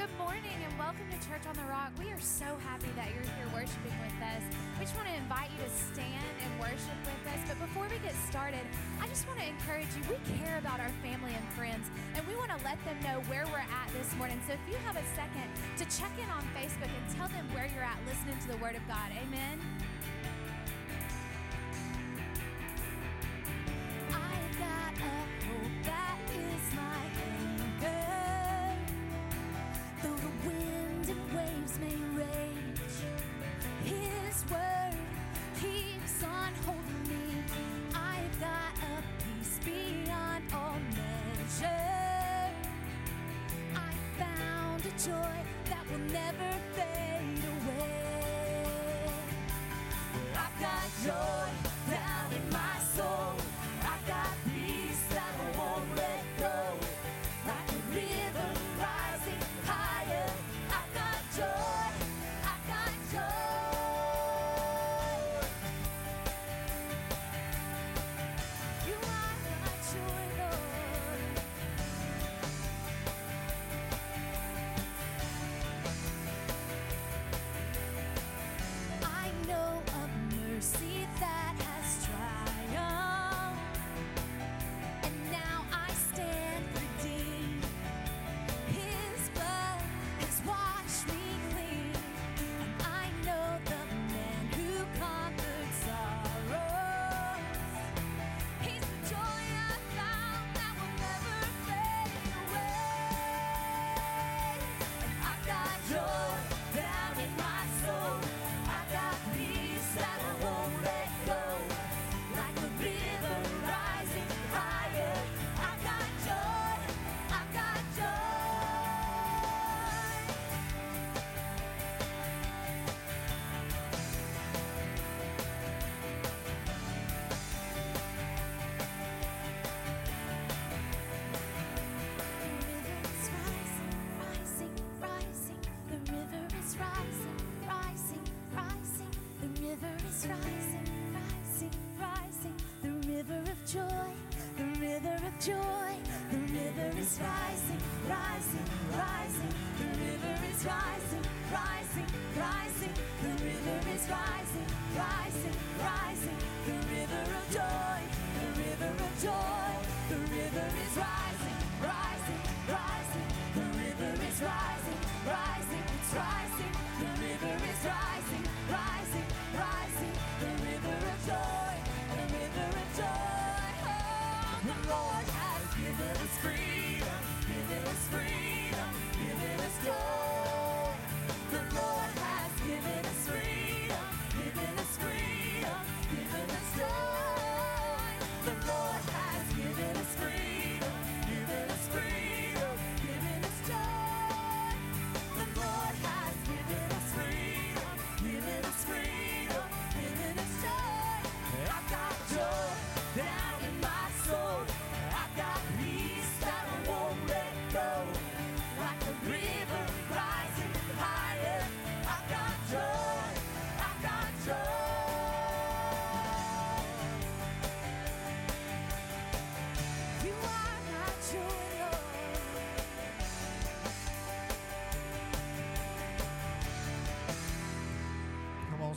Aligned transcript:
good 0.00 0.16
morning 0.16 0.56
and 0.64 0.72
welcome 0.80 1.04
to 1.12 1.20
Church 1.28 1.44
on 1.44 1.52
the 1.60 1.68
Rock. 1.68 1.92
We 2.00 2.08
are 2.08 2.24
so 2.24 2.48
happy 2.64 2.88
that 2.96 3.12
you're 3.12 3.28
here 3.36 3.44
worshiping 3.52 3.92
with 4.00 4.16
us. 4.24 4.40
We 4.80 4.88
just 4.88 4.96
want 4.96 5.12
to 5.12 5.16
invite 5.20 5.52
you 5.52 5.60
to 5.60 5.68
stand 5.92 6.24
and 6.40 6.48
worship 6.56 6.96
with 7.04 7.20
us. 7.28 7.36
But 7.44 7.60
before 7.60 7.84
we 7.84 8.00
get 8.00 8.16
started, 8.24 8.64
I 8.96 9.04
just 9.12 9.28
want 9.28 9.44
to 9.44 9.46
encourage 9.52 9.92
you. 9.92 10.00
We 10.08 10.16
care 10.40 10.56
about 10.56 10.80
our 10.80 10.88
family 11.04 11.36
and 11.36 11.44
friends, 11.52 11.84
and 12.16 12.24
we 12.24 12.32
want 12.32 12.48
to 12.48 12.56
let 12.64 12.80
them 12.88 12.96
know 13.04 13.20
where 13.28 13.44
we're 13.52 13.60
at 13.60 13.92
this 13.92 14.08
morning. 14.16 14.40
So 14.48 14.56
if 14.56 14.64
you 14.72 14.80
have 14.88 14.96
a 14.96 15.04
second 15.12 15.44
to 15.76 15.84
check 15.92 16.16
in 16.16 16.32
on 16.32 16.48
Facebook 16.56 16.88
and 16.88 17.04
tell 17.12 17.28
them 17.28 17.44
where 17.52 17.68
you're 17.68 17.84
at 17.84 18.00
listening 18.08 18.40
to 18.40 18.56
the 18.56 18.56
Word 18.56 18.80
of 18.80 18.84
God. 18.88 19.12
Amen. 19.12 19.60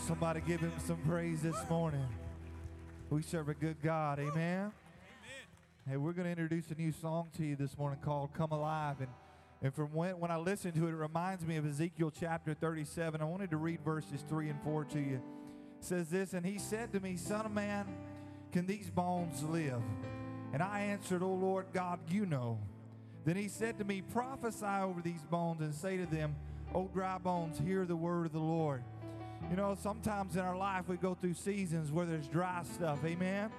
Somebody 0.03 0.41
give 0.41 0.59
him 0.59 0.73
some 0.85 0.97
praise 1.07 1.41
this 1.41 1.55
morning. 1.69 2.05
We 3.09 3.21
serve 3.21 3.47
a 3.47 3.53
good 3.53 3.77
God, 3.81 4.19
amen. 4.19 4.73
Hey, 5.87 5.95
we're 5.95 6.11
going 6.11 6.25
to 6.25 6.31
introduce 6.31 6.69
a 6.71 6.75
new 6.75 6.91
song 6.91 7.29
to 7.37 7.43
you 7.45 7.55
this 7.55 7.77
morning 7.77 7.99
called 8.03 8.33
Come 8.33 8.51
Alive. 8.51 8.97
And, 8.99 9.07
and 9.61 9.73
from 9.73 9.93
when, 9.93 10.19
when 10.19 10.29
I 10.29 10.35
listen 10.35 10.73
to 10.73 10.87
it, 10.87 10.89
it 10.89 10.95
reminds 10.95 11.45
me 11.45 11.55
of 11.55 11.65
Ezekiel 11.65 12.11
chapter 12.19 12.53
37. 12.53 13.21
I 13.21 13.23
wanted 13.23 13.49
to 13.51 13.57
read 13.57 13.79
verses 13.79 14.25
3 14.27 14.49
and 14.49 14.61
4 14.63 14.83
to 14.85 14.99
you. 14.99 15.21
It 15.79 15.85
says 15.85 16.09
this, 16.09 16.33
And 16.33 16.45
he 16.45 16.57
said 16.57 16.91
to 16.91 16.99
me, 16.99 17.15
Son 17.15 17.45
of 17.45 17.53
man, 17.53 17.87
can 18.51 18.65
these 18.65 18.89
bones 18.89 19.41
live? 19.43 19.81
And 20.51 20.61
I 20.61 20.81
answered, 20.81 21.23
O 21.23 21.29
Lord 21.29 21.67
God, 21.71 21.99
you 22.09 22.25
know. 22.25 22.59
Then 23.23 23.37
he 23.37 23.47
said 23.47 23.77
to 23.77 23.85
me, 23.85 24.01
Prophesy 24.01 24.65
over 24.65 25.01
these 25.01 25.23
bones 25.23 25.61
and 25.61 25.73
say 25.73 25.95
to 25.95 26.05
them, 26.05 26.35
O 26.75 26.89
dry 26.93 27.19
bones, 27.19 27.57
hear 27.57 27.85
the 27.85 27.95
word 27.95 28.25
of 28.25 28.33
the 28.33 28.39
Lord. 28.39 28.83
You 29.49 29.57
know, 29.57 29.77
sometimes 29.79 30.35
in 30.35 30.41
our 30.41 30.57
life 30.57 30.87
we 30.87 30.97
go 30.97 31.13
through 31.13 31.35
seasons 31.35 31.91
where 31.91 32.05
there's 32.05 32.27
dry 32.27 32.63
stuff, 32.63 32.99
amen? 33.05 33.51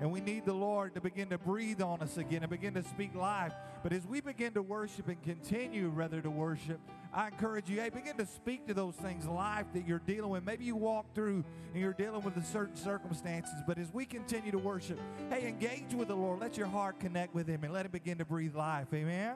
And 0.00 0.10
we 0.10 0.20
need 0.20 0.44
the 0.46 0.52
Lord 0.52 0.94
to 0.94 1.00
begin 1.00 1.28
to 1.28 1.38
breathe 1.38 1.80
on 1.80 2.00
us 2.00 2.16
again 2.16 2.42
and 2.42 2.50
begin 2.50 2.74
to 2.74 2.82
speak 2.82 3.14
life. 3.14 3.52
But 3.82 3.92
as 3.92 4.04
we 4.06 4.20
begin 4.20 4.52
to 4.54 4.62
worship 4.62 5.06
and 5.08 5.22
continue 5.22 5.88
rather 5.90 6.20
to 6.20 6.30
worship, 6.30 6.80
I 7.12 7.28
encourage 7.28 7.68
you, 7.68 7.80
hey, 7.80 7.90
begin 7.90 8.16
to 8.16 8.26
speak 8.26 8.66
to 8.66 8.74
those 8.74 8.94
things 8.96 9.26
life 9.26 9.66
that 9.74 9.86
you're 9.86 10.00
dealing 10.00 10.30
with. 10.30 10.44
Maybe 10.44 10.64
you 10.64 10.74
walk 10.74 11.14
through 11.14 11.44
and 11.72 11.80
you're 11.80 11.92
dealing 11.92 12.22
with 12.22 12.36
a 12.36 12.42
certain 12.42 12.74
circumstances, 12.74 13.54
but 13.66 13.78
as 13.78 13.92
we 13.92 14.04
continue 14.04 14.50
to 14.50 14.58
worship, 14.58 14.98
hey, 15.30 15.46
engage 15.46 15.94
with 15.94 16.08
the 16.08 16.16
Lord. 16.16 16.40
Let 16.40 16.56
your 16.56 16.66
heart 16.66 16.98
connect 16.98 17.34
with 17.34 17.46
Him 17.46 17.62
and 17.62 17.72
let 17.72 17.84
Him 17.84 17.92
begin 17.92 18.18
to 18.18 18.24
breathe 18.24 18.56
life. 18.56 18.88
Amen. 18.92 19.34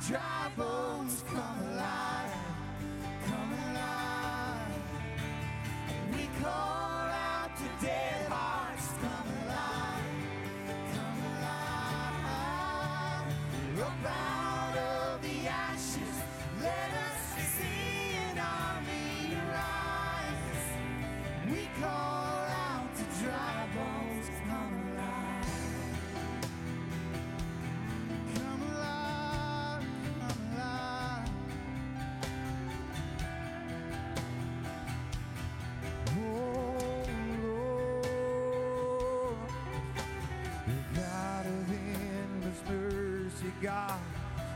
try. 0.00 0.37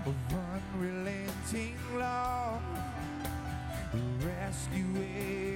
of 0.06 0.14
unrelenting 0.75 1.76
love, 1.96 2.62
rescuing. 4.25 5.51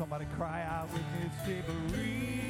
Somebody 0.00 0.24
cry 0.34 0.62
out 0.62 0.90
with 0.94 1.02
me, 1.02 1.26
it's 1.26 1.46
Jamboree. 1.46 2.49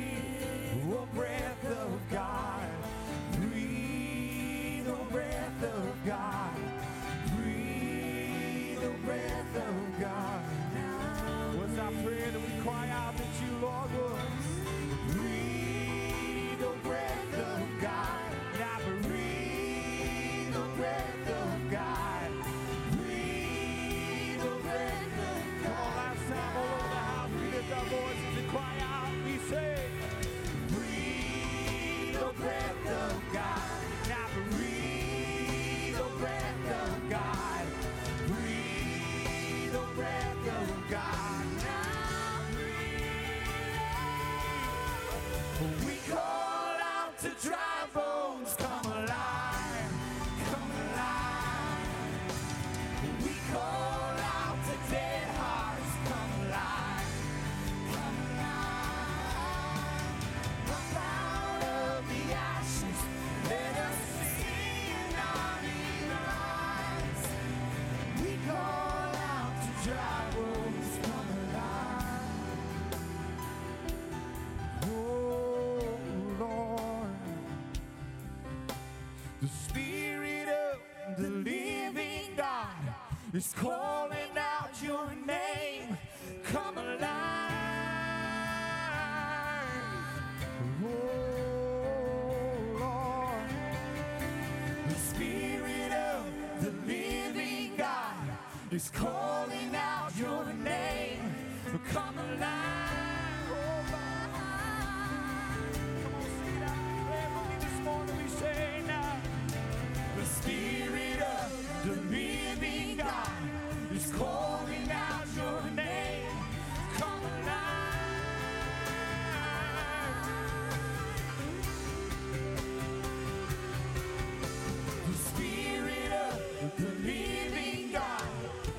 It's 83.40 83.54
cold. 83.54 83.69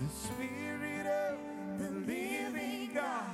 The 0.00 0.08
Spirit 0.08 1.06
of 1.06 1.38
the 1.78 1.90
living 2.12 2.90
God 2.92 3.30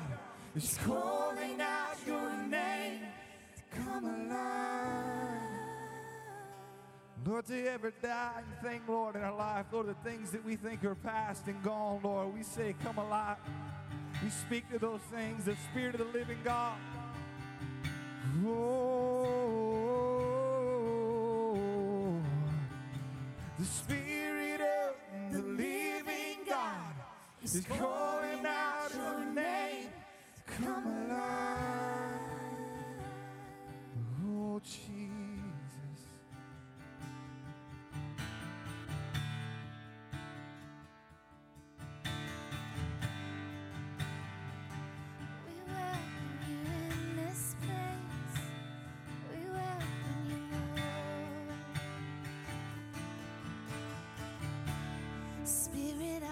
is 0.55 0.79
calling 0.85 1.61
out 1.61 1.97
your 2.07 2.33
name. 2.49 3.01
Come 3.75 4.05
alive. 4.05 4.53
Lord, 7.25 7.47
to 7.47 7.67
every 7.69 7.93
dying 8.03 8.45
thing, 8.63 8.83
Lord, 8.87 9.17
in 9.17 9.23
our 9.23 9.35
life, 9.35 9.67
Lord, 9.73 9.87
the 9.87 9.95
things 10.09 10.31
that 10.33 10.45
we 10.45 10.57
think 10.57 10.85
are 10.85 10.95
past 10.97 11.47
and 11.47 11.63
gone, 11.63 12.01
Lord, 12.03 12.35
we 12.35 12.43
say, 12.43 12.75
Come 12.83 12.99
alive. 12.99 13.39
We 14.23 14.31
speak 14.31 14.71
to 14.71 14.79
those 14.79 15.01
things, 15.13 15.45
the 15.47 15.57
Spirit 15.71 15.95
of 15.97 16.01
the 16.13 16.19
living 16.19 16.39
God. 16.45 16.79
Oh, 18.47 19.81
the 23.59 23.65
Spirit 23.65 24.61
of 24.61 24.95
the 25.33 25.43
living 25.43 26.39
God 26.49 26.95
is 27.43 27.67
calling 27.69 28.02
Spirit 55.93 56.32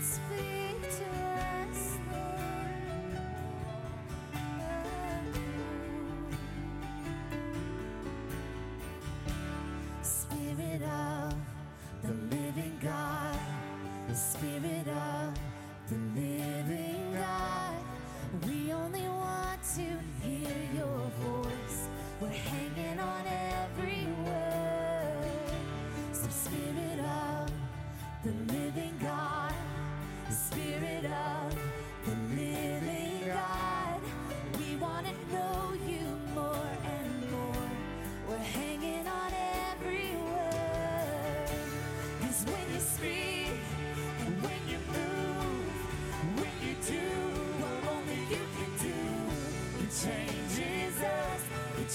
Come 0.00 0.59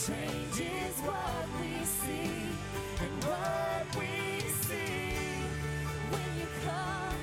changes 0.06 0.96
what 1.02 1.48
we 1.60 1.84
see 1.84 2.46
and 3.02 3.24
what 3.24 3.86
we 3.98 4.40
see. 4.62 5.18
When 6.12 6.30
you 6.38 6.48
come 6.64 7.18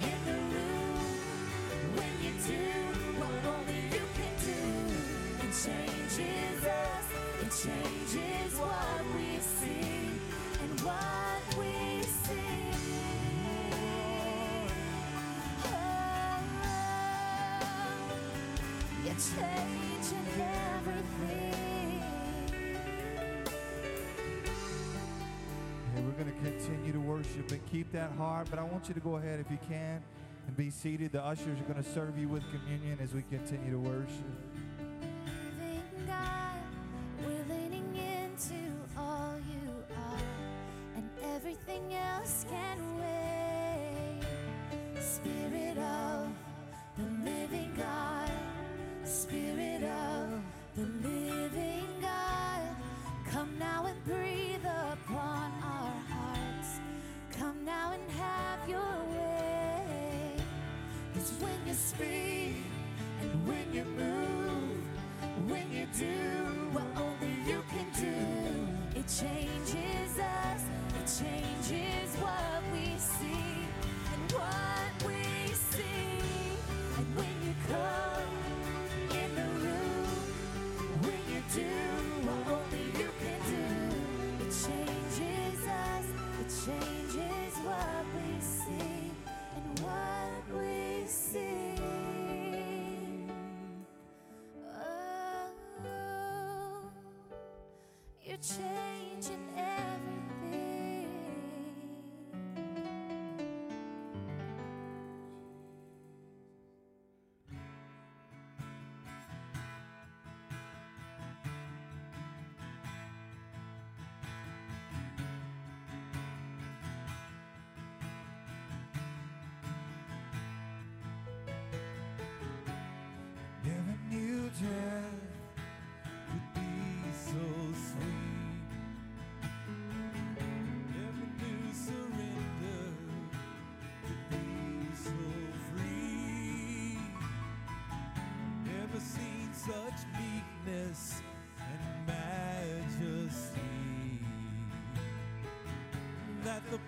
in 0.00 0.18
the 0.24 0.38
room, 0.54 1.04
when 1.96 2.12
you 2.24 2.32
do 2.48 2.64
what 3.20 3.44
only 3.52 3.80
you 3.92 4.04
can 4.16 4.32
do, 4.48 4.60
it 5.44 5.52
changes 5.52 6.60
us, 6.64 7.06
it 7.42 7.50
changes 7.68 8.50
what 8.58 9.02
we 9.14 9.28
see 9.38 10.08
and 10.62 10.80
what 10.80 11.42
we 11.58 12.02
see. 12.24 12.80
Oh, 15.66 16.40
you're 19.04 19.20
changing 19.20 20.28
everything. 20.38 21.69
Hey, 26.00 26.06
we're 26.06 26.24
going 26.24 26.34
to 26.34 26.50
continue 26.50 26.92
to 26.92 27.00
worship 27.00 27.50
and 27.50 27.60
keep 27.70 27.92
that 27.92 28.10
heart, 28.12 28.46
but 28.48 28.58
I 28.58 28.62
want 28.62 28.88
you 28.88 28.94
to 28.94 29.00
go 29.00 29.16
ahead 29.16 29.38
if 29.38 29.50
you 29.50 29.58
can 29.68 30.02
and 30.46 30.56
be 30.56 30.70
seated. 30.70 31.12
The 31.12 31.22
ushers 31.22 31.60
are 31.60 31.72
going 31.72 31.82
to 31.82 31.90
serve 31.90 32.16
you 32.16 32.26
with 32.26 32.42
communion 32.50 32.98
as 33.02 33.12
we 33.12 33.20
continue 33.22 33.70
to 33.70 33.78
worship. 33.78 34.59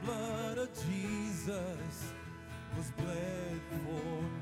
blood 0.04 0.58
of 0.58 0.68
Jesus 0.88 2.12
was 2.76 2.90
bled 2.96 3.60
for 3.70 4.22
me. 4.22 4.41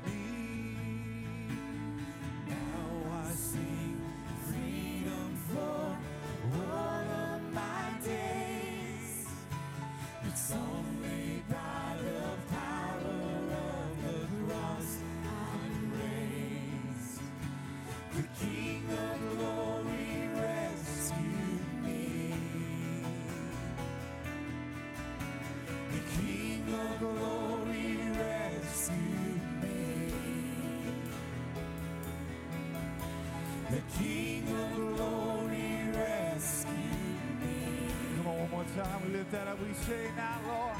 That. 39.31 39.57
We 39.59 39.73
say 39.73 40.07
now, 40.15 40.39
Lord. 40.47 40.77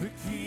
The 0.00 0.10
King 0.28 0.41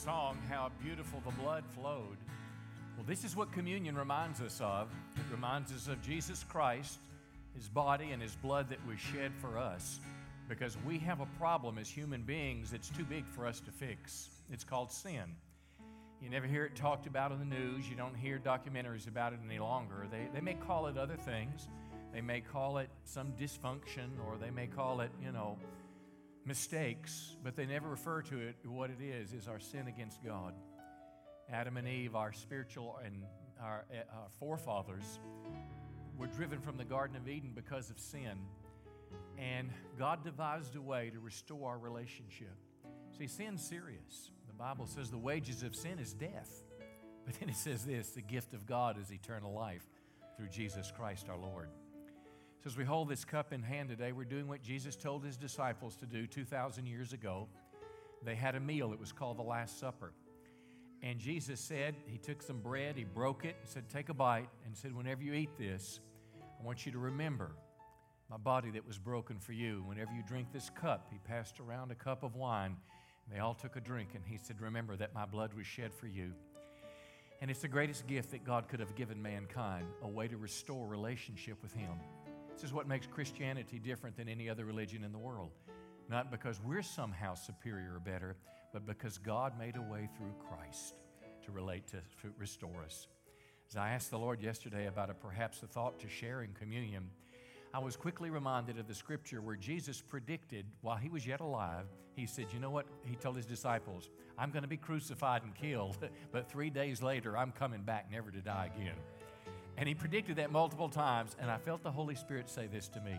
song, 0.00 0.38
how 0.48 0.70
beautiful 0.82 1.20
the 1.26 1.42
blood 1.42 1.62
flowed. 1.74 2.16
Well, 2.96 3.04
this 3.06 3.22
is 3.22 3.36
what 3.36 3.52
communion 3.52 3.94
reminds 3.94 4.40
us 4.40 4.58
of. 4.58 4.88
It 5.14 5.30
reminds 5.30 5.72
us 5.72 5.88
of 5.88 6.00
Jesus 6.00 6.42
Christ, 6.42 6.98
his 7.54 7.68
body, 7.68 8.12
and 8.12 8.22
his 8.22 8.34
blood 8.36 8.70
that 8.70 8.78
was 8.86 8.98
shed 8.98 9.30
for 9.42 9.58
us 9.58 10.00
because 10.48 10.78
we 10.86 10.98
have 11.00 11.20
a 11.20 11.26
problem 11.38 11.76
as 11.76 11.86
human 11.86 12.22
beings 12.22 12.70
that's 12.70 12.88
too 12.88 13.04
big 13.04 13.26
for 13.28 13.46
us 13.46 13.60
to 13.60 13.70
fix. 13.70 14.30
It's 14.50 14.64
called 14.64 14.90
sin. 14.90 15.36
You 16.22 16.30
never 16.30 16.46
hear 16.46 16.64
it 16.64 16.76
talked 16.76 17.06
about 17.06 17.30
in 17.30 17.38
the 17.38 17.44
news. 17.44 17.86
You 17.86 17.94
don't 17.94 18.16
hear 18.16 18.38
documentaries 18.38 19.06
about 19.06 19.34
it 19.34 19.40
any 19.44 19.58
longer. 19.58 20.06
They, 20.10 20.28
they 20.32 20.40
may 20.40 20.54
call 20.54 20.86
it 20.86 20.96
other 20.96 21.16
things. 21.16 21.68
They 22.10 22.22
may 22.22 22.40
call 22.40 22.78
it 22.78 22.88
some 23.04 23.34
dysfunction 23.38 24.08
or 24.26 24.38
they 24.40 24.50
may 24.50 24.66
call 24.66 25.02
it, 25.02 25.10
you 25.22 25.30
know, 25.30 25.58
mistakes, 26.44 27.36
but 27.42 27.56
they 27.56 27.66
never 27.66 27.88
refer 27.88 28.22
to 28.22 28.38
it. 28.38 28.56
What 28.64 28.90
it 28.90 29.02
is, 29.02 29.32
is 29.32 29.48
our 29.48 29.60
sin 29.60 29.86
against 29.88 30.22
God. 30.24 30.54
Adam 31.52 31.76
and 31.76 31.88
Eve, 31.88 32.14
our 32.14 32.32
spiritual 32.32 32.98
and 33.04 33.24
our, 33.60 33.84
uh, 33.92 34.20
our 34.20 34.28
forefathers, 34.38 35.18
were 36.16 36.26
driven 36.26 36.60
from 36.60 36.76
the 36.76 36.84
Garden 36.84 37.16
of 37.16 37.28
Eden 37.28 37.52
because 37.54 37.90
of 37.90 37.98
sin. 37.98 38.38
And 39.38 39.70
God 39.98 40.22
devised 40.22 40.76
a 40.76 40.80
way 40.80 41.10
to 41.10 41.18
restore 41.18 41.70
our 41.70 41.78
relationship. 41.78 42.54
See, 43.18 43.26
sin's 43.26 43.62
serious. 43.66 44.30
The 44.46 44.54
Bible 44.54 44.86
says 44.86 45.10
the 45.10 45.18
wages 45.18 45.62
of 45.62 45.74
sin 45.74 45.98
is 45.98 46.12
death. 46.12 46.64
But 47.24 47.38
then 47.40 47.48
it 47.48 47.56
says 47.56 47.84
this 47.84 48.10
the 48.10 48.22
gift 48.22 48.54
of 48.54 48.66
God 48.66 48.98
is 49.00 49.12
eternal 49.12 49.52
life 49.52 49.86
through 50.36 50.48
Jesus 50.48 50.92
Christ 50.94 51.28
our 51.28 51.36
Lord. 51.38 51.68
So, 52.62 52.68
as 52.68 52.76
we 52.76 52.84
hold 52.84 53.08
this 53.08 53.24
cup 53.24 53.54
in 53.54 53.62
hand 53.62 53.88
today, 53.88 54.12
we're 54.12 54.24
doing 54.24 54.46
what 54.46 54.60
Jesus 54.60 54.94
told 54.94 55.24
his 55.24 55.38
disciples 55.38 55.96
to 55.96 56.04
do 56.04 56.26
2,000 56.26 56.84
years 56.84 57.14
ago. 57.14 57.48
They 58.22 58.34
had 58.34 58.54
a 58.54 58.60
meal, 58.60 58.92
it 58.92 59.00
was 59.00 59.12
called 59.12 59.38
the 59.38 59.42
Last 59.42 59.80
Supper. 59.80 60.12
And 61.02 61.18
Jesus 61.18 61.58
said, 61.58 61.94
He 62.06 62.18
took 62.18 62.42
some 62.42 62.60
bread, 62.60 62.96
He 62.98 63.04
broke 63.04 63.46
it, 63.46 63.56
and 63.62 63.66
said, 63.66 63.88
Take 63.88 64.10
a 64.10 64.14
bite, 64.14 64.50
and 64.66 64.76
said, 64.76 64.94
Whenever 64.94 65.22
you 65.22 65.32
eat 65.32 65.56
this, 65.56 66.00
I 66.60 66.62
want 66.62 66.84
you 66.84 66.92
to 66.92 66.98
remember 66.98 67.52
my 68.28 68.36
body 68.36 68.70
that 68.72 68.86
was 68.86 68.98
broken 68.98 69.38
for 69.38 69.54
you. 69.54 69.82
Whenever 69.86 70.12
you 70.12 70.22
drink 70.22 70.48
this 70.52 70.68
cup, 70.68 71.08
He 71.10 71.16
passed 71.18 71.60
around 71.60 71.92
a 71.92 71.94
cup 71.94 72.22
of 72.22 72.36
wine. 72.36 72.76
And 73.24 73.34
they 73.34 73.40
all 73.40 73.54
took 73.54 73.76
a 73.76 73.80
drink, 73.80 74.10
and 74.14 74.22
He 74.26 74.36
said, 74.36 74.60
Remember 74.60 74.96
that 74.96 75.14
my 75.14 75.24
blood 75.24 75.54
was 75.54 75.66
shed 75.66 75.94
for 75.94 76.08
you. 76.08 76.34
And 77.40 77.50
it's 77.50 77.60
the 77.60 77.68
greatest 77.68 78.06
gift 78.06 78.32
that 78.32 78.44
God 78.44 78.68
could 78.68 78.80
have 78.80 78.94
given 78.94 79.22
mankind 79.22 79.86
a 80.02 80.08
way 80.08 80.28
to 80.28 80.36
restore 80.36 80.86
relationship 80.86 81.56
with 81.62 81.72
Him. 81.72 81.92
This 82.60 82.68
is 82.68 82.74
what 82.74 82.86
makes 82.86 83.06
Christianity 83.06 83.78
different 83.78 84.18
than 84.18 84.28
any 84.28 84.50
other 84.50 84.66
religion 84.66 85.02
in 85.02 85.12
the 85.12 85.18
world. 85.18 85.52
Not 86.10 86.30
because 86.30 86.60
we're 86.62 86.82
somehow 86.82 87.32
superior 87.32 87.94
or 87.94 88.00
better, 88.00 88.36
but 88.74 88.84
because 88.84 89.16
God 89.16 89.58
made 89.58 89.76
a 89.76 89.80
way 89.80 90.10
through 90.14 90.34
Christ 90.46 90.94
to 91.46 91.52
relate 91.52 91.86
to, 91.86 92.02
to 92.20 92.34
restore 92.36 92.82
us. 92.84 93.08
As 93.70 93.78
I 93.78 93.92
asked 93.92 94.10
the 94.10 94.18
Lord 94.18 94.42
yesterday 94.42 94.88
about 94.88 95.08
a 95.08 95.14
perhaps 95.14 95.62
a 95.62 95.66
thought 95.68 95.98
to 96.00 96.08
share 96.10 96.42
in 96.42 96.52
communion, 96.52 97.08
I 97.72 97.78
was 97.78 97.96
quickly 97.96 98.28
reminded 98.28 98.78
of 98.78 98.86
the 98.86 98.94
scripture 98.94 99.40
where 99.40 99.56
Jesus 99.56 100.02
predicted 100.02 100.66
while 100.82 100.98
he 100.98 101.08
was 101.08 101.26
yet 101.26 101.40
alive, 101.40 101.86
he 102.14 102.26
said, 102.26 102.48
You 102.52 102.60
know 102.60 102.70
what? 102.70 102.84
He 103.06 103.16
told 103.16 103.36
his 103.36 103.46
disciples, 103.46 104.10
I'm 104.36 104.50
going 104.50 104.64
to 104.64 104.68
be 104.68 104.76
crucified 104.76 105.44
and 105.44 105.54
killed, 105.54 105.96
but 106.30 106.50
three 106.50 106.68
days 106.68 107.02
later, 107.02 107.38
I'm 107.38 107.52
coming 107.52 107.80
back 107.80 108.10
never 108.12 108.30
to 108.30 108.42
die 108.42 108.70
again. 108.76 108.96
And 109.80 109.88
he 109.88 109.94
predicted 109.94 110.36
that 110.36 110.52
multiple 110.52 110.90
times. 110.90 111.34
And 111.40 111.50
I 111.50 111.56
felt 111.56 111.82
the 111.82 111.90
Holy 111.90 112.14
Spirit 112.14 112.48
say 112.50 112.68
this 112.68 112.86
to 112.88 113.00
me 113.00 113.18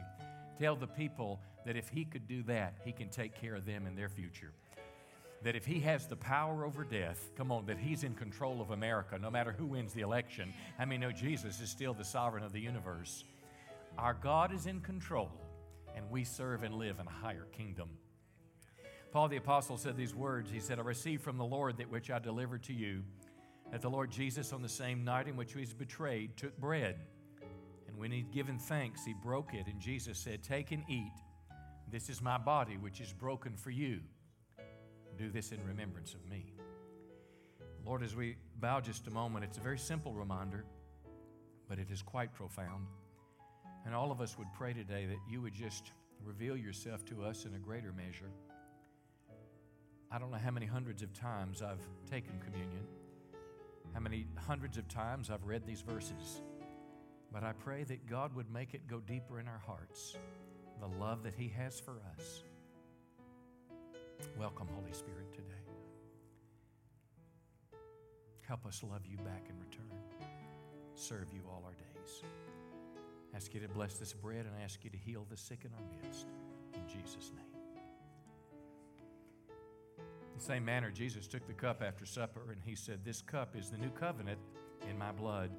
Tell 0.60 0.76
the 0.76 0.88
people 0.88 1.41
that 1.65 1.76
if 1.76 1.89
he 1.89 2.06
could 2.06 2.28
do 2.28 2.43
that, 2.43 2.76
he 2.86 2.91
can 2.91 3.10
take 3.10 3.34
care 3.34 3.56
of 3.56 3.65
them 3.65 3.88
in 3.88 3.95
their 3.95 4.10
future. 4.10 4.54
That 5.43 5.56
if 5.56 5.65
he 5.65 5.80
has 5.80 6.06
the 6.06 6.15
power 6.15 6.63
over 6.63 6.84
death, 6.84 7.32
come 7.36 7.52
on, 7.52 7.65
that 7.65 7.80
he's 7.80 8.04
in 8.04 8.13
control 8.13 8.62
of 8.62 8.69
America, 8.69 9.17
no 9.19 9.32
matter 9.32 9.52
who 9.52 9.65
wins 9.65 9.91
the 9.91 10.02
election. 10.02 10.54
I 10.78 10.86
mean, 10.86 11.02
no, 11.02 11.12
Jesus 11.12 11.60
is 11.60 11.69
still 11.71 11.95
the 11.95 12.06
sovereign 12.06 12.43
of 12.43 12.54
the 12.54 12.60
universe. 12.60 13.24
Our 13.97 14.13
God 14.13 14.54
is 14.54 14.67
in 14.67 14.82
control, 14.82 15.32
and 15.95 16.08
we 16.12 16.24
serve 16.24 16.62
and 16.62 16.76
live 16.76 17.00
in 17.00 17.08
a 17.08 17.12
higher 17.12 17.47
kingdom. 17.58 17.89
Paul 19.12 19.30
the 19.30 19.38
Apostle 19.38 19.78
said 19.78 19.97
these 19.97 20.13
words 20.13 20.52
He 20.52 20.60
said, 20.60 20.78
I 20.78 20.84
received 20.84 21.24
from 21.24 21.38
the 21.38 21.43
Lord 21.43 21.78
that 21.78 21.89
which 21.89 22.12
I 22.12 22.19
delivered 22.19 22.62
to 22.63 22.74
you, 22.74 23.02
that 23.71 23.81
the 23.81 23.89
Lord 23.89 24.12
Jesus, 24.12 24.53
on 24.53 24.62
the 24.62 24.69
same 24.69 25.03
night 25.03 25.27
in 25.27 25.38
which 25.38 25.53
he 25.53 25.60
was 25.60 25.73
betrayed, 25.73 26.36
took 26.38 26.57
bread. 26.60 26.95
And 27.88 27.97
when 27.97 28.12
he'd 28.12 28.31
given 28.31 28.60
thanks, 28.60 29.05
he 29.05 29.13
broke 29.13 29.53
it, 29.53 29.67
and 29.67 29.79
Jesus 29.79 30.17
said, 30.17 30.43
Take 30.43 30.71
and 30.71 30.84
eat. 30.89 31.13
This 31.89 32.10
is 32.10 32.21
my 32.21 32.38
body, 32.38 32.77
which 32.77 33.01
is 33.01 33.12
broken 33.13 33.55
for 33.55 33.69
you. 33.69 33.99
Do 35.17 35.29
this 35.29 35.51
in 35.51 35.60
remembrance 35.65 36.13
of 36.13 36.25
me. 36.29 36.53
Lord, 37.86 38.03
as 38.03 38.15
we 38.15 38.38
bow 38.60 38.79
just 38.79 39.07
a 39.07 39.12
moment, 39.12 39.43
it's 39.43 39.57
a 39.57 39.62
very 39.62 39.79
simple 39.79 40.13
reminder, 40.13 40.65
but 41.67 41.79
it 41.79 41.89
is 41.91 42.01
quite 42.01 42.34
profound. 42.34 42.86
And 43.86 43.95
all 43.95 44.12
of 44.12 44.21
us 44.21 44.38
would 44.38 44.47
pray 44.53 44.73
today 44.73 45.05
that 45.07 45.17
you 45.29 45.41
would 45.41 45.53
just 45.53 45.91
reveal 46.23 46.55
yourself 46.55 47.03
to 47.05 47.23
us 47.23 47.45
in 47.45 47.55
a 47.55 47.60
greater 47.60 47.91
measure. 47.91 48.29
I 50.12 50.19
don't 50.19 50.29
know 50.29 50.38
how 50.38 50.51
many 50.51 50.65
hundreds 50.65 51.01
of 51.01 51.13
times 51.13 51.62
I've 51.62 51.88
taken 52.10 52.39
communion, 52.39 52.86
how 53.93 53.99
many 53.99 54.25
hundreds 54.47 54.77
of 54.77 54.88
times 54.88 55.30
I've 55.30 55.45
read 55.45 55.65
these 55.65 55.82
verses, 55.82 56.41
but 57.32 57.43
I 57.43 57.54
pray 57.54 57.84
that 57.84 58.10
God 58.10 58.36
would 58.36 58.51
make 58.51 58.73
it 58.73 58.88
go 58.88 58.99
deeper 58.99 59.39
in 59.39 59.47
our 59.47 59.62
hearts, 59.65 60.15
the 60.80 60.88
love 60.88 61.23
that 61.23 61.34
He 61.36 61.47
has 61.49 61.80
for 61.80 62.01
us. 62.17 62.43
Welcome, 64.38 64.67
Holy 64.73 64.93
Spirit, 64.93 65.32
today. 65.34 65.47
Help 68.47 68.65
us 68.65 68.84
love 68.84 69.06
you 69.06 69.17
back 69.17 69.45
in 69.49 69.58
return, 69.60 69.97
serve 70.95 71.27
you 71.34 71.41
all 71.49 71.63
our 71.65 71.73
days. 71.73 72.23
Ask 73.34 73.54
you 73.54 73.62
to 73.62 73.69
bless 73.69 73.93
this 73.93 74.13
bread 74.13 74.45
and 74.45 74.54
ask 74.63 74.84
you 74.84 74.89
to 74.89 74.97
heal 74.97 75.25
the 75.30 75.38
sick 75.38 75.60
in 75.63 75.71
our 75.73 76.04
midst. 76.04 76.27
In 76.73 76.82
Jesus' 76.88 77.32
name. 77.36 77.50
In 80.32 80.38
the 80.38 80.44
same 80.44 80.65
manner, 80.65 80.91
Jesus 80.91 81.28
took 81.28 81.46
the 81.48 81.54
cup 81.54 81.84
after 81.86 82.06
supper 82.06 82.41
and 82.52 82.62
he 82.65 82.76
said, 82.76 83.00
This 83.04 83.22
cup 83.22 83.56
is 83.56 83.70
the 83.70 83.78
new 83.78 83.89
covenant 83.89 84.39
in 84.89 84.98
my 84.98 85.12
blood. 85.12 85.52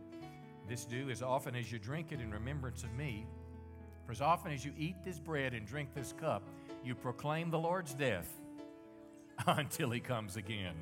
This 0.68 0.84
do 0.84 1.10
as 1.10 1.22
often 1.22 1.54
as 1.54 1.70
you 1.70 1.78
drink 1.78 2.12
it 2.12 2.20
in 2.20 2.30
remembrance 2.30 2.82
of 2.82 2.92
me. 2.94 3.26
For 4.06 4.12
as 4.12 4.20
often 4.20 4.52
as 4.52 4.64
you 4.64 4.72
eat 4.76 4.96
this 5.04 5.18
bread 5.18 5.54
and 5.54 5.66
drink 5.66 5.94
this 5.94 6.12
cup, 6.12 6.42
you 6.84 6.94
proclaim 6.94 7.50
the 7.50 7.58
Lord's 7.58 7.94
death 7.94 8.28
until 9.46 9.90
he 9.90 10.00
comes 10.00 10.36
again. 10.36 10.74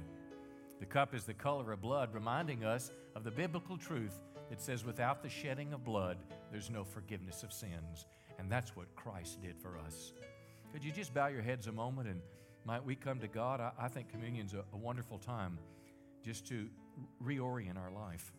The 0.79 0.87
cup 0.87 1.15
is 1.15 1.25
the 1.25 1.35
color 1.35 1.73
of 1.73 1.83
blood, 1.83 2.15
reminding 2.15 2.65
us 2.65 2.91
of 3.15 3.25
the 3.25 3.31
biblical 3.31 3.77
truth 3.77 4.19
that 4.49 4.61
says, 4.61 4.85
without 4.85 5.23
the 5.23 5.29
shedding 5.29 5.73
of 5.73 5.85
blood, 5.85 6.17
there's 6.51 6.71
no 6.71 6.85
forgiveness 6.85 7.43
of 7.43 7.53
sins. 7.53 8.07
And 8.39 8.51
that's 8.51 8.75
what 8.75 8.95
Christ 8.97 9.43
did 9.43 9.59
for 9.59 9.77
us. 9.79 10.13
Could 10.73 10.83
you 10.83 10.91
just 10.91 11.13
bow 11.13 11.27
your 11.27 11.43
heads 11.43 11.67
a 11.67 11.73
moment 11.73 12.09
and 12.09 12.21
might 12.65 12.85
we 12.85 12.95
come 12.95 13.19
to 13.21 13.29
God? 13.29 13.61
I, 13.61 13.73
I 13.79 13.89
think 13.89 14.11
communion's 14.11 14.55
a, 14.55 14.65
a 14.73 14.77
wonderful 14.77 15.19
time 15.19 15.59
just 16.23 16.47
to 16.49 16.69
reorient 17.25 17.77
our 17.77 17.91
life. 17.91 18.33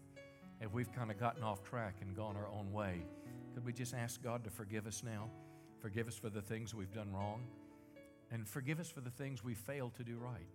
If 0.60 0.72
we've 0.72 0.92
kind 0.92 1.10
of 1.10 1.20
gotten 1.20 1.44
off 1.44 1.64
track 1.64 1.96
and 2.02 2.16
gone 2.16 2.36
our 2.36 2.48
own 2.48 2.72
way, 2.72 3.04
could 3.54 3.66
we 3.66 3.74
just 3.74 3.94
ask 3.94 4.22
God 4.22 4.44
to 4.44 4.50
forgive 4.50 4.86
us 4.86 5.04
now? 5.04 5.30
Forgive 5.80 6.08
us 6.08 6.16
for 6.16 6.30
the 6.30 6.42
things 6.42 6.76
we've 6.76 6.94
done 6.94 7.12
wrong, 7.12 7.42
and 8.32 8.48
forgive 8.48 8.80
us 8.80 8.90
for 8.90 9.02
the 9.02 9.10
things 9.10 9.44
we 9.44 9.56
failed 9.56 9.96
to 9.96 10.04
do 10.04 10.18
right. 10.18 10.48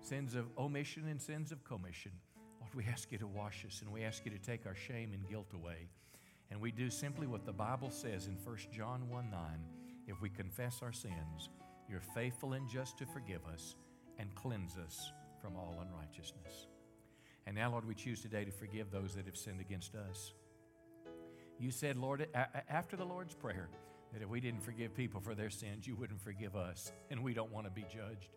Sins 0.00 0.36
of 0.36 0.46
omission 0.56 1.08
and 1.08 1.20
sins 1.20 1.50
of 1.50 1.64
commission. 1.64 2.12
Lord, 2.60 2.72
we 2.74 2.84
ask 2.90 3.10
you 3.10 3.18
to 3.18 3.26
wash 3.26 3.64
us 3.66 3.82
and 3.82 3.92
we 3.92 4.04
ask 4.04 4.24
you 4.24 4.30
to 4.30 4.38
take 4.38 4.64
our 4.64 4.76
shame 4.76 5.12
and 5.12 5.28
guilt 5.28 5.52
away. 5.54 5.88
And 6.50 6.60
we 6.60 6.70
do 6.70 6.88
simply 6.88 7.26
what 7.26 7.44
the 7.44 7.52
Bible 7.52 7.90
says 7.90 8.26
in 8.26 8.34
1 8.34 8.56
John 8.72 9.08
1 9.08 9.30
9. 9.30 9.40
If 10.06 10.22
we 10.22 10.30
confess 10.30 10.80
our 10.82 10.92
sins, 10.92 11.50
you're 11.88 12.00
faithful 12.00 12.52
and 12.52 12.68
just 12.68 12.98
to 12.98 13.06
forgive 13.06 13.40
us 13.52 13.76
and 14.18 14.34
cleanse 14.34 14.76
us 14.76 15.12
from 15.40 15.56
all 15.56 15.74
unrighteousness. 15.80 16.66
And 17.46 17.56
now, 17.56 17.70
Lord, 17.70 17.86
we 17.86 17.94
choose 17.94 18.20
today 18.20 18.44
to 18.44 18.50
forgive 18.50 18.90
those 18.90 19.14
that 19.14 19.26
have 19.26 19.36
sinned 19.36 19.60
against 19.60 19.94
us. 19.94 20.34
You 21.58 21.70
said, 21.70 21.96
Lord, 21.96 22.28
after 22.68 22.96
the 22.96 23.04
Lord's 23.04 23.34
Prayer, 23.34 23.68
that 24.12 24.22
if 24.22 24.28
we 24.28 24.40
didn't 24.40 24.62
forgive 24.62 24.94
people 24.94 25.20
for 25.20 25.34
their 25.34 25.50
sins, 25.50 25.86
you 25.86 25.96
wouldn't 25.96 26.20
forgive 26.20 26.56
us. 26.56 26.92
And 27.10 27.22
we 27.22 27.34
don't 27.34 27.52
want 27.52 27.66
to 27.66 27.70
be 27.70 27.82
judged. 27.82 28.30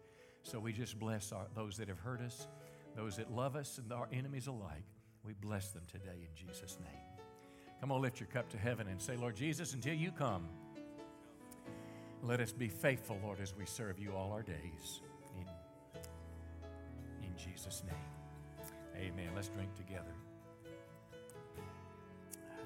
So 0.43 0.59
we 0.59 0.73
just 0.73 0.97
bless 0.97 1.31
our, 1.31 1.45
those 1.55 1.77
that 1.77 1.87
have 1.87 1.99
hurt 1.99 2.21
us, 2.21 2.47
those 2.95 3.17
that 3.17 3.31
love 3.31 3.55
us, 3.55 3.77
and 3.77 3.91
our 3.91 4.07
enemies 4.11 4.47
alike. 4.47 4.85
We 5.23 5.33
bless 5.33 5.71
them 5.71 5.83
today 5.91 6.27
in 6.27 6.35
Jesus' 6.35 6.77
name. 6.79 7.27
Come 7.79 7.91
on, 7.91 8.01
lift 8.01 8.19
your 8.19 8.27
cup 8.27 8.49
to 8.49 8.57
heaven 8.57 8.87
and 8.87 9.01
say, 9.01 9.15
Lord 9.15 9.35
Jesus, 9.35 9.73
until 9.73 9.93
you 9.93 10.11
come, 10.11 10.47
let 12.23 12.39
us 12.39 12.51
be 12.51 12.67
faithful, 12.67 13.17
Lord, 13.23 13.39
as 13.41 13.55
we 13.55 13.65
serve 13.65 13.99
you 13.99 14.13
all 14.13 14.31
our 14.31 14.43
days. 14.43 15.01
In, 15.37 15.45
in 17.23 17.35
Jesus' 17.37 17.83
name. 17.85 17.95
Amen. 18.95 19.29
Let's 19.35 19.49
drink 19.49 19.73
together. 19.75 20.13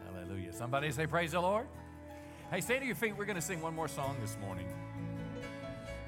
Hallelujah. 0.05 0.53
Somebody 0.53 0.91
say, 0.91 1.07
Praise 1.07 1.31
the 1.31 1.39
Lord. 1.39 1.67
Hey, 2.51 2.61
stand 2.61 2.81
to 2.81 2.85
your 2.85 2.95
feet. 2.95 3.17
We're 3.17 3.25
going 3.25 3.37
to 3.37 3.41
sing 3.41 3.61
one 3.61 3.73
more 3.73 3.87
song 3.87 4.17
this 4.21 4.37
morning. 4.39 4.67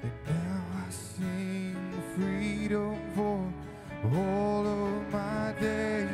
Now 0.02 0.64
I 0.86 0.90
sing 0.90 1.76
freedom 2.14 2.96
for 3.14 3.52
all 4.16 4.66
of 4.66 5.12
my 5.12 5.54
days. 5.60 6.08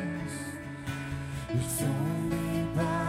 It's 1.49 1.81
only 1.83 2.75
by 2.75 3.04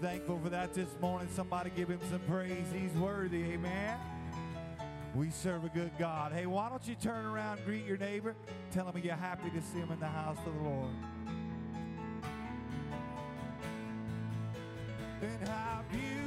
thankful 0.00 0.38
for 0.42 0.48
that 0.50 0.74
this 0.74 0.88
morning, 1.00 1.28
somebody 1.34 1.70
give 1.74 1.88
him 1.88 2.00
some 2.10 2.20
praise. 2.20 2.66
He's 2.72 2.92
worthy, 2.92 3.42
amen. 3.52 3.98
We 5.14 5.30
serve 5.30 5.64
a 5.64 5.68
good 5.68 5.90
God. 5.98 6.32
Hey, 6.32 6.46
why 6.46 6.68
don't 6.68 6.86
you 6.86 6.94
turn 6.94 7.24
around, 7.24 7.64
greet 7.64 7.84
your 7.84 7.96
neighbor, 7.96 8.36
tell 8.70 8.86
him 8.88 9.02
you're 9.02 9.14
happy 9.14 9.50
to 9.50 9.60
see 9.60 9.78
him 9.78 9.90
in 9.90 9.98
the 9.98 10.06
house 10.06 10.38
of 10.46 10.54
the 10.54 10.60
Lord. 10.60 10.90
And 15.20 15.48
how 15.48 15.82
beautiful 15.90 16.17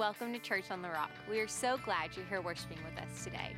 welcome 0.00 0.32
to 0.32 0.38
Church 0.38 0.70
on 0.70 0.80
the 0.80 0.88
Rock. 0.88 1.10
We 1.28 1.40
are 1.40 1.46
so 1.46 1.76
glad 1.84 2.16
you're 2.16 2.24
here 2.24 2.40
worshiping 2.40 2.78
with 2.86 3.04
us 3.04 3.22
today. 3.22 3.54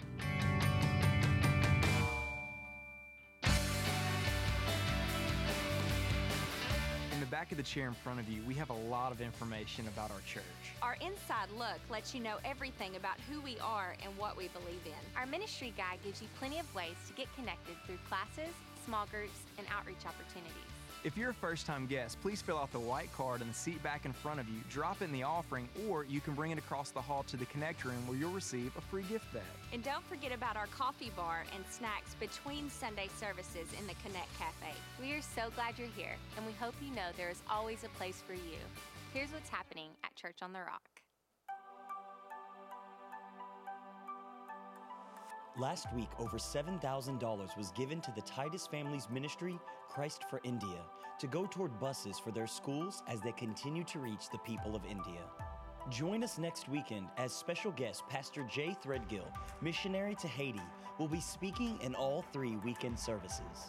In 7.13 7.21
the 7.21 7.27
back 7.27 7.53
of 7.53 7.59
the 7.59 7.63
chair 7.63 7.87
in 7.87 7.95
front 7.95 8.19
of 8.19 8.29
you, 8.29 8.43
we 8.43 8.55
have 8.55 8.71
a 8.71 8.77
lot 8.91 9.13
of 9.13 9.21
information 9.21 9.87
about 9.87 10.11
our 10.11 10.21
church. 10.27 10.43
Our 10.83 10.95
inside 10.95 11.49
look 11.57 11.79
lets 11.89 12.13
you 12.13 12.21
know 12.21 12.39
everything 12.45 12.97
about 12.97 13.21
who 13.31 13.41
we 13.41 13.57
are 13.61 13.95
and 14.03 14.11
what 14.19 14.37
we 14.37 14.49
believe 14.49 14.85
in. 14.85 15.17
Our 15.17 15.27
ministry 15.27 15.73
guide 15.77 16.01
gives 16.03 16.21
you 16.21 16.27
plenty 16.41 16.59
of 16.59 16.75
ways 16.75 16.97
to 17.07 17.13
get 17.13 17.29
connected 17.37 17.77
through 17.87 17.99
classes, 18.09 18.53
small 18.85 19.07
groups, 19.07 19.39
and 19.59 19.67
outreach 19.71 20.05
opportunities. 20.05 20.82
If 21.05 21.17
you're 21.17 21.31
a 21.31 21.35
first 21.35 21.67
time 21.67 21.87
guest, 21.87 22.21
please 22.23 22.41
fill 22.41 22.57
out 22.57 22.71
the 22.71 22.79
white 22.79 23.13
card 23.13 23.41
in 23.41 23.49
the 23.49 23.55
seat 23.55 23.83
back 23.83 24.05
in 24.05 24.13
front 24.13 24.39
of 24.39 24.49
you, 24.49 24.61
drop 24.71 25.03
in 25.03 25.11
the 25.11 25.25
offering, 25.25 25.69
or 25.89 26.05
you 26.05 26.21
can 26.21 26.35
bring 26.35 26.53
it 26.53 26.59
across 26.59 26.91
the 26.91 27.03
hall 27.03 27.25
to 27.25 27.37
the 27.37 27.45
Connect 27.47 27.85
room 27.85 28.07
where 28.07 28.17
you'll 28.17 28.31
receive 28.31 28.71
a 28.77 28.81
free 28.81 29.03
gift 29.09 29.33
bag. 29.35 29.43
And 29.73 29.83
don't 29.83 30.05
forget 30.05 30.31
about 30.31 30.57
our 30.57 30.69
coffee 30.69 31.11
bar 31.17 31.45
and 31.57 31.65
snacks 31.69 32.15
between 32.21 32.71
Sunday 32.71 33.09
services 33.19 33.67
in 33.81 33.87
the 33.89 33.95
Connect 34.07 34.29
Cafe. 34.39 34.73
We 35.01 35.13
are 35.15 35.23
so 35.23 35.51
glad 35.57 35.77
you're 35.77 35.89
here, 35.89 36.15
and 36.37 36.47
we 36.47 36.53
hope 36.53 36.75
you 36.81 36.95
know 36.95 37.11
there 37.17 37.31
is 37.31 37.43
always 37.51 37.83
a 37.83 37.89
place 37.99 38.23
for 38.25 38.35
you. 38.35 38.63
Here's 39.13 39.33
what's 39.33 39.49
happening 39.49 39.89
at 40.05 40.15
Church 40.15 40.39
on 40.41 40.53
the 40.53 40.61
Rock. 40.61 41.02
Last 45.59 45.93
week, 45.93 46.09
over 46.19 46.39
$7,000 46.39 47.57
was 47.59 47.73
given 47.73 48.01
to 48.01 48.13
the 48.13 48.23
Titus 48.23 48.67
family's 48.67 49.11
Ministry, 49.11 49.59
Christ 49.91 50.25
for 50.31 50.41
India, 50.45 50.81
to 51.19 51.27
go 51.27 51.45
toward 51.45 51.79
buses 51.79 52.19
for 52.19 52.31
their 52.31 52.47
schools 52.47 53.03
as 53.07 53.21
they 53.21 53.33
continue 53.33 53.85
to 53.85 53.99
reach 53.99 54.31
the 54.31 54.39
people 54.39 54.75
of 54.75 54.83
India. 54.87 55.21
Join 55.91 56.25
us 56.25 56.39
next 56.39 56.71
weekend 56.71 57.09
as 57.19 57.35
special 57.35 57.71
guest 57.73 58.09
Pastor 58.09 58.45
Jay 58.51 58.75
Threadgill, 58.83 59.27
missionary 59.61 60.15
to 60.23 60.27
Haiti, 60.27 60.63
will 60.99 61.09
be 61.09 61.21
speaking 61.21 61.79
in 61.83 61.95
all 61.95 62.25
three 62.33 62.57
weekend 62.65 62.99
services. 62.99 63.69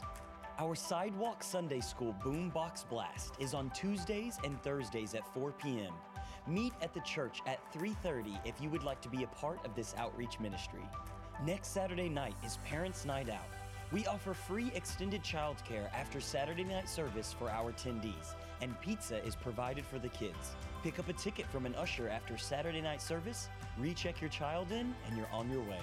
Our 0.60 0.76
Sidewalk 0.76 1.44
Sunday 1.44 1.82
School 1.82 2.16
Boombox 2.24 2.88
Blast 2.88 3.34
is 3.40 3.54
on 3.54 3.72
Tuesdays 3.72 4.38
and 4.46 4.62
Thursdays 4.64 5.16
at 5.16 5.34
4 5.34 5.52
p.m. 5.52 5.94
Meet 6.48 6.74
at 6.82 6.94
the 6.94 7.02
church 7.02 7.42
at 7.46 7.60
3:30 7.74 8.40
if 8.46 8.62
you 8.62 8.70
would 8.70 8.84
like 8.84 9.02
to 9.02 9.10
be 9.10 9.24
a 9.24 9.28
part 9.28 9.66
of 9.66 9.76
this 9.76 9.94
outreach 9.98 10.40
ministry. 10.40 10.84
Next 11.42 11.70
Saturday 11.70 12.08
night 12.08 12.36
is 12.46 12.58
Parents 12.64 13.04
Night 13.04 13.28
Out. 13.28 13.50
We 13.92 14.06
offer 14.06 14.34
free 14.34 14.72
extended 14.76 15.24
childcare 15.24 15.92
after 15.94 16.22
Saturday 16.22 16.64
night 16.64 16.88
service 16.88 17.36
for 17.38 17.50
our 17.50 17.74
attendees, 17.74 18.36
and 18.62 18.80
pizza 18.80 19.22
is 19.26 19.36
provided 19.36 19.86
for 19.86 20.00
the 20.00 20.08
kids. 20.08 20.56
Pick 20.84 21.00
up 21.00 21.10
a 21.10 21.14
ticket 21.14 21.46
from 21.48 21.66
an 21.66 21.76
usher 21.76 22.08
after 22.08 22.38
Saturday 22.38 22.80
night 22.80 23.02
service, 23.02 23.50
recheck 23.78 24.22
your 24.22 24.30
child 24.30 24.72
in, 24.72 24.96
and 25.06 25.18
you're 25.18 25.30
on 25.34 25.52
your 25.52 25.64
way. 25.64 25.82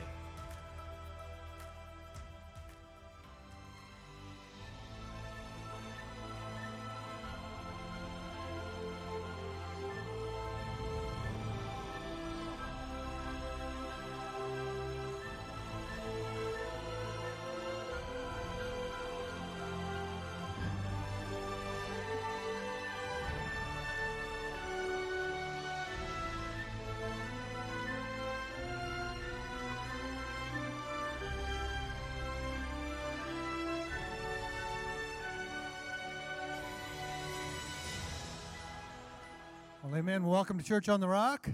Amen. 40.00 40.24
Welcome 40.24 40.56
to 40.56 40.64
Church 40.64 40.88
on 40.88 40.98
the 40.98 41.06
Rock. 41.06 41.46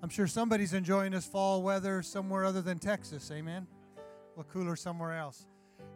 I'm 0.00 0.08
sure 0.08 0.28
somebody's 0.28 0.74
enjoying 0.74 1.10
this 1.10 1.26
fall 1.26 1.60
weather 1.60 2.02
somewhere 2.02 2.44
other 2.44 2.62
than 2.62 2.78
Texas. 2.78 3.32
Amen. 3.32 3.66
A 3.96 4.38
little 4.38 4.44
cooler 4.44 4.76
somewhere 4.76 5.18
else. 5.18 5.48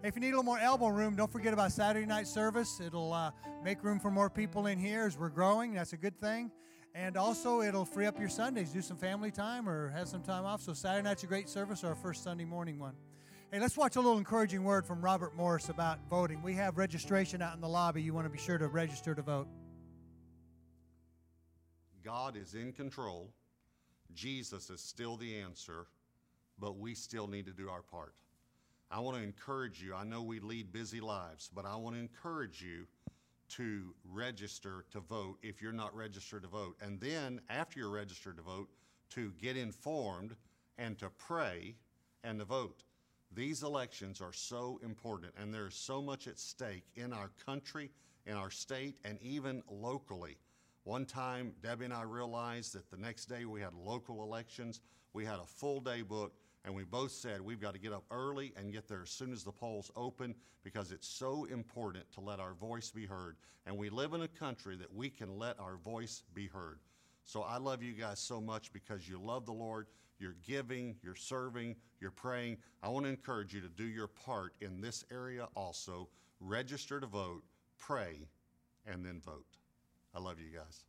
If 0.02 0.16
you 0.16 0.20
need 0.20 0.30
a 0.30 0.30
little 0.30 0.42
more 0.42 0.58
elbow 0.58 0.88
room, 0.88 1.14
don't 1.14 1.30
forget 1.30 1.52
about 1.52 1.70
Saturday 1.70 2.04
night 2.04 2.26
service. 2.26 2.80
It'll 2.84 3.12
uh, 3.12 3.30
make 3.62 3.84
room 3.84 4.00
for 4.00 4.10
more 4.10 4.28
people 4.28 4.66
in 4.66 4.76
here 4.76 5.04
as 5.04 5.16
we're 5.16 5.28
growing. 5.28 5.74
That's 5.74 5.92
a 5.92 5.96
good 5.96 6.18
thing. 6.20 6.50
And 6.96 7.16
also, 7.16 7.62
it'll 7.62 7.84
free 7.84 8.06
up 8.06 8.18
your 8.18 8.28
Sundays. 8.28 8.72
Do 8.72 8.82
some 8.82 8.96
family 8.96 9.30
time 9.30 9.68
or 9.68 9.90
have 9.90 10.08
some 10.08 10.24
time 10.24 10.44
off. 10.44 10.62
So, 10.62 10.72
Saturday 10.72 11.04
night's 11.04 11.22
a 11.22 11.28
great 11.28 11.48
service, 11.48 11.84
our 11.84 11.94
first 11.94 12.24
Sunday 12.24 12.44
morning 12.44 12.80
one. 12.80 12.94
Hey, 13.52 13.60
let's 13.60 13.76
watch 13.76 13.94
a 13.94 14.00
little 14.00 14.18
encouraging 14.18 14.64
word 14.64 14.84
from 14.84 15.00
Robert 15.00 15.36
Morris 15.36 15.68
about 15.68 16.00
voting. 16.10 16.42
We 16.42 16.54
have 16.54 16.76
registration 16.76 17.40
out 17.40 17.54
in 17.54 17.60
the 17.60 17.68
lobby. 17.68 18.02
You 18.02 18.14
want 18.14 18.26
to 18.26 18.32
be 18.32 18.38
sure 18.38 18.58
to 18.58 18.66
register 18.66 19.14
to 19.14 19.22
vote. 19.22 19.46
God 22.04 22.37
is 22.37 22.54
in 22.54 22.72
control. 22.72 23.30
Jesus 24.14 24.70
is 24.70 24.80
still 24.80 25.16
the 25.16 25.38
answer, 25.38 25.87
but 26.58 26.78
we 26.78 26.94
still 26.94 27.26
need 27.26 27.46
to 27.46 27.52
do 27.52 27.68
our 27.68 27.82
part. 27.82 28.14
I 28.90 29.00
want 29.00 29.18
to 29.18 29.22
encourage 29.22 29.82
you. 29.82 29.94
I 29.94 30.04
know 30.04 30.22
we 30.22 30.40
lead 30.40 30.72
busy 30.72 31.00
lives, 31.00 31.50
but 31.54 31.66
I 31.66 31.76
want 31.76 31.96
to 31.96 32.00
encourage 32.00 32.62
you 32.62 32.87
to 33.50 33.94
register 34.11 34.84
to 34.92 35.00
vote 35.00 35.38
if 35.42 35.61
you're 35.61 35.72
not 35.72 35.94
registered 35.94 36.42
to 36.42 36.48
vote. 36.48 36.76
And 36.80 37.00
then, 37.00 37.40
after 37.50 37.80
you're 37.80 37.90
registered 37.90 38.37
to 38.37 38.42
vote, 38.42 38.68
to 39.11 39.32
get 39.40 39.56
informed 39.56 40.37
and 40.78 40.98
to 40.98 41.11
pray 41.11 41.74
and 42.24 42.38
to 42.38 42.44
vote. 42.44 42.84
These 43.34 43.62
elections 43.62 44.20
are 44.20 44.32
so 44.32 44.80
important, 44.82 45.32
and 45.40 45.52
there's 45.52 45.74
so 45.74 46.00
much 46.00 46.26
at 46.26 46.38
stake 46.38 46.84
in 46.94 47.12
our 47.12 47.30
country, 47.44 47.90
in 48.26 48.34
our 48.34 48.50
state, 48.50 48.98
and 49.04 49.18
even 49.20 49.62
locally. 49.70 50.38
One 50.88 51.05
time, 51.05 51.53
Debbie 51.62 51.85
and 51.85 51.92
I 51.92 52.01
realized 52.01 52.72
that 52.72 52.90
the 52.90 52.96
next 52.96 53.27
day 53.27 53.44
we 53.44 53.61
had 53.61 53.74
local 53.74 54.22
elections. 54.22 54.81
We 55.12 55.22
had 55.22 55.38
a 55.38 55.44
full 55.44 55.83
day 55.83 56.01
booked, 56.01 56.40
and 56.64 56.74
we 56.74 56.85
both 56.85 57.11
said 57.11 57.42
we've 57.42 57.61
got 57.61 57.74
to 57.74 57.79
get 57.79 57.92
up 57.92 58.05
early 58.11 58.55
and 58.57 58.72
get 58.72 58.88
there 58.88 59.03
as 59.03 59.11
soon 59.11 59.31
as 59.31 59.44
the 59.44 59.53
polls 59.53 59.90
open 59.96 60.35
because 60.64 60.90
it's 60.90 61.07
so 61.07 61.44
important 61.44 62.11
to 62.12 62.22
let 62.22 62.40
our 62.40 62.55
voice 62.55 62.90
be 62.90 63.05
heard. 63.05 63.37
And 63.66 63.77
we 63.77 63.90
live 63.90 64.14
in 64.14 64.22
a 64.22 64.29
country 64.29 64.77
that 64.77 64.90
we 64.90 65.11
can 65.11 65.38
let 65.38 65.61
our 65.61 65.77
voice 65.77 66.22
be 66.33 66.46
heard. 66.46 66.79
So 67.22 67.42
I 67.42 67.59
love 67.59 67.83
you 67.83 67.92
guys 67.92 68.18
so 68.18 68.40
much 68.40 68.72
because 68.72 69.07
you 69.07 69.18
love 69.18 69.44
the 69.44 69.53
Lord, 69.53 69.88
you're 70.18 70.37
giving, 70.46 70.96
you're 71.03 71.14
serving, 71.14 71.77
you're 72.01 72.11
praying. 72.11 72.57
I 72.83 72.88
want 72.88 73.05
to 73.05 73.11
encourage 73.11 73.53
you 73.53 73.61
to 73.61 73.68
do 73.68 73.85
your 73.85 74.09
part 74.09 74.55
in 74.62 74.81
this 74.81 75.05
area 75.12 75.48
also. 75.55 76.09
Register 76.40 76.98
to 76.98 77.07
vote, 77.07 77.42
pray, 77.77 78.27
and 78.87 79.05
then 79.05 79.20
vote. 79.20 79.57
I 80.18 80.20
love 80.20 80.40
you 80.40 80.48
guys. 80.52 80.85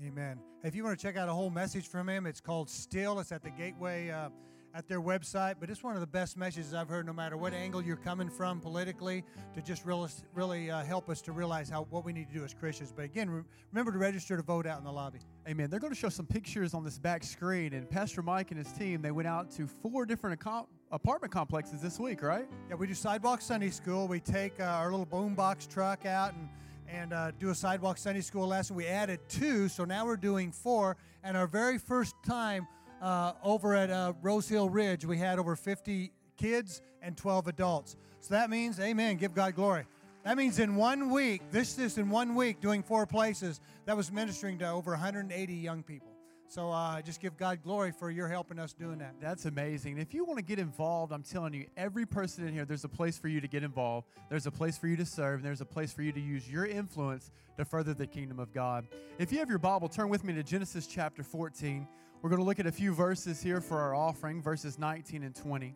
Amen. 0.00 0.38
If 0.62 0.76
you 0.76 0.84
want 0.84 0.96
to 0.96 1.02
check 1.04 1.16
out 1.16 1.28
a 1.28 1.32
whole 1.32 1.50
message 1.50 1.88
from 1.88 2.08
him, 2.08 2.26
it's 2.26 2.40
called 2.40 2.70
Still. 2.70 3.18
It's 3.18 3.32
at 3.32 3.42
the 3.42 3.50
Gateway 3.50 4.10
uh, 4.10 4.28
at 4.72 4.86
their 4.86 5.00
website. 5.00 5.56
But 5.58 5.68
it's 5.68 5.82
one 5.82 5.94
of 5.94 6.00
the 6.00 6.06
best 6.06 6.36
messages 6.36 6.74
I've 6.74 6.88
heard, 6.88 7.06
no 7.06 7.12
matter 7.12 7.36
what 7.36 7.52
angle 7.52 7.82
you're 7.82 7.96
coming 7.96 8.30
from 8.30 8.60
politically, 8.60 9.24
to 9.52 9.60
just 9.60 9.84
really, 9.84 10.08
really 10.32 10.70
uh, 10.70 10.84
help 10.84 11.08
us 11.08 11.20
to 11.22 11.32
realize 11.32 11.68
how 11.68 11.88
what 11.90 12.04
we 12.04 12.12
need 12.12 12.28
to 12.28 12.34
do 12.34 12.44
as 12.44 12.54
Christians. 12.54 12.92
But 12.94 13.06
again, 13.06 13.28
re- 13.28 13.42
remember 13.72 13.90
to 13.90 13.98
register 13.98 14.36
to 14.36 14.44
vote 14.44 14.64
out 14.64 14.78
in 14.78 14.84
the 14.84 14.92
lobby. 14.92 15.18
Amen. 15.48 15.68
They're 15.68 15.80
going 15.80 15.92
to 15.92 15.98
show 15.98 16.08
some 16.08 16.26
pictures 16.26 16.74
on 16.74 16.84
this 16.84 17.00
back 17.00 17.24
screen, 17.24 17.72
and 17.72 17.90
Pastor 17.90 18.22
Mike 18.22 18.52
and 18.52 18.64
his 18.64 18.72
team 18.74 19.02
they 19.02 19.10
went 19.10 19.26
out 19.26 19.50
to 19.56 19.66
four 19.66 20.06
different 20.06 20.38
accom- 20.38 20.68
apartment 20.92 21.32
complexes 21.32 21.82
this 21.82 21.98
week, 21.98 22.22
right? 22.22 22.46
Yeah, 22.68 22.76
we 22.76 22.86
do 22.86 22.94
Sidewalk 22.94 23.40
Sunday 23.40 23.70
School. 23.70 24.06
We 24.06 24.20
take 24.20 24.60
uh, 24.60 24.66
our 24.66 24.92
little 24.92 25.04
boombox 25.04 25.66
truck 25.66 26.06
out 26.06 26.34
and 26.34 26.48
and 26.90 27.12
uh, 27.12 27.30
do 27.38 27.50
a 27.50 27.54
sidewalk 27.54 27.98
Sunday 27.98 28.20
school 28.20 28.46
lesson. 28.46 28.74
We 28.76 28.86
added 28.86 29.20
two, 29.28 29.68
so 29.68 29.84
now 29.84 30.06
we're 30.06 30.16
doing 30.16 30.52
four. 30.52 30.96
And 31.22 31.36
our 31.36 31.46
very 31.46 31.78
first 31.78 32.14
time 32.26 32.66
uh, 33.02 33.32
over 33.42 33.74
at 33.74 33.90
uh, 33.90 34.14
Rose 34.22 34.48
Hill 34.48 34.70
Ridge, 34.70 35.04
we 35.04 35.18
had 35.18 35.38
over 35.38 35.56
50 35.56 36.12
kids 36.36 36.82
and 37.02 37.16
12 37.16 37.48
adults. 37.48 37.96
So 38.20 38.34
that 38.34 38.50
means, 38.50 38.80
amen, 38.80 39.16
give 39.16 39.34
God 39.34 39.54
glory. 39.54 39.84
That 40.24 40.36
means 40.36 40.58
in 40.58 40.76
one 40.76 41.10
week, 41.10 41.42
this 41.50 41.78
is 41.78 41.98
in 41.98 42.10
one 42.10 42.34
week 42.34 42.60
doing 42.60 42.82
four 42.82 43.06
places, 43.06 43.60
that 43.86 43.96
was 43.96 44.10
ministering 44.10 44.58
to 44.58 44.68
over 44.68 44.90
180 44.90 45.54
young 45.54 45.82
people. 45.82 46.07
So 46.50 46.70
uh, 46.70 47.02
just 47.02 47.20
give 47.20 47.36
God 47.36 47.62
glory 47.62 47.92
for 47.92 48.10
your 48.10 48.26
helping 48.26 48.58
us 48.58 48.72
doing 48.72 48.98
that. 48.98 49.14
That's 49.20 49.44
amazing. 49.44 49.98
If 49.98 50.14
you 50.14 50.24
want 50.24 50.38
to 50.38 50.44
get 50.44 50.58
involved, 50.58 51.12
I'm 51.12 51.22
telling 51.22 51.52
you, 51.52 51.66
every 51.76 52.06
person 52.06 52.48
in 52.48 52.54
here, 52.54 52.64
there's 52.64 52.84
a 52.84 52.88
place 52.88 53.18
for 53.18 53.28
you 53.28 53.42
to 53.42 53.48
get 53.48 53.62
involved. 53.62 54.06
There's 54.30 54.46
a 54.46 54.50
place 54.50 54.78
for 54.78 54.88
you 54.88 54.96
to 54.96 55.04
serve, 55.04 55.40
and 55.40 55.44
there's 55.44 55.60
a 55.60 55.66
place 55.66 55.92
for 55.92 56.00
you 56.00 56.10
to 56.10 56.20
use 56.20 56.50
your 56.50 56.64
influence 56.64 57.30
to 57.58 57.66
further 57.66 57.92
the 57.92 58.06
kingdom 58.06 58.38
of 58.38 58.54
God. 58.54 58.88
If 59.18 59.30
you 59.30 59.40
have 59.40 59.50
your 59.50 59.58
Bible, 59.58 59.90
turn 59.90 60.08
with 60.08 60.24
me 60.24 60.32
to 60.34 60.42
Genesis 60.42 60.86
chapter 60.86 61.22
14. 61.22 61.86
We're 62.22 62.30
going 62.30 62.40
to 62.40 62.46
look 62.46 62.58
at 62.58 62.66
a 62.66 62.72
few 62.72 62.94
verses 62.94 63.42
here 63.42 63.60
for 63.60 63.78
our 63.80 63.94
offering, 63.94 64.40
verses 64.40 64.78
19 64.78 65.24
and 65.24 65.34
20. 65.34 65.74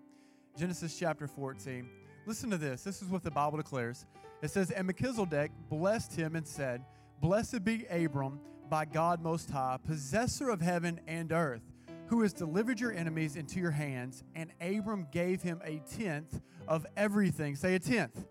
Genesis 0.59 0.99
chapter 0.99 1.27
14. 1.27 1.87
Listen 2.25 2.49
to 2.49 2.57
this. 2.57 2.83
This 2.83 3.03
is 3.03 3.09
what 3.09 3.23
the 3.23 3.31
Bible 3.31 3.59
declares. 3.59 4.07
It 4.41 4.51
says, 4.51 4.71
And 4.71 4.87
Melchizedek 4.87 5.51
blessed 5.69 6.15
him 6.15 6.35
and 6.35 6.49
said, 6.49 6.83
Blessed 7.21 7.63
be 7.63 7.85
Abram 7.91 8.41
by 8.73 8.87
God 8.87 9.21
Most 9.21 9.51
High, 9.51 9.77
possessor 9.87 10.49
of 10.49 10.63
heaven 10.63 10.99
and 11.07 11.31
earth, 11.31 11.61
who 12.07 12.23
has 12.23 12.33
delivered 12.33 12.81
your 12.81 12.91
enemies 12.91 13.37
into 13.37 13.61
your 13.61 13.71
hands. 13.71 14.25
And 14.35 14.51
Abram 14.63 15.09
gave 15.13 15.43
him 15.43 15.61
a 15.63 15.83
tenth 15.99 16.41
of 16.67 16.87
everything. 16.97 17.55
Say 17.55 17.75
a 17.75 17.79
tenth. 17.79 18.25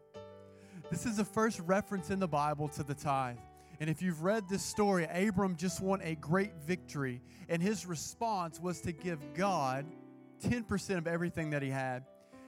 This 0.89 1.06
is 1.06 1.17
the 1.17 1.25
first 1.25 1.60
reference 1.60 2.10
in 2.10 2.19
the 2.19 2.27
Bible 2.27 2.67
to 2.69 2.82
the 2.82 2.95
tithe. 2.95 3.38
And 3.80 3.88
if 3.88 4.01
you've 4.01 4.23
read 4.23 4.49
this 4.49 4.63
story, 4.63 5.08
Abram 5.13 5.58
just 5.58 5.80
won 5.80 6.01
a 6.01 6.15
great 6.15 6.56
victory, 6.65 7.21
and 7.47 7.62
his 7.62 7.86
response 7.86 8.60
was 8.60 8.82
to 8.82 8.91
give 8.91 9.19
God 9.36 9.86
10% 10.43 10.97
of 10.97 11.06
everything 11.06 11.51
that 11.51 11.62
he 11.62 11.69
had. 11.69 12.04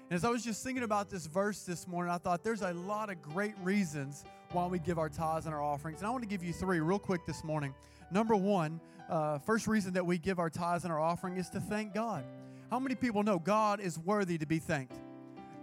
And 0.09 0.17
as 0.17 0.25
I 0.25 0.29
was 0.31 0.43
just 0.43 0.63
thinking 0.63 0.83
about 0.83 1.11
this 1.11 1.27
verse 1.27 1.61
this 1.61 1.87
morning, 1.87 2.11
I 2.11 2.17
thought 2.17 2.43
there's 2.43 2.63
a 2.63 2.73
lot 2.73 3.11
of 3.11 3.21
great 3.21 3.53
reasons 3.61 4.25
why 4.53 4.67
we 4.67 4.79
give 4.79 4.99
our 4.99 5.09
tithes 5.09 5.45
and 5.45 5.55
our 5.55 5.61
offerings. 5.61 5.99
And 5.99 6.07
I 6.07 6.11
want 6.11 6.23
to 6.23 6.29
give 6.29 6.43
you 6.43 6.53
three 6.53 6.79
real 6.79 6.99
quick 6.99 7.25
this 7.25 7.43
morning. 7.43 7.73
Number 8.11 8.35
one, 8.35 8.79
uh, 9.09 9.39
first 9.39 9.67
reason 9.67 9.93
that 9.93 10.05
we 10.05 10.17
give 10.17 10.39
our 10.39 10.49
tithes 10.49 10.83
and 10.83 10.93
our 10.93 10.99
offering 10.99 11.37
is 11.37 11.49
to 11.49 11.59
thank 11.59 11.93
God. 11.93 12.23
How 12.69 12.79
many 12.79 12.95
people 12.95 13.23
know 13.23 13.39
God 13.39 13.79
is 13.79 13.97
worthy 13.99 14.37
to 14.37 14.45
be 14.45 14.59
thanked? 14.59 14.95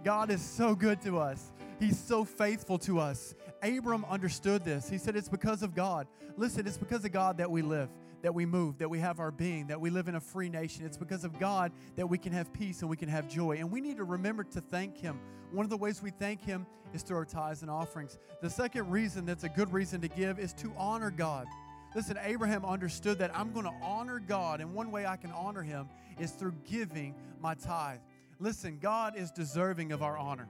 God 0.03 0.29
is 0.29 0.41
so 0.41 0.75
good 0.75 1.01
to 1.01 1.19
us. 1.19 1.51
He's 1.79 1.99
so 1.99 2.23
faithful 2.23 2.77
to 2.79 2.99
us. 2.99 3.33
Abram 3.63 4.05
understood 4.09 4.63
this. 4.63 4.89
He 4.89 4.97
said, 4.97 5.15
It's 5.15 5.29
because 5.29 5.63
of 5.63 5.73
God. 5.75 6.07
Listen, 6.37 6.65
it's 6.65 6.77
because 6.77 7.05
of 7.05 7.11
God 7.11 7.37
that 7.37 7.49
we 7.49 7.61
live, 7.61 7.89
that 8.21 8.33
we 8.33 8.45
move, 8.45 8.77
that 8.77 8.89
we 8.89 8.99
have 8.99 9.19
our 9.19 9.31
being, 9.31 9.67
that 9.67 9.79
we 9.79 9.89
live 9.89 10.07
in 10.07 10.15
a 10.15 10.19
free 10.19 10.49
nation. 10.49 10.85
It's 10.85 10.97
because 10.97 11.23
of 11.23 11.39
God 11.39 11.71
that 11.95 12.07
we 12.07 12.17
can 12.17 12.33
have 12.33 12.51
peace 12.53 12.81
and 12.81 12.89
we 12.89 12.97
can 12.97 13.09
have 13.09 13.27
joy. 13.27 13.57
And 13.57 13.71
we 13.71 13.81
need 13.81 13.97
to 13.97 14.03
remember 14.03 14.43
to 14.43 14.61
thank 14.61 14.97
Him. 14.97 15.19
One 15.51 15.65
of 15.65 15.69
the 15.69 15.77
ways 15.77 16.01
we 16.01 16.11
thank 16.11 16.41
Him 16.41 16.65
is 16.93 17.01
through 17.01 17.17
our 17.17 17.25
tithes 17.25 17.61
and 17.61 17.71
offerings. 17.71 18.19
The 18.41 18.49
second 18.49 18.89
reason 18.89 19.25
that's 19.25 19.43
a 19.43 19.49
good 19.49 19.71
reason 19.73 20.01
to 20.01 20.07
give 20.07 20.39
is 20.39 20.53
to 20.53 20.71
honor 20.77 21.11
God. 21.11 21.47
Listen, 21.93 22.17
Abraham 22.23 22.63
understood 22.63 23.19
that 23.19 23.35
I'm 23.35 23.51
going 23.51 23.65
to 23.65 23.73
honor 23.81 24.19
God, 24.19 24.61
and 24.61 24.73
one 24.73 24.91
way 24.91 25.05
I 25.05 25.17
can 25.17 25.31
honor 25.31 25.61
Him 25.61 25.89
is 26.19 26.31
through 26.31 26.53
giving 26.65 27.15
my 27.41 27.53
tithe. 27.53 27.99
Listen, 28.39 28.79
God 28.79 29.17
is 29.17 29.29
deserving 29.29 29.91
of 29.91 30.01
our 30.01 30.17
honor. 30.17 30.47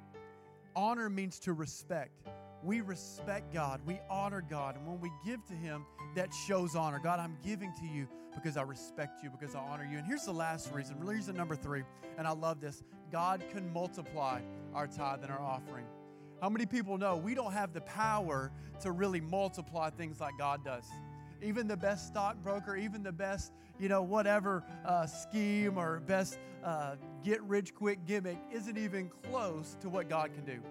Honor 0.76 1.10
means 1.10 1.40
to 1.40 1.54
respect. 1.54 2.12
We 2.64 2.82
respect 2.82 3.54
God, 3.54 3.82
we 3.86 4.00
honor 4.10 4.44
God, 4.48 4.76
and 4.76 4.86
when 4.86 5.00
we 5.00 5.12
give 5.26 5.44
to 5.48 5.54
Him, 5.54 5.86
that 6.16 6.30
shows 6.48 6.76
honor. 6.76 7.00
God, 7.04 7.20
I'm 7.20 7.38
giving 7.44 7.74
to 7.80 7.86
you 7.86 8.08
because 8.36 8.56
I 8.56 8.62
respect 8.62 9.24
you, 9.24 9.30
because 9.30 9.56
I 9.56 9.60
honor 9.60 9.88
you. 9.90 9.98
And 9.98 10.06
here's 10.06 10.26
the 10.26 10.32
last 10.32 10.72
reason, 10.72 11.00
reason 11.00 11.36
number 11.36 11.56
three, 11.56 11.84
and 12.18 12.28
I 12.28 12.32
love 12.32 12.62
this 12.62 12.84
God 13.12 13.44
can 13.52 13.72
multiply 13.74 14.42
our 14.74 14.88
tithe 14.88 15.24
and 15.24 15.32
our 15.32 15.42
offering. 15.42 15.86
How 16.42 16.50
many 16.50 16.66
people 16.66 16.98
know 16.98 17.18
we 17.18 17.36
don't 17.36 17.54
have 17.54 17.74
the 17.74 17.82
power 17.82 18.52
to 18.82 18.92
really 18.92 19.22
multiply 19.22 19.90
things 19.90 20.20
like 20.20 20.34
God 20.38 20.64
does? 20.66 20.86
Even 21.44 21.68
the 21.68 21.78
best 21.78 22.08
stockbroker, 22.08 22.76
even 22.76 23.04
the 23.04 23.12
best, 23.12 23.52
you 23.80 23.90
know, 23.90 24.02
whatever 24.02 24.64
uh, 24.86 25.06
scheme 25.08 25.78
or 25.78 26.00
best 26.02 26.38
uh, 26.64 26.96
get 27.24 27.42
rich 27.44 27.74
quick 27.74 28.06
gimmick 28.06 28.38
isn't 28.52 28.78
even 28.78 29.10
close 29.30 29.76
to 29.82 29.90
what 29.90 30.10
God 30.10 30.32
can 30.34 30.46
do. 30.46 30.62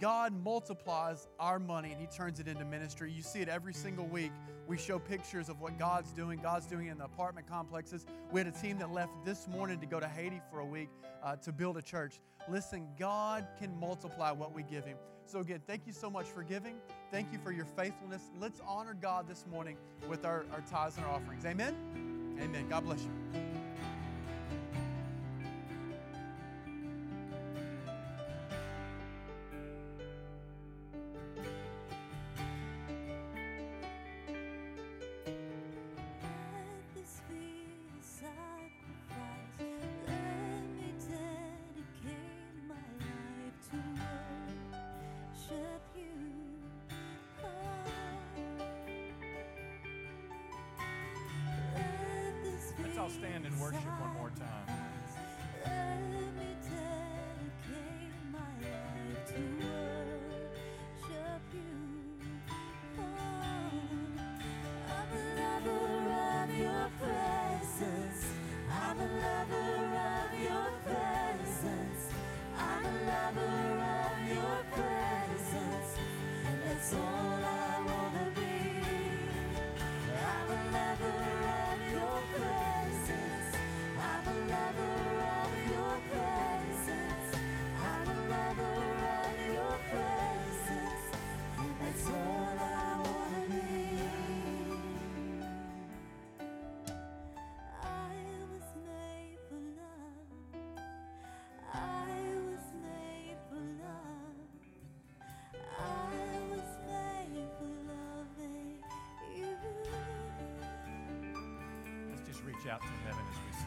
God 0.00 0.32
multiplies 0.44 1.28
our 1.38 1.58
money 1.58 1.92
and 1.92 2.00
He 2.00 2.06
turns 2.06 2.40
it 2.40 2.48
into 2.48 2.64
ministry. 2.64 3.10
You 3.12 3.22
see 3.22 3.40
it 3.40 3.48
every 3.48 3.74
single 3.74 4.06
week. 4.06 4.32
We 4.66 4.76
show 4.76 4.98
pictures 4.98 5.48
of 5.48 5.60
what 5.60 5.78
God's 5.78 6.12
doing. 6.12 6.40
God's 6.42 6.66
doing 6.66 6.88
in 6.88 6.98
the 6.98 7.04
apartment 7.04 7.48
complexes. 7.48 8.06
We 8.32 8.40
had 8.40 8.46
a 8.46 8.52
team 8.52 8.78
that 8.78 8.90
left 8.90 9.12
this 9.24 9.46
morning 9.48 9.80
to 9.80 9.86
go 9.86 10.00
to 10.00 10.08
Haiti 10.08 10.40
for 10.50 10.60
a 10.60 10.66
week 10.66 10.88
uh, 11.22 11.36
to 11.36 11.52
build 11.52 11.76
a 11.76 11.82
church. 11.82 12.20
Listen, 12.48 12.86
God 12.98 13.46
can 13.58 13.78
multiply 13.78 14.30
what 14.30 14.52
we 14.54 14.62
give 14.62 14.84
Him. 14.84 14.96
So, 15.26 15.40
again, 15.40 15.60
thank 15.66 15.86
you 15.86 15.92
so 15.92 16.08
much 16.08 16.26
for 16.26 16.44
giving. 16.44 16.76
Thank 17.10 17.32
you 17.32 17.38
for 17.38 17.50
your 17.50 17.64
faithfulness. 17.64 18.22
Let's 18.38 18.60
honor 18.64 18.94
God 18.94 19.28
this 19.28 19.44
morning 19.50 19.76
with 20.08 20.24
our, 20.24 20.44
our 20.52 20.62
tithes 20.70 20.96
and 20.96 21.06
our 21.06 21.12
offerings. 21.12 21.44
Amen. 21.44 21.74
Amen. 22.40 22.68
God 22.68 22.84
bless 22.84 23.02
you. 23.02 23.45
Reach 112.46 112.66
out 112.70 112.80
to 112.80 112.86
heaven 113.04 113.24
as 113.32 113.38
we 113.44 113.52
sing. 113.58 113.65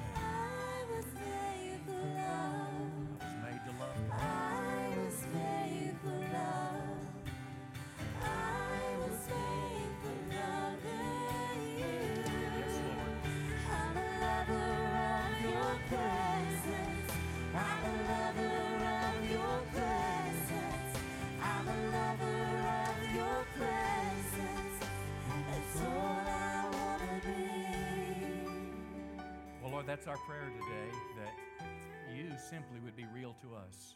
That's 29.90 30.06
our 30.06 30.18
prayer 30.18 30.52
today 30.54 31.00
that 31.18 32.16
you 32.16 32.30
simply 32.48 32.78
would 32.86 32.96
be 32.96 33.08
real 33.12 33.36
to 33.42 33.56
us. 33.56 33.96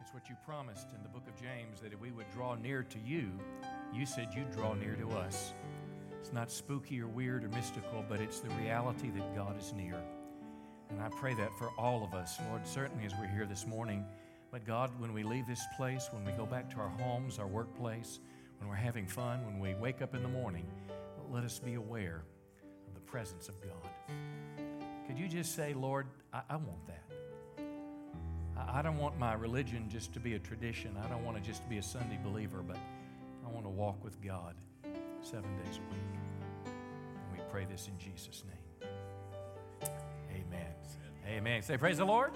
It's 0.00 0.12
what 0.12 0.28
you 0.28 0.34
promised 0.44 0.88
in 0.92 1.04
the 1.04 1.08
book 1.08 1.22
of 1.28 1.40
James 1.40 1.80
that 1.82 1.92
if 1.92 2.00
we 2.00 2.10
would 2.10 2.28
draw 2.32 2.56
near 2.56 2.82
to 2.82 2.98
you, 2.98 3.30
you 3.94 4.06
said 4.06 4.30
you'd 4.34 4.50
draw 4.50 4.74
near 4.74 4.96
to 4.96 5.12
us. 5.12 5.54
It's 6.18 6.32
not 6.32 6.50
spooky 6.50 7.00
or 7.00 7.06
weird 7.06 7.44
or 7.44 7.48
mystical, 7.50 8.04
but 8.08 8.20
it's 8.20 8.40
the 8.40 8.48
reality 8.60 9.10
that 9.10 9.36
God 9.36 9.56
is 9.56 9.72
near. 9.72 10.02
And 10.90 11.00
I 11.00 11.10
pray 11.10 11.34
that 11.34 11.56
for 11.60 11.70
all 11.78 12.02
of 12.02 12.12
us, 12.12 12.40
Lord, 12.48 12.66
certainly 12.66 13.06
as 13.06 13.12
we're 13.16 13.28
here 13.28 13.46
this 13.46 13.68
morning. 13.68 14.04
But 14.50 14.66
God, 14.66 14.90
when 14.98 15.12
we 15.12 15.22
leave 15.22 15.46
this 15.46 15.62
place, 15.76 16.08
when 16.10 16.24
we 16.24 16.32
go 16.32 16.44
back 16.44 16.68
to 16.70 16.78
our 16.78 16.88
homes, 16.88 17.38
our 17.38 17.46
workplace, 17.46 18.18
when 18.58 18.68
we're 18.68 18.74
having 18.74 19.06
fun, 19.06 19.46
when 19.46 19.60
we 19.60 19.74
wake 19.74 20.02
up 20.02 20.16
in 20.16 20.24
the 20.24 20.28
morning, 20.28 20.66
let 21.30 21.44
us 21.44 21.60
be 21.60 21.74
aware 21.74 22.24
of 22.88 22.94
the 22.94 23.00
presence 23.00 23.48
of 23.48 23.54
God. 23.60 23.90
Could 25.14 25.22
you 25.22 25.28
just 25.28 25.54
say, 25.54 25.74
Lord, 25.74 26.08
I, 26.32 26.40
I 26.50 26.56
want 26.56 26.88
that? 26.88 27.04
I, 28.56 28.80
I 28.80 28.82
don't 28.82 28.98
want 28.98 29.16
my 29.16 29.34
religion 29.34 29.88
just 29.88 30.12
to 30.14 30.18
be 30.18 30.34
a 30.34 30.40
tradition. 30.40 30.96
I 31.04 31.08
don't 31.08 31.24
want 31.24 31.36
to 31.36 31.42
just 31.42 31.68
be 31.68 31.78
a 31.78 31.82
Sunday 31.84 32.18
believer, 32.24 32.64
but 32.66 32.76
I 33.46 33.48
want 33.48 33.64
to 33.64 33.70
walk 33.70 34.02
with 34.02 34.20
God 34.20 34.56
seven 35.22 35.56
days 35.64 35.76
a 35.76 35.94
week. 35.94 36.18
And 36.64 37.32
we 37.32 37.38
pray 37.52 37.64
this 37.64 37.86
in 37.86 37.96
Jesus' 37.96 38.42
name. 38.44 38.90
Amen. 40.32 40.74
Amen. 41.28 41.62
Say, 41.62 41.76
Praise 41.76 41.98
the 41.98 42.04
Lord. 42.04 42.32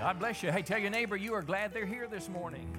God 0.00 0.18
bless 0.18 0.42
you. 0.42 0.52
Hey, 0.52 0.60
tell 0.60 0.78
your 0.78 0.90
neighbor 0.90 1.16
you 1.16 1.32
are 1.32 1.42
glad 1.42 1.72
they're 1.72 1.86
here 1.86 2.06
this 2.06 2.28
morning. 2.28 2.76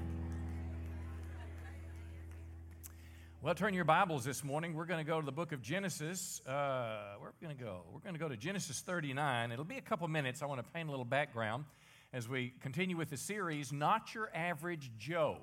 Well, 3.41 3.55
turn 3.55 3.73
your 3.73 3.85
Bibles 3.85 4.25
this 4.25 4.43
morning. 4.43 4.75
We're 4.75 4.85
going 4.85 5.03
to 5.03 5.07
go 5.07 5.19
to 5.19 5.25
the 5.25 5.31
book 5.31 5.53
of 5.53 5.61
Genesis. 5.63 6.39
Uh, 6.47 7.15
we 7.41 7.47
going 7.47 7.57
to 7.57 7.63
go? 7.63 7.81
We're 7.91 7.99
going 7.99 8.13
to 8.13 8.19
go 8.19 8.29
to 8.29 8.37
Genesis 8.37 8.79
39. 8.81 9.51
It'll 9.51 9.65
be 9.65 9.77
a 9.77 9.81
couple 9.81 10.07
minutes. 10.07 10.41
I 10.41 10.45
want 10.45 10.65
to 10.65 10.71
paint 10.71 10.87
a 10.87 10.91
little 10.91 11.05
background 11.05 11.65
as 12.13 12.29
we 12.29 12.53
continue 12.61 12.95
with 12.95 13.09
the 13.09 13.17
series, 13.17 13.73
Not 13.73 14.13
Your 14.13 14.29
Average 14.33 14.91
Joe. 14.97 15.37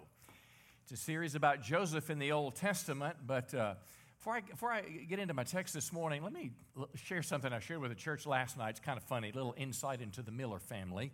It's 0.84 0.93
a 0.93 0.97
series 0.97 1.34
about 1.34 1.61
Joseph 1.62 2.09
in 2.09 2.18
the 2.18 2.32
Old 2.32 2.55
Testament, 2.55 3.16
but 3.26 3.53
uh, 3.53 3.74
before, 4.16 4.34
I, 4.34 4.40
before 4.40 4.72
I 4.72 4.82
get 4.82 5.18
into 5.18 5.34
my 5.34 5.45
text 5.45 5.74
this 5.74 5.93
morning, 5.93 6.22
let 6.22 6.32
me 6.32 6.53
share 6.95 7.22
something 7.22 7.53
I 7.53 7.59
shared 7.59 7.80
with 7.80 7.90
the 7.90 7.97
church 7.97 8.26
last 8.26 8.57
night. 8.57 8.70
It's 8.70 8.80
kind 8.80 8.97
of 8.97 9.05
funny, 9.05 9.30
a 9.30 9.34
little 9.34 9.55
insight 9.59 10.01
into 10.01 10.22
the 10.22 10.32
Miller 10.32 10.61
family. 10.61 11.11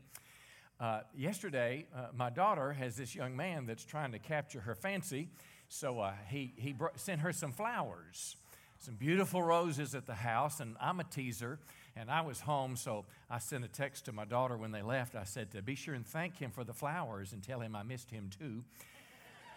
Uh, 0.78 1.00
yesterday, 1.16 1.86
uh, 1.96 2.06
my 2.14 2.30
daughter 2.30 2.72
has 2.72 2.96
this 2.96 3.16
young 3.16 3.34
man 3.34 3.66
that's 3.66 3.84
trying 3.84 4.12
to 4.12 4.20
capture 4.20 4.60
her 4.60 4.76
fancy. 4.76 5.28
So 5.68 5.98
uh, 6.00 6.12
he, 6.28 6.52
he 6.56 6.74
sent 6.94 7.22
her 7.22 7.32
some 7.32 7.52
flowers, 7.52 8.36
some 8.78 8.94
beautiful 8.94 9.42
roses 9.42 9.94
at 9.94 10.06
the 10.06 10.14
house, 10.14 10.60
and 10.60 10.76
I'm 10.80 11.00
a 11.00 11.04
teaser, 11.04 11.58
and 11.96 12.10
I 12.10 12.20
was 12.20 12.40
home, 12.40 12.76
so 12.76 13.04
I 13.28 13.38
sent 13.38 13.64
a 13.64 13.68
text 13.68 14.04
to 14.06 14.12
my 14.12 14.24
daughter 14.24 14.56
when 14.56 14.70
they 14.70 14.82
left. 14.82 15.14
I 15.16 15.24
said, 15.24 15.50
to 15.52 15.62
be 15.62 15.74
sure 15.74 15.94
and 15.94 16.06
thank 16.06 16.38
him 16.38 16.50
for 16.50 16.64
the 16.64 16.72
flowers 16.72 17.32
and 17.32 17.42
tell 17.42 17.60
him 17.60 17.74
I 17.74 17.82
missed 17.82 18.10
him 18.10 18.30
too. 18.38 18.64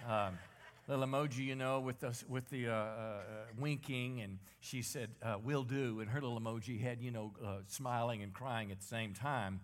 Um, 0.09 0.37
little 0.87 1.05
emoji, 1.05 1.45
you 1.45 1.55
know, 1.55 1.79
with 1.79 1.99
the, 1.99 2.19
with 2.27 2.49
the 2.49 2.67
uh, 2.67 2.73
uh, 2.73 3.19
winking, 3.59 4.21
and 4.21 4.39
she 4.59 4.81
said, 4.81 5.09
uh, 5.21 5.35
will 5.43 5.63
do, 5.63 5.99
and 5.99 6.09
her 6.09 6.19
little 6.19 6.39
emoji 6.39 6.81
had, 6.81 6.99
you 7.01 7.11
know, 7.11 7.31
uh, 7.45 7.57
smiling 7.67 8.23
and 8.23 8.33
crying 8.33 8.71
at 8.71 8.79
the 8.79 8.87
same 8.87 9.13
time. 9.13 9.61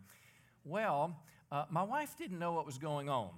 Well, 0.63 1.19
uh, 1.51 1.65
my 1.69 1.83
wife 1.83 2.15
didn't 2.17 2.37
know 2.37 2.53
what 2.53 2.65
was 2.65 2.77
going 2.77 3.09
on 3.09 3.29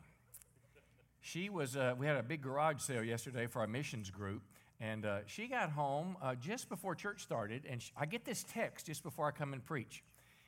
she 1.21 1.49
was, 1.49 1.75
uh, 1.75 1.95
we 1.97 2.05
had 2.05 2.15
a 2.15 2.23
big 2.23 2.41
garage 2.41 2.81
sale 2.81 3.03
yesterday 3.03 3.47
for 3.47 3.59
our 3.59 3.67
missions 3.67 4.09
group. 4.09 4.41
And 4.81 5.05
uh, 5.05 5.19
she 5.25 5.47
got 5.47 5.71
home 5.71 6.15
uh, 6.21 6.35
just 6.35 6.69
before 6.69 6.95
church 6.95 7.21
started, 7.21 7.65
and 7.69 7.83
I 7.97 8.05
get 8.05 8.23
this 8.23 8.45
text 8.53 8.85
just 8.85 9.03
before 9.03 9.27
I 9.27 9.31
come 9.31 9.51
and 9.51 9.63
preach. 9.63 10.03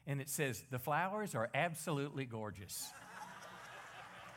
And 0.07 0.21
it 0.21 0.29
says, 0.29 0.63
The 0.71 0.79
flowers 0.79 1.35
are 1.35 1.49
absolutely 1.53 2.25
gorgeous. 2.25 2.91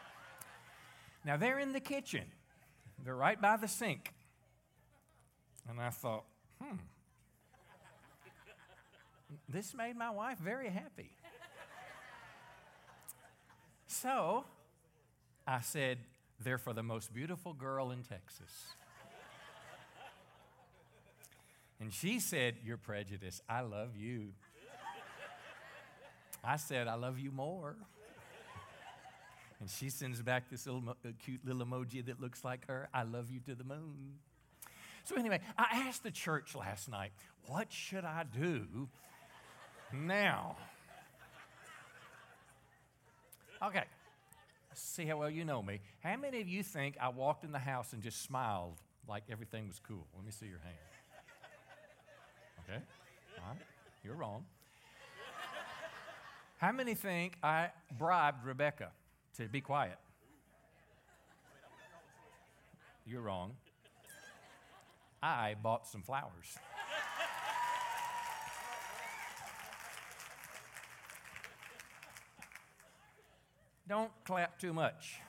now, 1.24 1.36
they're 1.36 1.60
in 1.60 1.72
the 1.72 1.80
kitchen, 1.80 2.24
they're 3.04 3.14
right 3.14 3.40
by 3.40 3.56
the 3.56 3.68
sink. 3.68 4.12
And 5.68 5.80
I 5.80 5.90
thought, 5.90 6.24
hmm, 6.60 6.76
this 9.48 9.74
made 9.74 9.96
my 9.96 10.10
wife 10.10 10.38
very 10.38 10.68
happy. 10.68 11.10
So 13.86 14.44
I 15.46 15.60
said, 15.60 15.98
they're 16.42 16.58
for 16.58 16.72
the 16.72 16.82
most 16.82 17.14
beautiful 17.14 17.54
girl 17.54 17.90
in 17.90 18.02
Texas. 18.02 18.50
And 21.84 21.92
she 21.92 22.18
said, 22.18 22.54
You're 22.64 22.78
prejudiced. 22.78 23.42
I 23.46 23.60
love 23.60 23.94
you. 23.94 24.28
I 26.42 26.56
said, 26.56 26.88
I 26.88 26.94
love 26.94 27.18
you 27.18 27.30
more. 27.30 27.76
And 29.60 29.68
she 29.68 29.90
sends 29.90 30.22
back 30.22 30.48
this 30.50 30.64
little 30.64 30.82
uh, 30.88 31.08
cute 31.22 31.44
little 31.44 31.62
emoji 31.66 32.02
that 32.06 32.22
looks 32.22 32.42
like 32.42 32.66
her. 32.68 32.88
I 32.94 33.02
love 33.02 33.30
you 33.30 33.38
to 33.40 33.54
the 33.54 33.64
moon. 33.64 34.14
So, 35.04 35.16
anyway, 35.16 35.40
I 35.58 35.84
asked 35.86 36.02
the 36.02 36.10
church 36.10 36.54
last 36.54 36.90
night, 36.90 37.12
What 37.48 37.70
should 37.70 38.06
I 38.06 38.24
do 38.34 38.88
now? 39.92 40.56
Okay, 43.62 43.84
see 44.72 45.04
how 45.04 45.18
well 45.18 45.30
you 45.30 45.44
know 45.44 45.62
me. 45.62 45.80
How 46.02 46.16
many 46.16 46.40
of 46.40 46.48
you 46.48 46.62
think 46.62 46.96
I 46.98 47.10
walked 47.10 47.44
in 47.44 47.52
the 47.52 47.58
house 47.58 47.92
and 47.92 48.02
just 48.02 48.22
smiled 48.22 48.80
like 49.06 49.24
everything 49.30 49.68
was 49.68 49.78
cool? 49.86 50.06
Let 50.16 50.24
me 50.24 50.32
see 50.32 50.46
your 50.46 50.60
hand. 50.60 50.93
Okay? 52.68 52.80
All 53.38 53.48
right. 53.48 53.58
You're 54.02 54.14
wrong. 54.14 54.44
How 56.58 56.72
many 56.72 56.94
think 56.94 57.36
I 57.42 57.70
bribed 57.98 58.44
Rebecca 58.44 58.90
to 59.36 59.48
be 59.48 59.60
quiet? 59.60 59.98
You're 63.06 63.20
wrong. 63.20 63.52
I 65.22 65.56
bought 65.62 65.86
some 65.86 66.02
flowers. 66.02 66.56
Don't 73.86 74.10
clap 74.24 74.58
too 74.58 74.72
much. 74.72 75.20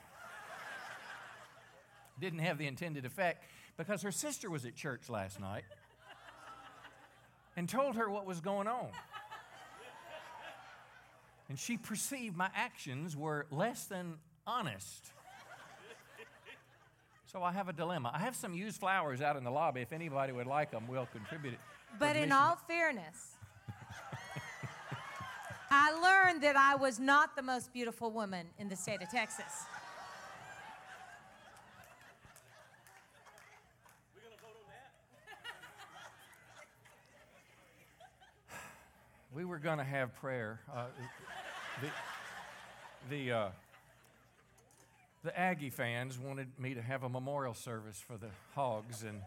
Didn't 2.20 2.40
have 2.40 2.58
the 2.58 2.68
intended 2.68 3.06
effect 3.06 3.44
because 3.76 4.02
her 4.04 4.12
sister 4.12 4.50
was 4.50 4.66
at 4.66 4.76
church 4.76 5.10
last 5.10 5.42
night 5.42 5.66
and 7.56 7.70
told 7.70 7.96
her 7.96 8.10
what 8.10 8.26
was 8.26 8.42
going 8.42 8.68
on. 8.68 8.90
And 11.48 11.60
she 11.60 11.78
perceived 11.78 12.36
my 12.36 12.50
actions 12.56 13.16
were 13.16 13.46
less 13.52 13.86
than 13.86 14.16
honest. 14.48 15.12
So 17.32 17.44
I 17.44 17.52
have 17.52 17.68
a 17.68 17.74
dilemma. 17.74 18.12
I 18.14 18.20
have 18.20 18.36
some 18.36 18.54
used 18.54 18.80
flowers 18.80 19.22
out 19.22 19.36
in 19.36 19.44
the 19.44 19.52
lobby. 19.52 19.82
If 19.82 19.92
anybody 19.92 20.32
would 20.32 20.48
like 20.48 20.72
them, 20.72 20.88
we'll 20.88 21.08
contribute 21.08 21.54
it. 21.54 21.60
But 22.00 22.16
in 22.16 22.32
all 22.32 22.58
fairness, 22.68 23.36
I 25.70 25.92
learned 25.92 26.42
that 26.44 26.56
I 26.56 26.76
was 26.76 27.00
not 27.00 27.36
the 27.36 27.42
most 27.42 27.74
beautiful 27.74 28.10
woman 28.10 28.48
in 28.58 28.70
the 28.70 28.76
state 28.76 29.02
of 29.02 29.10
Texas. 29.10 29.66
We 39.36 39.44
were 39.44 39.60
going 39.60 39.80
to 39.80 39.84
have 39.84 40.16
prayer. 40.16 40.62
Uh, 40.74 40.86
the 41.82 41.90
the, 43.10 43.32
uh, 43.32 43.48
the 45.24 45.38
Aggie 45.38 45.70
fans 45.70 46.18
wanted 46.18 46.48
me 46.58 46.74
to 46.74 46.82
have 46.82 47.04
a 47.04 47.10
memorial 47.10 47.54
service 47.54 48.02
for 48.08 48.18
the 48.18 48.30
Hogs, 48.56 49.04
and 49.04 49.22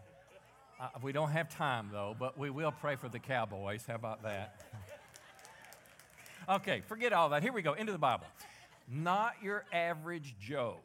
uh, 0.81 0.87
we 1.03 1.11
don't 1.11 1.29
have 1.29 1.47
time 1.55 1.89
though, 1.93 2.15
but 2.17 2.39
we 2.39 2.49
will 2.49 2.71
pray 2.71 2.95
for 2.95 3.07
the 3.07 3.19
Cowboys. 3.19 3.85
How 3.87 3.95
about 3.95 4.23
that? 4.23 4.59
Okay, 6.47 6.81
forget 6.87 7.13
all 7.13 7.29
that. 7.29 7.43
Here 7.43 7.53
we 7.53 7.61
go, 7.61 7.73
into 7.73 7.91
the 7.91 7.99
Bible. 7.99 8.25
Not 8.87 9.33
your 9.43 9.65
average 9.71 10.33
Joe. 10.41 10.77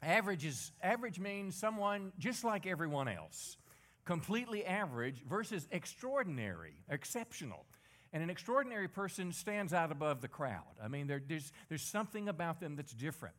Average 0.00 0.44
is 0.44 0.70
average 0.80 1.18
means 1.18 1.56
someone 1.56 2.12
just 2.16 2.44
like 2.44 2.64
everyone 2.64 3.08
else. 3.08 3.56
Completely 4.04 4.64
average 4.64 5.20
versus 5.28 5.66
extraordinary, 5.72 6.74
exceptional. 6.88 7.64
And 8.16 8.22
an 8.22 8.30
extraordinary 8.30 8.88
person 8.88 9.30
stands 9.30 9.74
out 9.74 9.92
above 9.92 10.22
the 10.22 10.28
crowd. 10.28 10.62
I 10.82 10.88
mean, 10.88 11.06
there's, 11.06 11.52
there's 11.68 11.82
something 11.82 12.30
about 12.30 12.60
them 12.60 12.74
that's 12.74 12.94
different. 12.94 13.34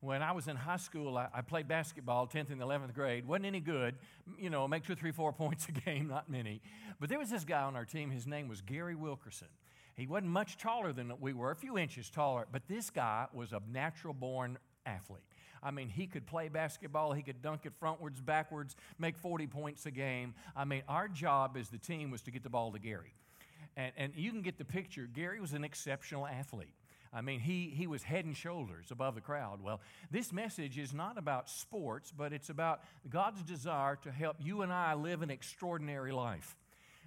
When 0.00 0.22
I 0.22 0.32
was 0.32 0.46
in 0.46 0.56
high 0.56 0.76
school, 0.76 1.16
I, 1.16 1.28
I, 1.32 1.40
played 1.40 1.66
basketball, 1.68 2.26
10th 2.26 2.50
and 2.50 2.60
11th 2.60 2.92
grade. 2.92 3.26
Wasn't 3.26 3.46
any 3.46 3.60
good, 3.60 3.94
you 4.38 4.50
know, 4.50 4.68
make 4.68 4.84
two, 4.84 4.94
three, 4.94 5.10
four 5.10 5.32
points 5.38 5.68
a 5.70 5.72
game, 5.72 6.08
not 6.08 6.28
many. 6.28 6.60
But 7.00 7.08
there 7.08 7.18
was 7.18 7.30
this 7.30 7.46
guy 7.46 7.62
on 7.62 7.76
our 7.76 7.86
team, 7.86 8.10
his 8.10 8.26
name 8.26 8.46
was 8.46 8.60
Gary 8.60 8.94
Wilkerson. 8.94 9.48
He 9.96 10.06
wasn't 10.06 10.32
much 10.32 10.58
taller 10.58 10.92
than 10.92 11.14
we 11.18 11.32
were, 11.32 11.50
a 11.50 11.56
few 11.56 11.78
inches 11.78 12.10
taller, 12.10 12.46
but 12.52 12.68
this 12.68 12.90
guy 12.90 13.24
was 13.32 13.54
a 13.54 13.62
natural 13.72 14.12
born 14.12 14.58
athlete. 14.84 15.24
I 15.62 15.70
mean, 15.70 15.88
he 15.88 16.06
could 16.06 16.26
play 16.26 16.50
basketball, 16.50 17.14
he 17.14 17.22
could 17.22 17.40
dunk 17.40 17.62
it 17.64 17.72
frontwards, 17.80 18.22
backwards, 18.22 18.76
make 18.98 19.16
40 19.16 19.46
points 19.46 19.86
a 19.86 19.90
game. 19.90 20.34
I 20.54 20.66
mean, 20.66 20.82
our 20.88 21.08
job 21.08 21.56
as 21.58 21.70
the 21.70 21.78
team 21.78 22.10
was 22.10 22.20
to 22.24 22.30
get 22.30 22.42
the 22.42 22.50
ball 22.50 22.70
to 22.72 22.78
Gary. 22.78 23.14
And, 23.76 23.92
and 23.96 24.12
you 24.16 24.30
can 24.30 24.42
get 24.42 24.58
the 24.58 24.64
picture. 24.64 25.08
Gary 25.12 25.40
was 25.40 25.52
an 25.52 25.64
exceptional 25.64 26.26
athlete. 26.26 26.74
I 27.12 27.22
mean, 27.22 27.40
he, 27.40 27.72
he 27.74 27.88
was 27.88 28.04
head 28.04 28.24
and 28.24 28.36
shoulders 28.36 28.90
above 28.90 29.16
the 29.16 29.20
crowd. 29.20 29.60
Well, 29.62 29.80
this 30.10 30.32
message 30.32 30.78
is 30.78 30.94
not 30.94 31.18
about 31.18 31.50
sports, 31.50 32.12
but 32.16 32.32
it's 32.32 32.50
about 32.50 32.82
God's 33.08 33.42
desire 33.42 33.96
to 34.02 34.12
help 34.12 34.36
you 34.38 34.62
and 34.62 34.72
I 34.72 34.94
live 34.94 35.22
an 35.22 35.30
extraordinary 35.30 36.12
life 36.12 36.56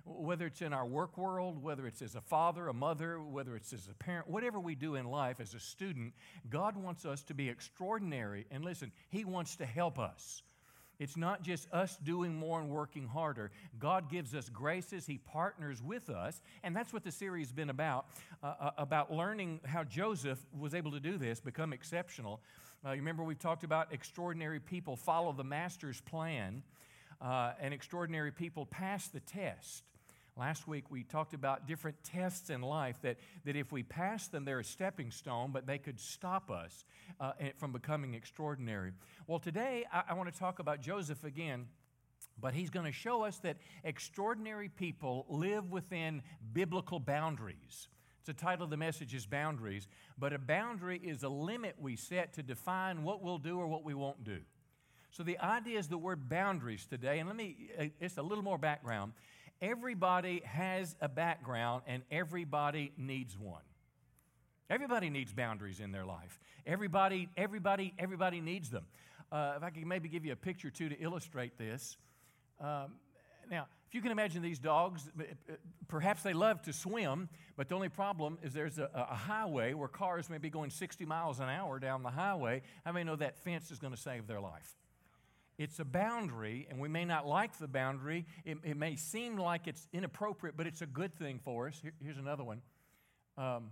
whether 0.06 0.46
it's 0.46 0.62
in 0.62 0.74
our 0.74 0.86
work 0.86 1.18
world, 1.18 1.62
whether 1.64 1.88
it's 1.88 2.02
as 2.02 2.16
a 2.16 2.22
father, 2.22 2.68
a 2.68 2.74
mother, 2.74 3.22
whether 3.22 3.56
it's 3.56 3.72
as 3.72 3.88
a 3.88 3.94
parent, 3.94 4.28
whatever 4.28 4.60
we 4.60 4.76
do 4.76 4.96
in 4.96 5.06
life 5.06 5.40
as 5.40 5.54
a 5.54 5.60
student, 5.60 6.14
God 6.50 6.76
wants 6.76 7.06
us 7.06 7.24
to 7.24 7.34
be 7.34 7.50
extraordinary. 7.50 8.46
And 8.52 8.66
listen, 8.66 8.92
He 9.10 9.24
wants 9.24 9.56
to 9.58 9.66
help 9.66 10.00
us. 10.00 10.44
It's 11.04 11.18
not 11.18 11.44
just 11.44 11.68
us 11.74 11.98
doing 11.98 12.34
more 12.34 12.62
and 12.62 12.70
working 12.70 13.06
harder. 13.08 13.52
God 13.78 14.10
gives 14.10 14.34
us 14.34 14.48
graces, 14.48 15.06
He 15.06 15.18
partners 15.18 15.84
with 15.84 16.10
us. 16.10 16.42
And 16.64 16.74
that's 16.74 16.94
what 16.94 17.04
the 17.04 17.12
series 17.12 17.48
has 17.48 17.52
been 17.52 17.70
about 17.70 18.06
uh, 18.42 18.54
uh 18.60 18.72
about 18.78 19.12
learning 19.12 19.60
how 19.66 19.84
Joseph 19.84 20.40
was 20.58 20.74
able 20.74 20.92
to 20.92 21.02
do 21.02 21.18
this, 21.18 21.42
become 21.42 21.74
exceptional. 21.74 22.40
Uh, 22.86 22.92
you 22.92 23.02
remember 23.02 23.24
we've 23.24 23.38
talked 23.38 23.66
about 23.66 23.92
extraordinary 23.92 24.62
people 24.62 24.96
follow 24.96 25.34
the 25.34 25.44
master's 25.44 26.00
plan, 26.00 26.64
uh, 27.22 27.52
and 27.60 27.74
extraordinary 27.74 28.32
people 28.32 28.66
pass 28.66 29.10
the 29.10 29.20
test. 29.20 29.84
Last 30.36 30.68
week 30.68 30.90
we 30.90 31.04
talked 31.04 31.36
about 31.36 31.68
different 31.68 31.98
tests 32.04 32.50
in 32.50 32.62
life 32.62 32.96
that, 33.04 33.18
that 33.46 33.56
if 33.56 33.72
we 33.72 33.84
pass 33.84 34.28
them, 34.28 34.46
they're 34.46 34.60
a 34.60 34.64
stepping 34.64 35.12
stone, 35.12 35.52
but 35.52 35.68
they 35.68 35.78
could 35.78 36.00
stop 36.00 36.50
us 36.50 36.86
uh, 37.20 37.34
from 37.58 37.72
becoming 37.72 38.16
extraordinary. 38.16 38.94
Well, 39.28 39.40
today 39.40 39.86
I, 39.94 40.04
I 40.10 40.14
want 40.16 40.34
to 40.34 40.40
talk 40.40 40.60
about 40.60 40.82
Joseph 40.82 41.24
again. 41.24 41.68
But 42.40 42.56
he's 42.56 42.72
going 42.72 42.88
to 42.88 42.92
show 42.92 43.24
us 43.24 43.38
that 43.40 43.58
extraordinary 43.84 44.68
people 44.68 45.26
live 45.30 45.70
within 45.70 46.24
biblical 46.52 47.00
boundaries. 47.00 47.88
It's 48.18 48.28
the 48.28 48.34
title 48.34 48.64
of 48.64 48.70
the 48.72 48.78
message 48.78 49.14
is 49.14 49.28
Boundaries. 49.28 49.88
But 50.18 50.34
a 50.34 50.40
boundary 50.40 51.00
is 51.04 51.22
a 51.22 51.30
limit 51.30 51.76
we 51.80 51.96
set 51.96 52.34
to 52.34 52.44
define 52.44 53.04
what 53.04 53.22
we'll 53.22 53.38
do 53.38 53.60
or 53.60 53.68
what 53.68 53.84
we 53.84 53.94
won't 53.94 54.24
do. 54.24 54.40
So 55.12 55.22
the 55.22 55.38
idea 55.38 55.78
is 55.78 55.90
the 55.90 55.98
word 55.98 56.28
boundaries 56.28 56.88
today. 56.88 57.20
And 57.20 57.30
let 57.30 57.36
me, 57.36 57.70
uh, 57.80 57.86
it's 58.00 58.18
a 58.18 58.24
little 58.24 58.44
more 58.44 58.58
background. 58.58 59.14
Everybody 59.64 60.42
has 60.44 60.94
a 61.00 61.08
background 61.08 61.84
and 61.88 62.04
everybody 62.12 62.92
needs 62.98 63.40
one. 63.40 63.62
Everybody 64.70 65.10
needs 65.10 65.32
boundaries 65.32 65.80
in 65.80 65.94
their 65.94 66.04
life. 66.04 66.38
Everybody, 66.68 67.30
everybody, 67.38 67.94
everybody 67.98 68.42
needs 68.42 68.70
them. 68.70 68.84
Uh, 69.32 69.54
if 69.56 69.64
I 69.64 69.70
could 69.70 69.88
maybe 69.88 70.10
give 70.10 70.26
you 70.26 70.34
a 70.34 70.36
picture 70.36 70.70
too 70.70 70.90
to 70.90 71.00
illustrate 71.02 71.58
this. 71.58 71.96
Um, 72.60 72.96
now, 73.50 73.68
if 73.88 73.96
you 73.96 74.02
can 74.02 74.12
imagine 74.12 74.42
these 74.42 74.60
dogs, 74.60 75.10
uh, 75.18 75.54
perhaps 75.88 76.24
they 76.24 76.34
love 76.34 76.62
to 76.64 76.74
swim, 76.74 77.30
but 77.56 77.70
the 77.70 77.76
only 77.76 77.90
problem 77.90 78.40
is 78.44 78.52
there's 78.52 78.80
a, 78.80 78.90
a, 78.94 79.16
highway 79.16 79.74
where 79.74 79.88
cars 79.88 80.30
may 80.30 80.40
be 80.40 80.50
going 80.50 80.72
60 80.72 81.06
miles 81.06 81.40
an 81.40 81.48
hour 81.48 81.80
down 81.80 82.04
the 82.04 82.10
highway. 82.10 82.64
How 82.84 82.92
many 82.92 83.06
know 83.06 83.16
that 83.16 83.38
fence 83.38 83.72
is 83.72 83.80
going 83.80 83.94
to 83.94 84.00
save 84.00 84.28
their 84.28 84.42
life? 84.42 84.76
It's 85.58 85.80
a 85.80 85.86
boundary, 85.86 86.68
and 86.70 86.80
we 86.80 86.88
may 86.88 87.06
not 87.06 87.28
like 87.28 87.58
the 87.60 87.68
boundary. 87.68 88.26
It, 88.44 88.58
it 88.64 88.76
may 88.76 88.96
seem 88.96 89.38
like 89.38 89.68
it's 89.68 89.88
inappropriate, 89.94 90.58
but 90.58 90.66
it's 90.66 90.82
a 90.82 90.88
good 90.88 91.14
thing 91.16 91.40
for 91.44 91.68
us. 91.68 91.80
Here, 91.82 91.94
here's 92.04 92.18
another 92.18 92.44
one. 92.44 92.62
Um, 93.38 93.70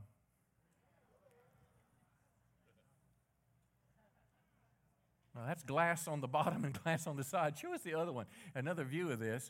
well, 5.36 5.46
that's 5.48 5.64
glass 5.64 6.08
on 6.08 6.22
the 6.22 6.28
bottom 6.28 6.66
and 6.66 6.82
glass 6.84 7.08
on 7.08 7.18
the 7.18 7.24
side. 7.24 7.58
Show 7.58 7.74
us 7.74 7.82
the 7.82 7.96
other 7.96 8.12
one. 8.12 8.28
Another 8.54 8.84
view 8.84 9.10
of 9.12 9.20
this. 9.20 9.50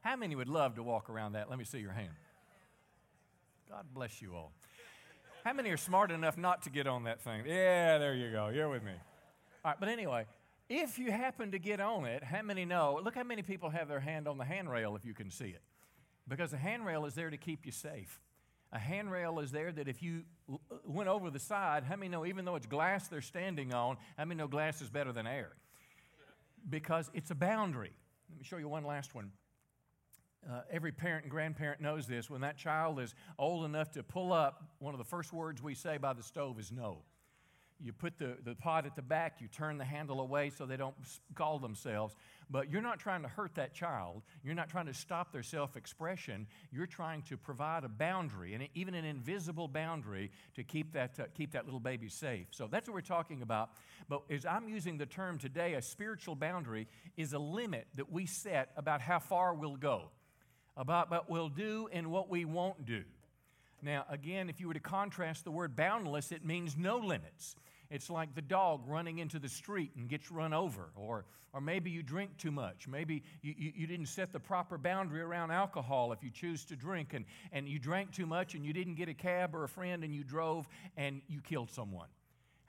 How 0.00 0.14
many 0.14 0.36
would 0.36 0.48
love 0.48 0.76
to 0.76 0.82
walk 0.82 1.10
around 1.10 1.32
that? 1.32 1.50
Let 1.50 1.58
me 1.58 1.64
see 1.64 1.80
your 1.80 1.92
hand. 1.92 2.12
God 3.68 3.84
bless 3.92 4.22
you 4.22 4.34
all. 4.34 4.52
How 5.44 5.52
many 5.52 5.70
are 5.70 5.76
smart 5.76 6.10
enough 6.10 6.38
not 6.38 6.62
to 6.62 6.70
get 6.70 6.86
on 6.86 7.04
that 7.04 7.20
thing? 7.20 7.42
Yeah, 7.46 7.98
there 7.98 8.14
you 8.14 8.30
go. 8.30 8.48
You're 8.48 8.68
with 8.68 8.84
me. 8.84 8.92
All 9.64 9.72
right, 9.72 9.80
but 9.80 9.88
anyway, 9.88 10.26
if 10.68 10.98
you 10.98 11.10
happen 11.10 11.50
to 11.52 11.58
get 11.58 11.80
on 11.80 12.04
it, 12.04 12.22
how 12.22 12.42
many 12.42 12.64
know? 12.64 13.00
Look 13.02 13.14
how 13.14 13.24
many 13.24 13.42
people 13.42 13.70
have 13.70 13.88
their 13.88 14.00
hand 14.00 14.28
on 14.28 14.38
the 14.38 14.44
handrail 14.44 14.94
if 14.96 15.04
you 15.04 15.14
can 15.14 15.30
see 15.30 15.48
it. 15.48 15.62
Because 16.28 16.50
the 16.50 16.58
handrail 16.58 17.06
is 17.06 17.14
there 17.14 17.30
to 17.30 17.36
keep 17.36 17.64
you 17.64 17.72
safe. 17.72 18.20
A 18.70 18.78
handrail 18.78 19.38
is 19.38 19.50
there 19.50 19.72
that 19.72 19.88
if 19.88 20.02
you 20.02 20.24
went 20.84 21.08
over 21.08 21.30
the 21.30 21.38
side, 21.38 21.84
how 21.84 21.96
many 21.96 22.10
know, 22.10 22.26
even 22.26 22.44
though 22.44 22.56
it's 22.56 22.66
glass 22.66 23.08
they're 23.08 23.22
standing 23.22 23.72
on, 23.72 23.96
how 24.18 24.26
many 24.26 24.38
know 24.38 24.46
glass 24.46 24.82
is 24.82 24.90
better 24.90 25.10
than 25.10 25.26
air? 25.26 25.52
Because 26.68 27.10
it's 27.14 27.30
a 27.30 27.34
boundary. 27.34 27.92
Let 28.28 28.38
me 28.38 28.44
show 28.44 28.58
you 28.58 28.68
one 28.68 28.84
last 28.84 29.14
one. 29.14 29.32
Uh, 30.48 30.60
every 30.70 30.92
parent 30.92 31.24
and 31.24 31.30
grandparent 31.30 31.80
knows 31.80 32.06
this. 32.06 32.28
When 32.28 32.42
that 32.42 32.58
child 32.58 33.00
is 33.00 33.14
old 33.38 33.64
enough 33.64 33.90
to 33.92 34.02
pull 34.02 34.34
up, 34.34 34.62
one 34.78 34.92
of 34.92 34.98
the 34.98 35.04
first 35.04 35.32
words 35.32 35.62
we 35.62 35.74
say 35.74 35.96
by 35.96 36.12
the 36.12 36.22
stove 36.22 36.60
is 36.60 36.70
no. 36.70 36.98
You 37.80 37.92
put 37.92 38.18
the, 38.18 38.36
the 38.44 38.54
pot 38.56 38.86
at 38.86 38.96
the 38.96 39.02
back, 39.02 39.40
you 39.40 39.46
turn 39.46 39.78
the 39.78 39.84
handle 39.84 40.20
away 40.20 40.50
so 40.50 40.66
they 40.66 40.76
don't 40.76 40.96
scald 41.32 41.62
themselves. 41.62 42.16
But 42.50 42.70
you're 42.70 42.82
not 42.82 42.98
trying 42.98 43.22
to 43.22 43.28
hurt 43.28 43.54
that 43.54 43.72
child. 43.72 44.22
You're 44.42 44.54
not 44.54 44.68
trying 44.68 44.86
to 44.86 44.94
stop 44.94 45.32
their 45.32 45.42
self 45.42 45.76
expression. 45.76 46.46
You're 46.72 46.86
trying 46.86 47.22
to 47.22 47.36
provide 47.36 47.84
a 47.84 47.88
boundary, 47.88 48.54
and 48.54 48.66
even 48.74 48.94
an 48.94 49.04
invisible 49.04 49.68
boundary, 49.68 50.30
to 50.56 50.64
keep 50.64 50.92
that, 50.94 51.20
uh, 51.20 51.24
keep 51.36 51.52
that 51.52 51.66
little 51.66 51.80
baby 51.80 52.08
safe. 52.08 52.48
So 52.50 52.68
that's 52.70 52.88
what 52.88 52.94
we're 52.94 53.00
talking 53.02 53.42
about. 53.42 53.70
But 54.08 54.22
as 54.30 54.44
I'm 54.44 54.68
using 54.68 54.98
the 54.98 55.06
term 55.06 55.38
today, 55.38 55.74
a 55.74 55.82
spiritual 55.82 56.34
boundary 56.34 56.88
is 57.16 57.32
a 57.32 57.38
limit 57.38 57.86
that 57.94 58.10
we 58.10 58.26
set 58.26 58.70
about 58.76 59.00
how 59.00 59.18
far 59.18 59.54
we'll 59.54 59.76
go 59.76 60.10
about 60.78 61.10
what 61.10 61.28
we'll 61.28 61.48
do 61.48 61.88
and 61.92 62.06
what 62.10 62.30
we 62.30 62.44
won't 62.44 62.86
do. 62.86 63.02
Now, 63.82 64.04
again, 64.08 64.48
if 64.48 64.60
you 64.60 64.68
were 64.68 64.74
to 64.74 64.80
contrast 64.80 65.44
the 65.44 65.50
word 65.50 65.76
boundless, 65.76 66.32
it 66.32 66.44
means 66.44 66.76
no 66.76 66.96
limits. 66.96 67.54
It's 67.90 68.10
like 68.10 68.34
the 68.34 68.42
dog 68.42 68.82
running 68.86 69.18
into 69.18 69.38
the 69.38 69.48
street 69.48 69.92
and 69.96 70.08
gets 70.08 70.30
run 70.30 70.52
over, 70.52 70.90
or, 70.94 71.24
or 71.54 71.60
maybe 71.60 71.90
you 71.90 72.02
drink 72.02 72.36
too 72.36 72.50
much. 72.50 72.86
Maybe 72.86 73.22
you, 73.40 73.54
you, 73.56 73.72
you, 73.74 73.86
didn't 73.86 74.06
set 74.06 74.32
the 74.32 74.40
proper 74.40 74.76
boundary 74.76 75.22
around 75.22 75.52
alcohol 75.52 76.12
if 76.12 76.22
you 76.22 76.30
choose 76.30 76.64
to 76.66 76.76
drink, 76.76 77.14
and, 77.14 77.24
and 77.52 77.68
you 77.68 77.78
drank 77.78 78.12
too 78.12 78.26
much 78.26 78.54
and 78.54 78.64
you 78.64 78.72
didn't 78.72 78.96
get 78.96 79.08
a 79.08 79.14
cab 79.14 79.54
or 79.54 79.64
a 79.64 79.68
friend 79.68 80.04
and 80.04 80.14
you 80.14 80.22
drove 80.22 80.68
and 80.96 81.22
you 81.28 81.40
killed 81.40 81.70
someone. 81.70 82.08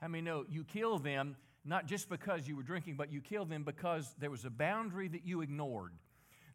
How 0.00 0.08
many 0.08 0.22
know 0.22 0.46
you 0.48 0.64
kill 0.64 0.98
them 0.98 1.36
not 1.66 1.86
just 1.86 2.08
because 2.08 2.48
you 2.48 2.56
were 2.56 2.62
drinking, 2.62 2.94
but 2.94 3.12
you 3.12 3.20
killed 3.20 3.50
them 3.50 3.64
because 3.64 4.14
there 4.18 4.30
was 4.30 4.46
a 4.46 4.50
boundary 4.50 5.08
that 5.08 5.26
you 5.26 5.42
ignored? 5.42 5.92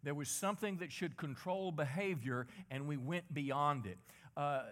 There 0.02 0.16
was 0.16 0.30
something 0.30 0.78
that 0.78 0.92
should 0.92 1.18
control 1.18 1.72
behavior, 1.72 2.46
and 2.70 2.88
we 2.88 2.96
went 2.96 3.32
beyond 3.34 3.88
it. 3.88 3.98
Uh, 4.38 4.64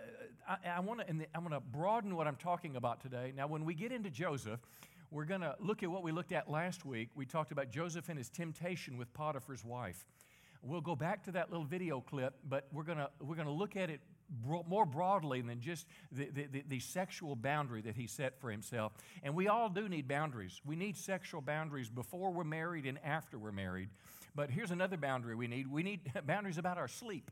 I, 0.48 0.58
I 0.76 0.80
want 0.82 1.00
to, 1.08 1.60
broaden 1.72 2.16
what 2.16 2.28
I'm 2.28 2.36
talking 2.36 2.76
about 2.76 3.02
today. 3.02 3.32
Now, 3.36 3.48
when 3.48 3.64
we 3.64 3.74
get 3.74 3.92
into 3.92 4.10
Joseph, 4.10 4.60
we're 5.10 5.26
going 5.26 5.42
to 5.42 5.56
look 5.60 5.84
at 5.84 5.90
what 5.90 6.04
we 6.04 6.12
looked 6.12 6.34
at 6.34 6.50
last 6.50 6.86
week. 6.86 7.10
We 7.16 7.26
talked 7.26 7.52
about 7.52 7.72
Joseph 7.72 8.10
and 8.10 8.18
his 8.18 8.30
temptation 8.30 8.98
with 8.98 9.14
Potiphar's 9.14 9.64
wife. 9.64 10.06
We'll 10.62 10.82
go 10.82 10.96
back 10.96 11.24
to 11.26 11.32
that 11.34 11.50
little 11.50 11.66
video 11.66 12.02
clip, 12.02 12.36
but 12.48 12.68
we're 12.74 12.84
going 12.84 12.98
to, 12.98 13.10
we're 13.22 13.36
to 13.36 13.52
look 13.52 13.76
at 13.76 13.90
it 13.90 14.02
more 14.68 14.86
broadly 14.86 15.42
than 15.42 15.62
just 15.62 15.88
the, 16.12 16.30
the, 16.30 16.46
the, 16.48 16.64
the, 16.68 16.80
sexual 16.80 17.36
boundary 17.36 17.82
that 17.82 17.96
he 17.96 18.08
set 18.08 18.40
for 18.40 18.50
himself. 18.50 18.94
And 19.22 19.36
we 19.36 19.48
all 19.48 19.70
do 19.70 19.88
need 19.88 20.08
boundaries. 20.08 20.60
We 20.66 20.76
need 20.76 20.98
sexual 20.98 21.42
boundaries 21.42 21.90
before 21.90 22.32
we're 22.32 22.44
married 22.44 22.86
and 22.86 22.98
after 23.04 23.38
we're 23.38 23.52
married. 23.52 23.90
But 24.36 24.50
here's 24.50 24.72
another 24.72 24.98
boundary 24.98 25.36
we 25.36 25.48
need 25.48 25.72
we 25.72 25.84
need 25.84 26.00
boundaries 26.26 26.58
about 26.58 26.78
our 26.78 26.88
sleep. 26.88 27.30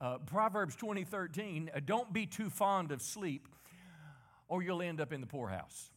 Uh, 0.00 0.18
Proverbs 0.18 0.76
20 0.76 1.04
13, 1.04 1.70
uh, 1.74 1.80
don't 1.84 2.12
be 2.12 2.26
too 2.26 2.48
fond 2.50 2.90
of 2.90 3.02
sleep 3.02 3.48
or 4.48 4.62
you'll 4.62 4.82
end 4.82 5.00
up 5.00 5.12
in 5.12 5.20
the 5.20 5.26
poorhouse. 5.26 5.90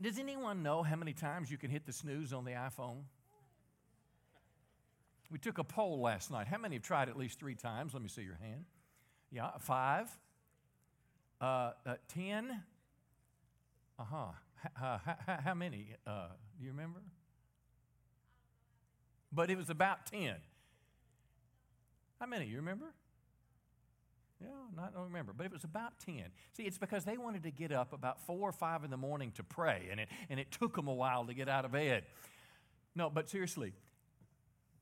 Does 0.00 0.18
anyone 0.18 0.62
know 0.62 0.82
how 0.82 0.96
many 0.96 1.12
times 1.12 1.50
you 1.50 1.56
can 1.56 1.70
hit 1.70 1.86
the 1.86 1.92
snooze 1.92 2.32
on 2.32 2.44
the 2.44 2.50
iPhone? 2.52 3.04
We 5.30 5.38
took 5.38 5.58
a 5.58 5.64
poll 5.64 6.00
last 6.00 6.30
night. 6.30 6.48
How 6.48 6.58
many 6.58 6.76
have 6.76 6.82
tried 6.82 7.08
at 7.08 7.16
least 7.16 7.38
three 7.38 7.54
times? 7.54 7.94
Let 7.94 8.02
me 8.02 8.08
see 8.08 8.22
your 8.22 8.38
hand. 8.42 8.64
Yeah, 9.30 9.50
five, 9.60 10.10
uh, 11.40 11.72
uh, 11.86 11.94
ten. 12.08 12.62
Uh-huh. 13.98 14.16
Uh, 14.82 14.98
how, 15.26 15.38
how 15.44 15.54
many? 15.54 15.94
Uh, 16.06 16.28
do 16.58 16.64
you 16.64 16.70
remember? 16.70 17.00
but 19.34 19.50
it 19.50 19.56
was 19.56 19.70
about 19.70 20.06
10. 20.06 20.34
How 22.20 22.26
many? 22.26 22.46
You 22.46 22.56
remember? 22.56 22.86
Yeah, 24.44 24.50
not, 24.76 24.92
I 24.94 24.98
don't 24.98 25.06
remember, 25.08 25.32
but 25.36 25.46
it 25.46 25.52
was 25.52 25.64
about 25.64 25.98
10. 26.04 26.22
See, 26.56 26.64
it's 26.64 26.78
because 26.78 27.04
they 27.04 27.16
wanted 27.16 27.44
to 27.44 27.50
get 27.50 27.72
up 27.72 27.92
about 27.92 28.20
4 28.26 28.38
or 28.38 28.52
5 28.52 28.84
in 28.84 28.90
the 28.90 28.96
morning 28.96 29.32
to 29.36 29.42
pray, 29.42 29.88
and 29.90 29.98
it, 29.98 30.08
and 30.28 30.38
it 30.38 30.50
took 30.50 30.76
them 30.76 30.86
a 30.86 30.94
while 30.94 31.24
to 31.26 31.34
get 31.34 31.48
out 31.48 31.64
of 31.64 31.72
bed. 31.72 32.04
No, 32.94 33.08
but 33.08 33.28
seriously, 33.28 33.72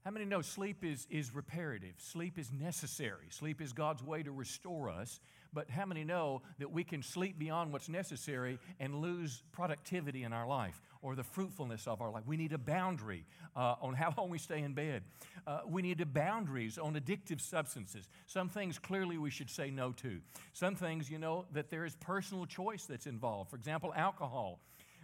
how 0.05 0.11
many 0.11 0.25
know 0.25 0.43
sleep 0.43 0.85
is, 0.85 1.07
is 1.11 1.33
reparative? 1.33 1.95
Sleep 1.99 2.39
is 2.39 2.51
necessary. 2.53 3.27
Sleep 3.31 3.61
is 3.61 3.73
God's 3.73 4.03
way 4.03 4.23
to 4.25 4.33
restore 4.33 4.91
us. 4.91 5.21
But 5.53 5.71
how 5.71 5.87
many 5.87 6.03
know 6.03 6.43
that 6.59 6.73
we 6.73 6.83
can 6.83 7.03
sleep 7.03 7.39
beyond 7.39 7.73
what's 7.73 7.89
necessary 7.89 8.59
and 8.81 8.97
lose 8.97 9.43
productivity 9.53 10.25
in 10.25 10.33
our 10.33 10.47
life 10.47 10.81
or 11.03 11.15
the 11.15 11.25
fruitfulness 11.25 11.87
of 11.87 12.01
our 12.01 12.11
life? 12.11 12.23
We 12.27 12.37
need 12.37 12.53
a 12.53 12.59
boundary 12.59 13.27
uh, 13.55 13.75
on 13.83 13.95
how 14.03 14.15
long 14.17 14.31
we 14.31 14.39
stay 14.39 14.63
in 14.63 14.73
bed. 14.73 15.03
Uh, 15.47 15.61
we 15.67 15.83
need 15.83 16.03
boundaries 16.15 16.79
on 16.79 16.95
addictive 16.95 17.41
substances. 17.41 18.09
Some 18.27 18.49
things 18.49 18.79
clearly 18.79 19.19
we 19.19 19.31
should 19.31 19.51
say 19.51 19.71
no 19.71 19.93
to. 19.93 20.21
Some 20.53 20.75
things, 20.75 21.11
you 21.11 21.19
know, 21.19 21.47
that 21.53 21.71
there 21.71 21.85
is 21.85 21.95
personal 21.97 22.47
choice 22.47 22.85
that's 22.87 23.07
involved. 23.07 23.51
For 23.51 23.57
example, 23.57 23.93
alcohol. 23.95 24.61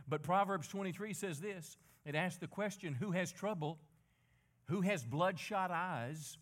But 0.08 0.22
Proverbs 0.22 0.68
23 0.68 1.12
says 1.12 1.40
this 1.40 1.76
it 2.04 2.14
asks 2.14 2.38
the 2.38 2.46
question 2.46 2.94
who 2.94 3.10
has 3.10 3.30
trouble? 3.30 3.78
Who 4.68 4.82
has 4.82 5.04
bloodshot 5.04 5.70
eyes? 5.70 6.38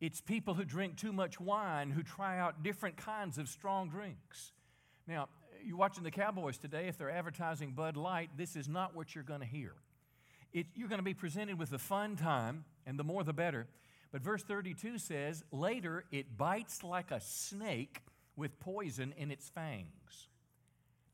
It's 0.00 0.20
people 0.20 0.54
who 0.54 0.64
drink 0.64 0.96
too 0.96 1.12
much 1.12 1.40
wine 1.40 1.90
who 1.90 2.02
try 2.02 2.38
out 2.38 2.62
different 2.62 2.96
kinds 2.96 3.38
of 3.38 3.48
strong 3.48 3.88
drinks. 3.88 4.52
Now, 5.08 5.28
you're 5.64 5.76
watching 5.76 6.04
the 6.04 6.10
Cowboys 6.10 6.58
today, 6.58 6.88
if 6.88 6.98
they're 6.98 7.10
advertising 7.10 7.72
Bud 7.72 7.96
Light, 7.96 8.30
this 8.36 8.56
is 8.56 8.68
not 8.68 8.94
what 8.94 9.14
you're 9.14 9.24
going 9.24 9.40
to 9.40 9.46
hear. 9.46 9.72
It, 10.52 10.66
you're 10.74 10.88
going 10.88 11.00
to 11.00 11.04
be 11.04 11.14
presented 11.14 11.58
with 11.58 11.72
a 11.72 11.78
fun 11.78 12.16
time, 12.16 12.64
and 12.86 12.98
the 12.98 13.04
more 13.04 13.22
the 13.24 13.32
better. 13.32 13.66
But 14.12 14.22
verse 14.22 14.42
32 14.42 14.98
says, 14.98 15.44
Later 15.52 16.04
it 16.10 16.36
bites 16.36 16.82
like 16.82 17.10
a 17.10 17.20
snake 17.20 18.02
with 18.36 18.58
poison 18.60 19.12
in 19.16 19.30
its 19.30 19.48
fangs. 19.48 20.28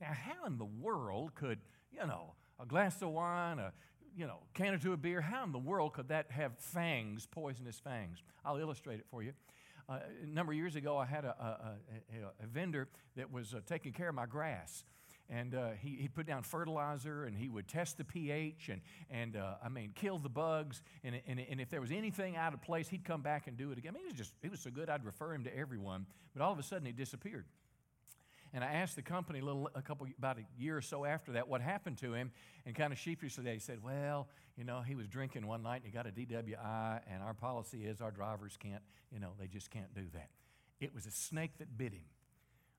Now, 0.01 0.13
how 0.13 0.47
in 0.47 0.59
the 0.59 0.65
world 0.65 1.35
could, 1.35 1.59
you 1.93 2.07
know, 2.07 2.35
a 2.61 2.67
glass 2.67 3.03
of 3.03 3.09
wine, 3.09 3.59
a 3.59 3.73
you 4.17 4.27
know, 4.27 4.39
can 4.55 4.75
or 4.75 4.79
two 4.79 4.93
of 4.93 5.03
beer. 5.03 5.21
How 5.21 5.45
in 5.45 5.53
the 5.53 5.59
world 5.59 5.95
could 5.95 6.09
that 6.09 6.31
have 6.31 6.57
fangs, 6.59 7.27
poisonous 7.27 7.81
fangs? 7.81 8.23
I'll 8.45 8.59
illustrate 8.59 9.01
it 9.01 9.07
for 9.11 9.23
you. 9.23 9.33
Uh, 9.89 9.99
a 10.23 10.27
number 10.27 10.53
of 10.53 10.59
years 10.59 10.77
ago, 10.77 10.97
I 10.97 11.05
had 11.05 11.25
a, 11.25 11.29
a, 11.29 12.15
a, 12.17 12.45
a 12.45 12.47
vendor 12.47 12.89
that 13.17 13.31
was 13.31 13.55
uh, 13.55 13.61
taking 13.67 13.93
care 13.93 14.09
of 14.09 14.15
my 14.15 14.27
grass. 14.27 14.85
And 15.31 15.55
uh, 15.55 15.71
he, 15.81 15.97
he 16.01 16.09
put 16.09 16.27
down 16.27 16.43
fertilizer 16.43 17.25
and 17.25 17.37
he 17.37 17.49
would 17.49 17.67
test 17.67 17.97
the 17.97 18.05
pH 18.05 18.69
and, 18.69 18.83
and 19.11 19.37
uh, 19.37 19.55
I 19.65 19.71
mean, 19.71 19.93
kill 19.95 20.19
the 20.19 20.29
bugs. 20.29 20.83
And, 21.03 21.21
and, 21.27 21.41
and 21.41 21.61
if 21.61 21.71
there 21.71 21.81
was 21.81 21.91
anything 21.91 22.37
out 22.37 22.53
of 22.53 22.61
place, 22.61 22.89
he'd 22.89 23.05
come 23.05 23.23
back 23.23 23.47
and 23.47 23.57
do 23.57 23.71
it 23.73 23.79
again. 23.79 23.93
I 23.95 23.95
mean, 23.95 24.05
he 24.05 24.13
was 24.13 24.19
just, 24.19 24.35
he 24.43 24.49
was 24.49 24.61
so 24.61 24.71
good, 24.71 24.91
I'd 24.91 25.05
refer 25.05 25.33
him 25.33 25.45
to 25.45 25.57
everyone. 25.57 26.07
But 26.35 26.43
all 26.43 26.53
of 26.53 26.59
a 26.59 26.63
sudden, 26.63 26.85
he 26.85 26.93
disappeared. 26.93 27.47
And 28.55 28.63
I 28.63 28.69
asked 28.75 28.95
the 28.95 29.03
company 29.03 29.41
a 29.41 29.45
little, 29.45 29.69
a 29.75 29.83
couple, 29.83 30.07
about 30.17 30.39
a 30.39 30.45
year 30.57 30.77
or 30.77 30.81
so 30.81 31.05
after 31.05 31.33
that, 31.33 31.49
what 31.49 31.61
happened 31.61 31.99
to 31.99 32.15
him. 32.15 32.31
And 32.65 32.75
kind 32.75 32.93
of 32.93 32.99
sheepishly, 33.01 33.43
they 33.43 33.59
said, 33.59 33.83
well, 33.83 34.29
you 34.57 34.63
know, 34.63 34.81
he 34.81 34.95
was 34.95 35.09
drinking 35.09 35.45
one 35.49 35.65
night 35.65 35.83
and 35.83 35.87
he 35.87 35.91
got 35.91 36.07
a 36.07 36.13
DWI, 36.13 37.01
and 37.13 37.21
our 37.21 37.35
policy 37.35 37.85
is 37.85 38.01
our 38.01 38.13
drivers 38.13 38.57
can't, 38.57 38.83
you 39.11 39.19
know, 39.19 39.31
they 39.41 39.49
just 39.49 39.73
can't 39.73 39.93
do 39.93 40.05
that. 40.13 40.29
It 40.81 40.95
was 40.95 41.05
a 41.05 41.11
snake 41.11 41.59
that 41.59 41.77
bit 41.77 41.93
him. 41.93 42.05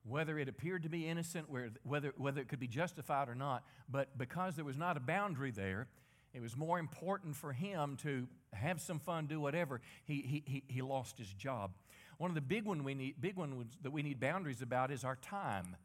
Whether 0.08 0.38
it 0.38 0.48
appeared 0.48 0.84
to 0.84 0.88
be 0.88 1.06
innocent, 1.06 1.46
whether, 1.82 2.14
whether 2.16 2.40
it 2.40 2.48
could 2.48 2.60
be 2.60 2.68
justified 2.68 3.28
or 3.28 3.34
not, 3.34 3.62
but 3.90 4.16
because 4.16 4.56
there 4.56 4.64
was 4.64 4.78
not 4.78 4.96
a 4.96 5.00
boundary 5.00 5.50
there, 5.50 5.88
it 6.32 6.40
was 6.40 6.56
more 6.56 6.78
important 6.78 7.34
for 7.36 7.52
him 7.52 7.96
to 8.02 8.28
have 8.52 8.80
some 8.80 8.98
fun, 8.98 9.26
do 9.26 9.40
whatever. 9.40 9.80
He, 10.04 10.42
he, 10.46 10.62
he 10.68 10.82
lost 10.82 11.18
his 11.18 11.32
job. 11.32 11.72
One 12.18 12.30
of 12.30 12.34
the 12.34 12.40
big, 12.40 12.64
one 12.64 12.84
we 12.84 12.94
need, 12.94 13.20
big 13.20 13.36
ones 13.36 13.76
that 13.82 13.90
we 13.90 14.02
need 14.02 14.20
boundaries 14.20 14.62
about 14.62 14.90
is 14.90 15.04
our 15.04 15.16
time. 15.16 15.76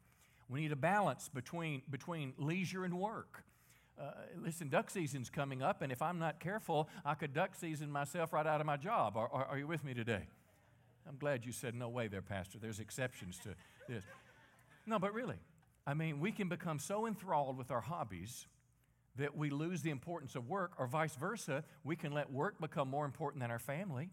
We 0.48 0.60
need 0.60 0.72
a 0.72 0.76
balance 0.76 1.28
between, 1.28 1.82
between 1.90 2.34
leisure 2.38 2.84
and 2.84 2.98
work. 2.98 3.44
Uh, 4.00 4.10
listen, 4.42 4.68
duck 4.68 4.90
season's 4.90 5.28
coming 5.28 5.62
up, 5.62 5.82
and 5.82 5.92
if 5.92 6.00
I'm 6.00 6.18
not 6.18 6.40
careful, 6.40 6.88
I 7.04 7.14
could 7.14 7.34
duck 7.34 7.54
season 7.54 7.90
myself 7.90 8.32
right 8.32 8.46
out 8.46 8.60
of 8.60 8.66
my 8.66 8.76
job. 8.76 9.16
Are, 9.16 9.28
are, 9.32 9.44
are 9.46 9.58
you 9.58 9.66
with 9.66 9.84
me 9.84 9.94
today? 9.94 10.26
I'm 11.08 11.16
glad 11.16 11.44
you 11.44 11.52
said 11.52 11.74
no 11.74 11.88
way 11.88 12.08
there, 12.08 12.22
Pastor. 12.22 12.58
There's 12.58 12.80
exceptions 12.80 13.38
to 13.40 13.50
this. 13.88 14.04
No, 14.86 14.98
but 14.98 15.12
really, 15.12 15.36
I 15.86 15.94
mean, 15.94 16.20
we 16.20 16.32
can 16.32 16.48
become 16.48 16.78
so 16.78 17.06
enthralled 17.06 17.58
with 17.58 17.70
our 17.70 17.80
hobbies 17.80 18.46
that 19.16 19.36
we 19.36 19.50
lose 19.50 19.82
the 19.82 19.90
importance 19.90 20.34
of 20.36 20.48
work, 20.48 20.72
or 20.78 20.86
vice 20.86 21.14
versa. 21.16 21.64
We 21.84 21.96
can 21.96 22.12
let 22.12 22.30
work 22.30 22.58
become 22.60 22.88
more 22.88 23.04
important 23.04 23.42
than 23.42 23.50
our 23.50 23.58
family. 23.58 24.10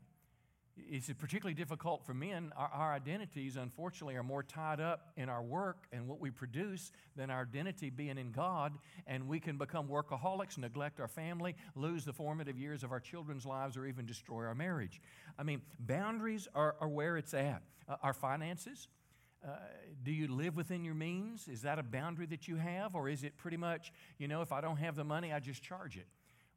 It's 0.87 1.11
particularly 1.13 1.53
difficult 1.53 2.05
for 2.05 2.13
men. 2.13 2.51
Our, 2.55 2.69
our, 2.73 2.93
identities, 2.93 3.57
unfortunately, 3.57 4.15
are 4.15 4.23
more 4.23 4.43
tied 4.43 4.79
up 4.79 5.11
in 5.17 5.29
our 5.29 5.41
work 5.41 5.87
and 5.91 6.07
what 6.07 6.19
we 6.19 6.29
produce 6.31 6.91
than 7.15 7.29
our 7.29 7.41
identity 7.41 7.89
being 7.89 8.17
in 8.17 8.31
God. 8.31 8.73
And 9.07 9.27
we 9.27 9.39
can 9.39 9.57
become 9.57 9.87
workaholics, 9.87 10.57
neglect 10.57 10.99
our 10.99 11.07
family, 11.07 11.55
lose 11.75 12.05
the 12.05 12.13
formative 12.13 12.57
years 12.57 12.83
of 12.83 12.91
our 12.91 12.99
children's 12.99 13.45
lives, 13.45 13.77
or 13.77 13.85
even 13.85 14.05
destroy 14.05 14.45
our 14.45 14.55
marriage. 14.55 15.01
I 15.37 15.43
mean, 15.43 15.61
boundaries 15.79 16.47
are, 16.55 16.75
are 16.79 16.89
where 16.89 17.17
it's 17.17 17.33
at. 17.33 17.63
Uh, 17.89 17.95
our 18.03 18.13
finances. 18.13 18.87
Uh, 19.43 19.55
do 20.03 20.11
you 20.11 20.27
live 20.27 20.55
within 20.55 20.83
your 20.83 20.93
means? 20.93 21.47
Is 21.47 21.63
that 21.63 21.79
a 21.79 21.83
boundary 21.83 22.27
that 22.27 22.47
you 22.47 22.57
have? 22.57 22.93
Or 22.93 23.09
is 23.09 23.23
it 23.23 23.35
pretty 23.37 23.57
much, 23.57 23.91
you 24.19 24.27
know, 24.27 24.41
if 24.41 24.51
I 24.51 24.61
don't 24.61 24.77
have 24.77 24.95
the 24.95 25.03
money, 25.03 25.33
I 25.33 25.39
just 25.39 25.63
charge 25.63 25.97
it? 25.97 26.05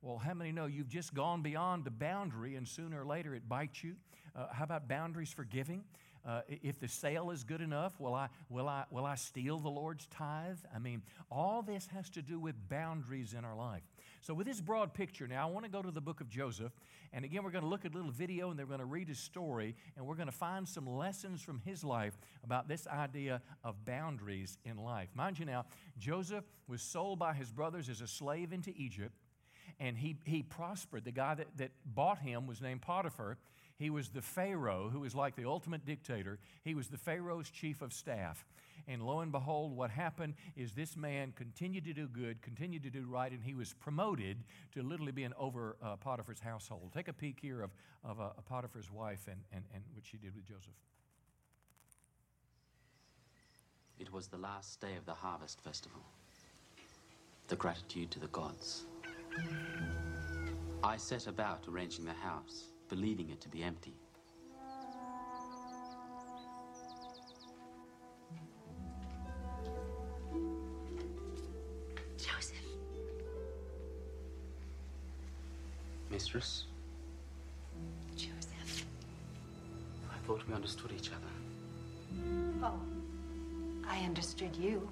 Well, 0.02 0.18
how 0.18 0.34
many 0.34 0.50
know 0.50 0.66
you've 0.66 0.88
just 0.88 1.14
gone 1.14 1.42
beyond 1.42 1.84
the 1.84 1.90
boundary 1.92 2.56
and 2.56 2.66
sooner 2.66 3.02
or 3.02 3.06
later 3.06 3.36
it 3.36 3.48
bites 3.48 3.84
you? 3.84 3.94
Uh, 4.34 4.46
how 4.50 4.64
about 4.64 4.88
boundaries 4.88 5.32
for 5.32 5.44
giving? 5.44 5.84
Uh, 6.26 6.40
if 6.48 6.80
the 6.80 6.88
sale 6.88 7.30
is 7.30 7.44
good 7.44 7.60
enough, 7.60 8.00
will 8.00 8.14
I, 8.14 8.28
will, 8.48 8.68
I, 8.68 8.84
will 8.90 9.06
I 9.06 9.14
steal 9.14 9.58
the 9.60 9.68
Lord's 9.68 10.06
tithe? 10.08 10.58
I 10.74 10.80
mean, 10.80 11.02
all 11.30 11.62
this 11.62 11.86
has 11.94 12.10
to 12.10 12.22
do 12.22 12.40
with 12.40 12.56
boundaries 12.68 13.32
in 13.32 13.44
our 13.44 13.54
life. 13.54 13.82
So, 14.22 14.34
with 14.34 14.46
this 14.46 14.60
broad 14.60 14.92
picture, 14.92 15.28
now 15.28 15.48
I 15.48 15.50
want 15.50 15.66
to 15.66 15.70
go 15.70 15.82
to 15.82 15.90
the 15.90 16.00
book 16.00 16.20
of 16.20 16.28
Joseph. 16.28 16.72
And 17.12 17.24
again, 17.24 17.44
we're 17.44 17.50
going 17.50 17.64
to 17.64 17.68
look 17.68 17.84
at 17.84 17.92
a 17.92 17.96
little 17.96 18.12
video 18.12 18.50
and 18.50 18.58
they're 18.58 18.66
going 18.66 18.78
to 18.80 18.84
read 18.84 19.08
his 19.08 19.18
story. 19.18 19.76
And 19.96 20.06
we're 20.06 20.14
going 20.14 20.26
to 20.26 20.32
find 20.32 20.68
some 20.68 20.86
lessons 20.88 21.42
from 21.42 21.60
his 21.64 21.84
life 21.84 22.18
about 22.42 22.68
this 22.68 22.88
idea 22.88 23.40
of 23.62 23.84
boundaries 23.84 24.58
in 24.64 24.78
life. 24.78 25.10
Mind 25.14 25.38
you 25.38 25.44
now, 25.44 25.66
Joseph 25.98 26.44
was 26.66 26.82
sold 26.82 27.18
by 27.18 27.34
his 27.34 27.50
brothers 27.50 27.88
as 27.88 28.00
a 28.00 28.06
slave 28.06 28.52
into 28.52 28.72
Egypt 28.76 29.12
and 29.82 29.98
he, 29.98 30.16
he 30.24 30.42
prospered. 30.42 31.04
The 31.04 31.10
guy 31.10 31.34
that, 31.34 31.48
that 31.56 31.72
bought 31.84 32.18
him 32.18 32.46
was 32.46 32.62
named 32.62 32.82
Potiphar. 32.82 33.36
He 33.76 33.90
was 33.90 34.10
the 34.10 34.22
Pharaoh, 34.22 34.88
who 34.92 35.00
was 35.00 35.12
like 35.12 35.34
the 35.34 35.44
ultimate 35.44 35.84
dictator. 35.84 36.38
He 36.62 36.76
was 36.76 36.86
the 36.86 36.98
Pharaoh's 36.98 37.50
chief 37.50 37.82
of 37.82 37.92
staff. 37.92 38.46
And 38.86 39.02
lo 39.02 39.20
and 39.20 39.32
behold, 39.32 39.76
what 39.76 39.90
happened 39.90 40.34
is 40.56 40.72
this 40.72 40.96
man 40.96 41.32
continued 41.34 41.84
to 41.86 41.92
do 41.92 42.06
good, 42.06 42.42
continued 42.42 42.84
to 42.84 42.90
do 42.90 43.06
right, 43.08 43.32
and 43.32 43.42
he 43.42 43.54
was 43.54 43.72
promoted 43.72 44.44
to 44.72 44.82
literally 44.82 45.10
being 45.10 45.32
over 45.36 45.76
uh, 45.82 45.96
Potiphar's 45.96 46.40
household. 46.40 46.92
Take 46.94 47.08
a 47.08 47.12
peek 47.12 47.38
here 47.42 47.60
of, 47.62 47.70
of 48.04 48.20
uh, 48.20 48.28
Potiphar's 48.48 48.90
wife 48.90 49.26
and, 49.28 49.40
and, 49.52 49.64
and 49.74 49.82
what 49.94 50.06
she 50.06 50.16
did 50.16 50.34
with 50.36 50.46
Joseph. 50.46 50.74
It 53.98 54.12
was 54.12 54.28
the 54.28 54.38
last 54.38 54.80
day 54.80 54.94
of 54.96 55.06
the 55.06 55.14
harvest 55.14 55.60
festival. 55.60 56.02
The 57.48 57.56
gratitude 57.56 58.12
to 58.12 58.20
the 58.20 58.28
gods. 58.28 58.84
I 60.84 60.96
set 60.96 61.26
about 61.26 61.64
arranging 61.68 62.04
the 62.04 62.12
house, 62.12 62.72
believing 62.88 63.30
it 63.30 63.40
to 63.40 63.48
be 63.48 63.62
empty. 63.62 63.94
Joseph. 72.18 72.56
Mistress? 76.10 76.64
Joseph. 78.16 78.84
I 80.12 80.18
thought 80.26 80.46
we 80.46 80.54
understood 80.54 80.92
each 80.94 81.10
other. 81.10 81.32
Oh, 82.62 82.80
I 83.88 83.98
understood 84.00 84.54
you. 84.56 84.88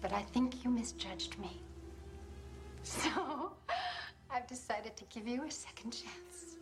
But 0.00 0.12
I 0.12 0.22
think 0.22 0.64
you 0.64 0.70
misjudged 0.70 1.38
me. 1.38 1.60
So, 2.98 3.52
I've 4.30 4.46
decided 4.46 4.96
to 4.96 5.04
give 5.10 5.28
you 5.28 5.44
a 5.44 5.50
second 5.50 5.90
chance. 5.90 6.56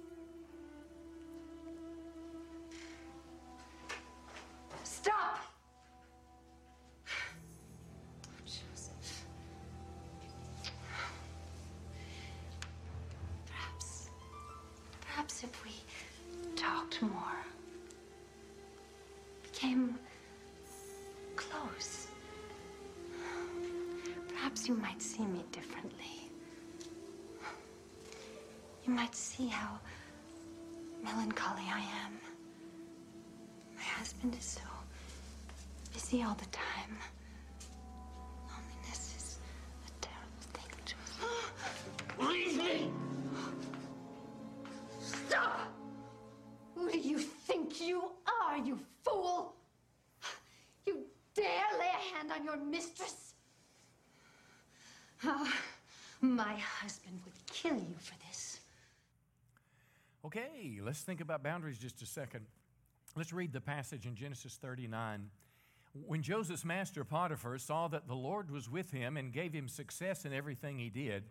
Stop! 4.82 5.38
Joseph. 8.44 9.26
Perhaps, 13.46 14.08
perhaps 15.00 15.44
if 15.44 15.64
we 15.64 15.70
talked 16.56 17.02
more, 17.02 17.44
became 19.44 19.96
close, 21.36 22.08
perhaps 24.28 24.66
you 24.68 24.74
might 24.74 25.00
see 25.00 25.24
me 25.24 25.44
differently. 25.52 26.15
You 28.86 28.92
might 28.94 29.16
see 29.16 29.48
how 29.48 29.80
melancholy 31.02 31.64
I 31.64 31.80
am. 32.04 32.20
My 33.74 33.82
husband 33.82 34.36
is 34.38 34.44
so 34.44 34.60
busy 35.92 36.22
all 36.22 36.34
the 36.34 36.46
time. 36.46 36.96
Okay, 60.36 60.80
let's 60.84 61.00
think 61.00 61.22
about 61.22 61.42
boundaries 61.42 61.78
just 61.78 62.02
a 62.02 62.06
second. 62.06 62.44
Let's 63.16 63.32
read 63.32 63.54
the 63.54 63.60
passage 63.60 64.04
in 64.04 64.14
Genesis 64.14 64.58
39. 64.60 65.30
When 65.94 66.20
Joseph's 66.20 66.64
master 66.64 67.04
Potiphar 67.04 67.56
saw 67.56 67.88
that 67.88 68.06
the 68.06 68.14
Lord 68.14 68.50
was 68.50 68.68
with 68.68 68.90
him 68.90 69.16
and 69.16 69.32
gave 69.32 69.54
him 69.54 69.66
success 69.66 70.26
in 70.26 70.34
everything 70.34 70.78
he 70.78 70.90
did, 70.90 71.24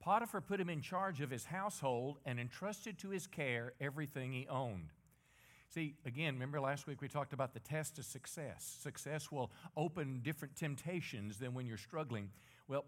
Potiphar 0.00 0.40
put 0.40 0.58
him 0.58 0.70
in 0.70 0.80
charge 0.80 1.20
of 1.20 1.28
his 1.28 1.44
household 1.44 2.16
and 2.24 2.40
entrusted 2.40 2.98
to 3.00 3.10
his 3.10 3.26
care 3.26 3.74
everything 3.78 4.32
he 4.32 4.48
owned. 4.48 4.94
See, 5.68 5.96
again, 6.06 6.32
remember 6.32 6.62
last 6.62 6.86
week 6.86 7.02
we 7.02 7.08
talked 7.08 7.34
about 7.34 7.52
the 7.52 7.60
test 7.60 7.98
of 7.98 8.06
success. 8.06 8.78
Success 8.80 9.30
will 9.30 9.50
open 9.76 10.20
different 10.22 10.56
temptations 10.56 11.36
than 11.36 11.52
when 11.52 11.66
you're 11.66 11.76
struggling. 11.76 12.30
Well, 12.68 12.86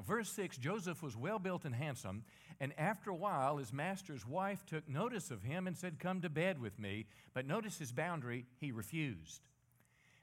Verse 0.00 0.30
6 0.30 0.56
Joseph 0.56 1.02
was 1.02 1.16
well 1.16 1.38
built 1.38 1.64
and 1.64 1.74
handsome, 1.74 2.24
and 2.60 2.72
after 2.78 3.10
a 3.10 3.14
while, 3.14 3.58
his 3.58 3.72
master's 3.72 4.26
wife 4.26 4.64
took 4.64 4.88
notice 4.88 5.30
of 5.30 5.42
him 5.42 5.66
and 5.66 5.76
said, 5.76 5.98
Come 5.98 6.20
to 6.22 6.30
bed 6.30 6.60
with 6.60 6.78
me. 6.78 7.06
But 7.34 7.46
notice 7.46 7.78
his 7.78 7.92
boundary, 7.92 8.46
he 8.60 8.72
refused. 8.72 9.42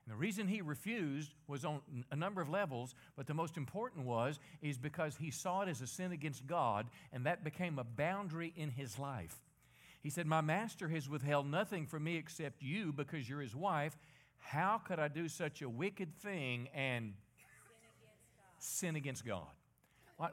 And 0.05 0.13
the 0.13 0.19
reason 0.19 0.47
he 0.47 0.61
refused 0.61 1.35
was 1.47 1.65
on 1.65 1.81
a 2.11 2.15
number 2.15 2.41
of 2.41 2.49
levels, 2.49 2.95
but 3.15 3.27
the 3.27 3.33
most 3.33 3.57
important 3.57 4.05
was 4.05 4.39
is 4.61 4.77
because 4.77 5.17
he 5.17 5.29
saw 5.29 5.61
it 5.61 5.69
as 5.69 5.81
a 5.81 5.87
sin 5.87 6.11
against 6.11 6.47
God, 6.47 6.87
and 7.13 7.25
that 7.25 7.43
became 7.43 7.77
a 7.77 7.83
boundary 7.83 8.53
in 8.55 8.71
his 8.71 8.97
life. 8.97 9.37
He 10.01 10.09
said, 10.09 10.25
My 10.25 10.41
master 10.41 10.87
has 10.87 11.07
withheld 11.07 11.45
nothing 11.45 11.85
from 11.85 12.05
me 12.05 12.15
except 12.15 12.63
you 12.63 12.91
because 12.91 13.29
you're 13.29 13.41
his 13.41 13.55
wife. 13.55 13.97
How 14.39 14.79
could 14.83 14.97
I 14.97 15.09
do 15.09 15.27
such 15.27 15.61
a 15.61 15.69
wicked 15.69 16.15
thing 16.15 16.69
and 16.73 17.13
sin 18.57 18.95
against 18.95 19.25
God? 19.25 19.41
All 19.41 19.45
right, 19.45 19.58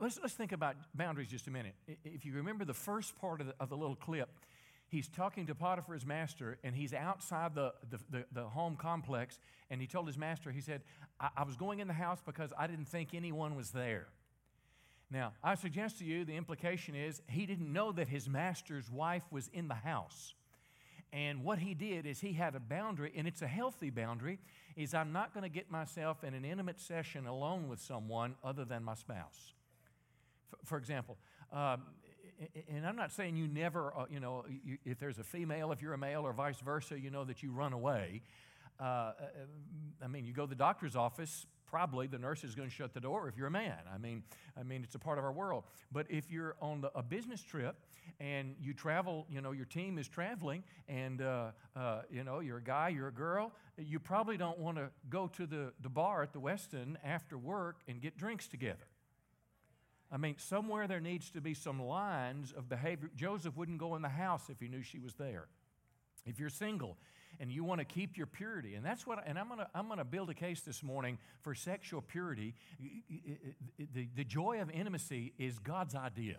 let's, 0.01 0.19
let's 0.21 0.35
think 0.35 0.53
about 0.53 0.77
boundaries 0.95 1.29
just 1.29 1.47
a 1.47 1.51
minute. 1.51 1.75
If 2.05 2.25
you 2.25 2.35
remember 2.35 2.65
the 2.65 2.75
first 2.75 3.17
part 3.21 3.41
of 3.41 3.49
the, 3.49 3.55
of 3.61 3.69
the 3.69 3.77
little 3.77 3.97
clip, 3.97 4.29
he's 4.89 5.09
talking 5.09 5.47
to 5.47 5.55
Potiphar's 5.55 6.05
master, 6.05 6.59
and 6.65 6.75
he's 6.75 6.93
outside 6.93 7.55
the, 7.55 7.73
the, 7.91 7.99
the, 8.11 8.25
the 8.33 8.45
home 8.45 8.77
complex, 8.77 9.39
and 9.71 9.81
he 9.81 9.87
told 9.87 10.07
his 10.07 10.19
master, 10.19 10.51
he 10.51 10.61
said, 10.61 10.83
I, 11.21 11.29
I 11.39 11.45
was 11.45 11.57
going 11.57 11.79
in 11.79 11.89
the 11.89 11.95
house 11.95 12.21
because 12.25 12.53
I 12.59 12.67
didn't 12.67 12.89
think 12.89 13.15
anyone 13.15 13.55
was 13.55 13.71
there. 13.71 14.07
Now, 15.11 15.33
I 15.43 15.55
suggest 15.55 15.99
to 16.01 16.05
you 16.05 16.25
the 16.25 16.37
implication 16.37 16.97
is 16.97 17.23
he 17.29 17.47
didn't 17.47 17.73
know 17.73 17.93
that 17.93 18.09
his 18.09 18.29
master's 18.29 18.91
wife 18.91 19.23
was 19.31 19.49
in 19.53 19.69
the 19.69 19.75
house. 19.75 20.35
And 21.13 21.45
what 21.45 21.61
he 21.61 21.75
did 21.75 22.05
is 22.07 22.21
he 22.21 22.33
had 22.33 22.57
a 22.57 22.61
boundary, 22.61 23.13
and 23.17 23.29
it's 23.29 23.41
a 23.41 23.47
healthy 23.47 23.91
boundary, 23.91 24.41
is 24.75 24.95
I'm 24.95 25.13
not 25.13 25.33
going 25.33 25.45
to 25.45 25.49
get 25.49 25.71
myself 25.71 26.25
in 26.25 26.35
an 26.35 26.45
intimate 26.45 26.81
session 26.81 27.27
alone 27.27 27.69
with 27.69 27.81
someone 27.81 28.35
other 28.43 28.65
than 28.65 28.83
my 28.83 28.95
spouse. 28.95 29.55
For, 30.65 30.79
example, 30.79 31.17
um, 31.53 31.83
and 32.69 32.87
I'm 32.87 32.97
not 32.97 33.13
saying 33.13 33.37
you 33.37 33.49
never, 33.49 33.93
uh, 33.97 34.05
you 34.11 34.21
know, 34.21 34.45
you, 34.65 34.79
if 34.85 34.99
there's 34.99 35.19
a 35.19 35.25
female, 35.25 35.73
if 35.73 35.81
you're 35.81 35.95
a 35.95 35.99
male, 35.99 36.27
or 36.27 36.33
vice 36.33 36.61
versa, 36.61 36.99
you 36.99 37.11
know 37.11 37.25
that 37.25 37.43
you 37.43 37.51
run 37.51 37.73
away. 37.73 38.23
Uh, 38.79 38.83
uh 38.83 39.13
I 40.05 40.09
mean, 40.09 40.25
you 40.25 40.33
go 40.33 40.43
to 40.45 40.49
the 40.49 40.55
doctor's 40.55 40.97
office, 40.97 41.47
probably 41.67 42.07
the 42.07 42.19
nurse 42.19 42.45
is 42.45 42.55
going 42.55 42.69
to 42.69 42.75
shut 42.75 42.95
the 42.95 43.01
door 43.01 43.29
if 43.29 43.37
you're 43.37 43.49
a 43.49 43.51
man. 43.51 43.79
I 43.93 43.99
mean, 43.99 44.23
I 44.59 44.63
mean, 44.63 44.83
it's 44.83 44.95
a 44.95 44.99
part 44.99 45.19
of 45.19 45.25
our 45.25 45.33
world. 45.33 45.65
But 45.93 46.07
if 46.09 46.31
you're 46.31 46.57
on 46.61 46.81
the, 46.81 46.91
a 46.95 47.03
business 47.03 47.43
trip 47.43 47.77
and 48.21 48.55
you 48.61 48.73
travel, 48.73 49.27
you 49.29 49.41
know, 49.41 49.53
your 49.53 49.65
team 49.65 49.99
is 49.99 50.09
traveling, 50.09 50.63
and 50.89 51.23
uh, 51.23 51.51
uh, 51.75 52.03
you 52.11 52.25
know, 52.25 52.41
you're 52.41 52.59
a 52.59 52.63
guy, 52.63 52.89
you're 52.89 53.09
a 53.09 53.13
girl, 53.13 53.53
you 53.77 53.99
probably 53.99 54.37
don't 54.37 54.59
want 54.59 54.77
to 54.77 54.91
go 55.11 55.27
to 55.29 55.47
the, 55.47 55.73
the 55.83 55.89
bar 55.89 56.23
at 56.23 56.33
the 56.33 56.41
Westin 56.41 56.97
after 57.05 57.37
work 57.37 57.81
and 57.89 58.01
get 58.01 58.17
drinks 58.17 58.47
together. 58.47 58.87
I 60.11 60.19
mean, 60.19 60.37
somewhere 60.39 60.87
there 60.87 61.01
needs 61.01 61.31
to 61.33 61.41
be 61.41 61.55
some 61.55 61.83
lines 61.83 62.53
of 62.53 62.69
behavior. 62.69 63.11
Joseph 63.17 63.57
wouldn't 63.57 63.79
go 63.79 63.97
in 63.97 64.03
the 64.03 64.09
house 64.09 64.49
if 64.49 64.61
he 64.61 64.69
knew 64.69 64.83
she 64.83 64.99
was 64.99 65.15
there. 65.15 65.47
If 66.27 66.39
you're 66.39 66.51
single 66.51 66.97
and 67.39 67.51
you 67.51 67.65
want 67.65 67.81
to 67.81 67.85
keep 67.85 68.17
your 68.17 68.27
purity, 68.27 68.75
and 68.75 68.85
that's 68.85 69.07
what, 69.07 69.23
and 69.27 69.39
I'm 69.39 69.49
going 69.49 69.61
to 69.61 69.69
I'm 69.75 69.87
going 69.87 69.99
to 69.99 70.05
build 70.05 70.31
a 70.31 70.35
case 70.35 70.63
this 70.63 70.83
morning 70.83 71.19
for 71.43 71.55
sexual 71.55 72.01
purity. 72.01 72.55
The, 73.79 74.09
the 74.15 74.25
joy 74.25 74.61
of 74.61 74.71
intimacy 74.71 75.33
is 75.39 75.59
God's 75.59 75.95
idea. 75.95 76.39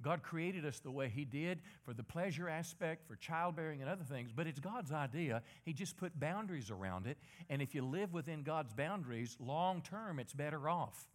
God 0.00 0.22
created 0.22 0.64
us 0.64 0.78
the 0.78 0.90
way 0.90 1.08
He 1.08 1.24
did 1.24 1.60
for 1.82 1.92
the 1.92 2.04
pleasure 2.04 2.48
aspect, 2.48 3.06
for 3.06 3.16
childbearing, 3.16 3.80
and 3.80 3.90
other 3.90 4.04
things, 4.04 4.30
but 4.34 4.46
it's 4.46 4.60
God's 4.60 4.92
idea. 4.92 5.42
He 5.64 5.72
just 5.72 5.96
put 5.96 6.18
boundaries 6.18 6.70
around 6.70 7.06
it. 7.06 7.18
And 7.50 7.60
if 7.60 7.74
you 7.74 7.84
live 7.84 8.12
within 8.12 8.42
God's 8.42 8.72
boundaries, 8.72 9.36
long 9.40 9.82
term, 9.82 10.20
it's 10.20 10.32
better 10.32 10.68
off. 10.68 11.08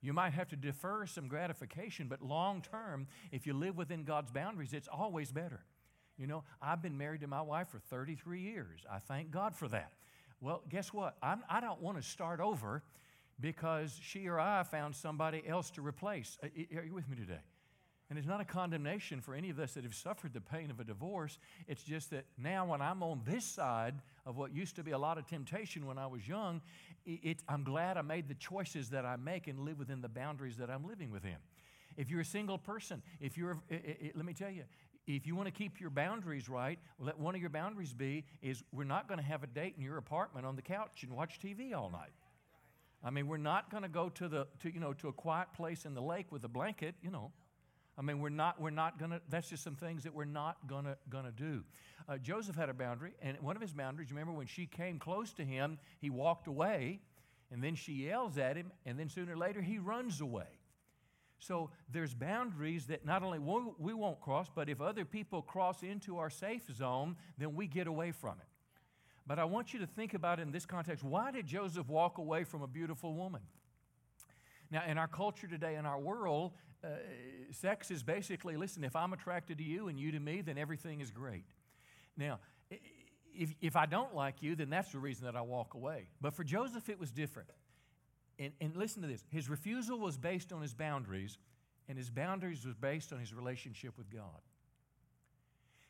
You 0.00 0.12
might 0.12 0.32
have 0.32 0.48
to 0.48 0.56
defer 0.56 1.06
some 1.06 1.26
gratification, 1.26 2.06
but 2.08 2.22
long 2.22 2.62
term, 2.62 3.08
if 3.32 3.46
you 3.46 3.54
live 3.54 3.76
within 3.76 4.04
God's 4.04 4.30
boundaries, 4.30 4.72
it's 4.72 4.88
always 4.88 5.32
better. 5.32 5.64
You 6.16 6.26
know, 6.26 6.44
I've 6.60 6.82
been 6.82 6.98
married 6.98 7.20
to 7.22 7.26
my 7.26 7.42
wife 7.42 7.68
for 7.68 7.78
33 7.78 8.40
years. 8.40 8.80
I 8.90 8.98
thank 8.98 9.30
God 9.30 9.54
for 9.54 9.68
that. 9.68 9.92
Well, 10.40 10.62
guess 10.68 10.92
what? 10.92 11.16
I'm, 11.22 11.42
I 11.48 11.60
do 11.60 11.66
not 11.66 11.82
want 11.82 11.96
to 11.96 12.02
start 12.02 12.40
over 12.40 12.82
because 13.40 13.98
she 14.02 14.28
or 14.28 14.38
I 14.38 14.62
found 14.64 14.94
somebody 14.94 15.42
else 15.46 15.70
to 15.72 15.82
replace. 15.82 16.38
Uh, 16.42 16.48
are 16.76 16.84
you 16.84 16.94
with 16.94 17.08
me 17.08 17.16
today? 17.16 17.40
And 18.10 18.18
it's 18.18 18.26
not 18.26 18.40
a 18.40 18.44
condemnation 18.44 19.20
for 19.20 19.34
any 19.34 19.50
of 19.50 19.58
us 19.58 19.74
that 19.74 19.84
have 19.84 19.94
suffered 19.94 20.32
the 20.32 20.40
pain 20.40 20.70
of 20.70 20.80
a 20.80 20.84
divorce. 20.84 21.38
It's 21.66 21.82
just 21.82 22.10
that 22.10 22.24
now, 22.38 22.64
when 22.64 22.80
I'm 22.80 23.02
on 23.02 23.20
this 23.26 23.44
side 23.44 23.96
of 24.24 24.38
what 24.38 24.54
used 24.54 24.76
to 24.76 24.82
be 24.82 24.92
a 24.92 24.98
lot 24.98 25.18
of 25.18 25.26
temptation 25.26 25.86
when 25.86 25.98
I 25.98 26.06
was 26.06 26.26
young, 26.26 26.62
it, 27.08 27.42
I'm 27.48 27.64
glad 27.64 27.96
I 27.96 28.02
made 28.02 28.28
the 28.28 28.34
choices 28.34 28.90
that 28.90 29.04
I 29.04 29.16
make 29.16 29.46
and 29.46 29.60
live 29.60 29.78
within 29.78 30.00
the 30.00 30.08
boundaries 30.08 30.56
that 30.58 30.70
I'm 30.70 30.86
living 30.86 31.10
within. 31.10 31.36
If 31.96 32.10
you're 32.10 32.20
a 32.20 32.24
single 32.24 32.58
person, 32.58 33.02
if 33.20 33.36
you're, 33.36 33.58
it, 33.68 33.98
it, 34.00 34.16
let 34.16 34.24
me 34.24 34.32
tell 34.32 34.50
you, 34.50 34.64
if 35.06 35.26
you 35.26 35.34
want 35.34 35.46
to 35.46 35.52
keep 35.52 35.80
your 35.80 35.90
boundaries 35.90 36.48
right, 36.48 36.78
let 36.98 37.18
one 37.18 37.34
of 37.34 37.40
your 37.40 37.50
boundaries 37.50 37.94
be 37.94 38.24
is 38.42 38.62
we're 38.72 38.84
not 38.84 39.08
going 39.08 39.18
to 39.18 39.24
have 39.24 39.42
a 39.42 39.46
date 39.46 39.74
in 39.76 39.82
your 39.82 39.96
apartment 39.96 40.44
on 40.44 40.54
the 40.54 40.62
couch 40.62 41.02
and 41.02 41.12
watch 41.12 41.40
TV 41.40 41.74
all 41.74 41.90
night. 41.90 42.12
I 43.02 43.10
mean, 43.10 43.26
we're 43.26 43.38
not 43.38 43.70
going 43.70 43.84
to 43.84 43.88
go 43.88 44.08
to 44.10 44.28
the 44.28 44.46
to 44.60 44.72
you 44.72 44.80
know 44.80 44.92
to 44.94 45.08
a 45.08 45.12
quiet 45.12 45.52
place 45.54 45.84
in 45.84 45.94
the 45.94 46.02
lake 46.02 46.30
with 46.30 46.44
a 46.44 46.48
blanket, 46.48 46.94
you 47.00 47.10
know. 47.10 47.32
I 47.98 48.02
mean, 48.02 48.20
we're 48.20 48.28
not, 48.28 48.60
we're 48.60 48.70
not 48.70 48.96
going 48.96 49.10
to, 49.10 49.20
that's 49.28 49.50
just 49.50 49.64
some 49.64 49.74
things 49.74 50.04
that 50.04 50.14
we're 50.14 50.24
not 50.24 50.68
going 50.68 50.84
to 50.84 50.96
gonna 51.10 51.32
do. 51.32 51.64
Uh, 52.08 52.16
Joseph 52.16 52.54
had 52.54 52.68
a 52.68 52.74
boundary, 52.74 53.12
and 53.20 53.36
one 53.40 53.56
of 53.56 53.62
his 53.62 53.72
boundaries, 53.72 54.10
remember 54.10 54.32
when 54.32 54.46
she 54.46 54.66
came 54.66 55.00
close 55.00 55.32
to 55.32 55.44
him, 55.44 55.78
he 55.98 56.08
walked 56.08 56.46
away, 56.46 57.00
and 57.50 57.62
then 57.62 57.74
she 57.74 57.92
yells 57.92 58.38
at 58.38 58.56
him, 58.56 58.70
and 58.86 58.98
then 58.98 59.08
sooner 59.08 59.32
or 59.32 59.36
later 59.36 59.60
he 59.60 59.78
runs 59.78 60.20
away. 60.20 60.46
So 61.40 61.70
there's 61.90 62.14
boundaries 62.14 62.86
that 62.86 63.04
not 63.04 63.22
only 63.22 63.38
we 63.38 63.94
won't 63.94 64.20
cross, 64.20 64.48
but 64.54 64.68
if 64.68 64.80
other 64.80 65.04
people 65.04 65.42
cross 65.42 65.82
into 65.82 66.18
our 66.18 66.30
safe 66.30 66.62
zone, 66.72 67.16
then 67.36 67.54
we 67.54 67.66
get 67.66 67.86
away 67.86 68.12
from 68.12 68.34
it. 68.40 68.46
But 69.26 69.38
I 69.38 69.44
want 69.44 69.74
you 69.74 69.80
to 69.80 69.86
think 69.86 70.14
about 70.14 70.40
in 70.40 70.52
this 70.52 70.66
context. 70.66 71.04
Why 71.04 71.30
did 71.30 71.46
Joseph 71.46 71.88
walk 71.88 72.18
away 72.18 72.44
from 72.44 72.62
a 72.62 72.66
beautiful 72.66 73.14
woman? 73.14 73.42
Now, 74.70 74.82
in 74.86 74.98
our 74.98 75.08
culture 75.08 75.46
today, 75.46 75.76
in 75.76 75.86
our 75.86 75.98
world, 75.98 76.52
uh, 76.84 76.88
sex 77.50 77.90
is 77.90 78.02
basically 78.02 78.56
listen, 78.56 78.84
if 78.84 78.94
I'm 78.94 79.12
attracted 79.12 79.58
to 79.58 79.64
you 79.64 79.88
and 79.88 79.98
you 79.98 80.12
to 80.12 80.20
me, 80.20 80.40
then 80.40 80.58
everything 80.58 81.00
is 81.00 81.10
great. 81.10 81.44
Now, 82.16 82.38
if, 83.34 83.54
if 83.60 83.76
I 83.76 83.86
don't 83.86 84.14
like 84.14 84.42
you, 84.42 84.56
then 84.56 84.70
that's 84.70 84.92
the 84.92 84.98
reason 84.98 85.24
that 85.26 85.36
I 85.36 85.42
walk 85.42 85.74
away. 85.74 86.08
But 86.20 86.34
for 86.34 86.44
Joseph, 86.44 86.88
it 86.88 86.98
was 86.98 87.10
different. 87.10 87.48
And, 88.38 88.52
and 88.60 88.76
listen 88.76 89.02
to 89.02 89.08
this 89.08 89.24
his 89.30 89.48
refusal 89.48 89.98
was 89.98 90.16
based 90.16 90.52
on 90.52 90.62
his 90.62 90.74
boundaries, 90.74 91.38
and 91.88 91.96
his 91.96 92.10
boundaries 92.10 92.64
was 92.64 92.74
based 92.74 93.12
on 93.12 93.18
his 93.18 93.32
relationship 93.32 93.96
with 93.96 94.10
God. 94.10 94.40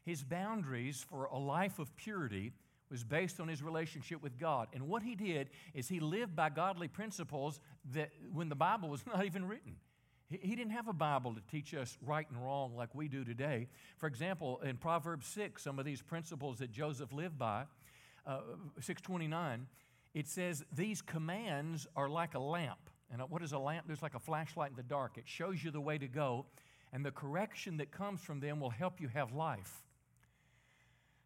His 0.04 0.22
boundaries 0.22 1.04
for 1.10 1.26
a 1.26 1.38
life 1.38 1.78
of 1.78 1.94
purity 1.96 2.52
was 2.90 3.04
based 3.04 3.40
on 3.40 3.48
his 3.48 3.62
relationship 3.62 4.22
with 4.22 4.38
God. 4.38 4.68
And 4.72 4.88
what 4.88 5.02
he 5.02 5.14
did 5.14 5.50
is 5.74 5.88
he 5.88 6.00
lived 6.00 6.34
by 6.34 6.48
godly 6.48 6.88
principles 6.88 7.60
that 7.92 8.10
when 8.32 8.48
the 8.48 8.54
Bible 8.54 8.88
was 8.88 9.06
not 9.06 9.26
even 9.26 9.46
written. 9.46 9.76
He 10.30 10.54
didn't 10.54 10.72
have 10.72 10.88
a 10.88 10.92
Bible 10.92 11.34
to 11.34 11.40
teach 11.50 11.72
us 11.72 11.96
right 12.02 12.26
and 12.30 12.44
wrong 12.44 12.76
like 12.76 12.94
we 12.94 13.08
do 13.08 13.24
today. 13.24 13.66
For 13.96 14.06
example, 14.06 14.60
in 14.62 14.76
Proverbs 14.76 15.26
6, 15.28 15.62
some 15.62 15.78
of 15.78 15.86
these 15.86 16.02
principles 16.02 16.58
that 16.58 16.70
Joseph 16.70 17.12
lived 17.14 17.38
by, 17.38 17.64
uh, 18.26 18.40
629, 18.78 19.66
it 20.12 20.28
says, 20.28 20.64
These 20.74 21.00
commands 21.00 21.86
are 21.96 22.10
like 22.10 22.34
a 22.34 22.38
lamp. 22.38 22.90
And 23.10 23.22
what 23.30 23.42
is 23.42 23.52
a 23.52 23.58
lamp? 23.58 23.86
There's 23.86 24.02
like 24.02 24.14
a 24.14 24.20
flashlight 24.20 24.70
in 24.70 24.76
the 24.76 24.82
dark. 24.82 25.16
It 25.16 25.26
shows 25.26 25.64
you 25.64 25.70
the 25.70 25.80
way 25.80 25.96
to 25.96 26.08
go, 26.08 26.44
and 26.92 27.04
the 27.04 27.10
correction 27.10 27.78
that 27.78 27.90
comes 27.90 28.20
from 28.20 28.40
them 28.40 28.60
will 28.60 28.70
help 28.70 29.00
you 29.00 29.08
have 29.08 29.32
life. 29.32 29.82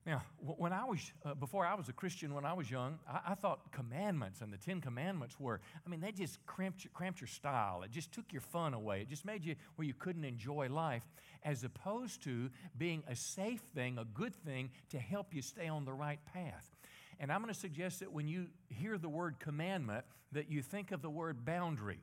Now, 0.04 0.22
when 0.40 0.72
I 0.72 0.84
was, 0.84 1.12
uh, 1.24 1.34
before 1.34 1.64
I 1.64 1.74
was 1.74 1.88
a 1.88 1.92
Christian, 1.92 2.34
when 2.34 2.44
I 2.44 2.54
was 2.54 2.68
young, 2.68 2.98
I, 3.08 3.20
I, 3.28 3.34
thought 3.34 3.70
commandments 3.70 4.40
and 4.40 4.52
the 4.52 4.56
Ten 4.56 4.80
Commandments 4.80 5.38
were, 5.38 5.60
I 5.86 5.88
mean, 5.88 6.00
they 6.00 6.10
just 6.10 6.44
cramped, 6.44 6.92
cramped 6.92 7.20
your 7.20 7.28
style. 7.28 7.82
It 7.84 7.92
just 7.92 8.10
took 8.10 8.32
your 8.32 8.40
fun 8.40 8.74
away. 8.74 9.02
It 9.02 9.08
just 9.08 9.24
made 9.24 9.44
you 9.44 9.54
where 9.76 9.86
you 9.86 9.94
couldn't 9.94 10.24
enjoy 10.24 10.68
life, 10.68 11.04
as 11.44 11.62
opposed 11.62 12.24
to 12.24 12.50
being 12.76 13.04
a 13.06 13.14
safe 13.14 13.60
thing, 13.76 13.96
a 13.96 14.04
good 14.04 14.34
thing 14.34 14.70
to 14.90 14.98
help 14.98 15.32
you 15.32 15.40
stay 15.40 15.68
on 15.68 15.84
the 15.84 15.92
right 15.92 16.18
path. 16.32 16.74
And 17.20 17.30
I'm 17.30 17.40
going 17.40 17.54
to 17.54 17.60
suggest 17.60 18.00
that 18.00 18.12
when 18.12 18.26
you 18.26 18.48
hear 18.70 18.98
the 18.98 19.08
word 19.08 19.38
commandment, 19.38 20.04
that 20.32 20.50
you 20.50 20.62
think 20.62 20.90
of 20.90 21.02
the 21.02 21.10
word 21.10 21.44
boundary. 21.44 22.00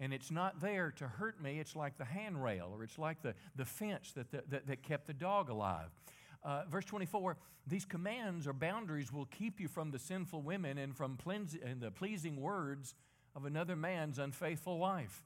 And 0.00 0.12
it's 0.12 0.32
not 0.32 0.60
there 0.60 0.90
to 0.96 1.06
hurt 1.06 1.40
me, 1.40 1.60
it's 1.60 1.76
like 1.76 1.96
the 1.96 2.04
handrail 2.04 2.70
or 2.72 2.82
it's 2.82 2.98
like 2.98 3.22
the, 3.22 3.34
the 3.54 3.64
fence 3.64 4.12
that, 4.12 4.32
the, 4.32 4.42
that, 4.48 4.66
that 4.66 4.82
kept 4.82 5.06
the 5.06 5.14
dog 5.14 5.48
alive. 5.48 5.90
Uh, 6.46 6.62
verse 6.70 6.84
24 6.84 7.36
these 7.66 7.84
commands 7.84 8.46
or 8.46 8.52
boundaries 8.52 9.12
will 9.12 9.26
keep 9.26 9.58
you 9.58 9.66
from 9.66 9.90
the 9.90 9.98
sinful 9.98 10.42
women 10.42 10.78
and 10.78 10.96
from 10.96 11.18
and 11.26 11.80
the 11.80 11.90
pleasing 11.90 12.40
words 12.40 12.94
of 13.34 13.44
another 13.44 13.74
man's 13.74 14.20
unfaithful 14.20 14.78
wife. 14.78 15.24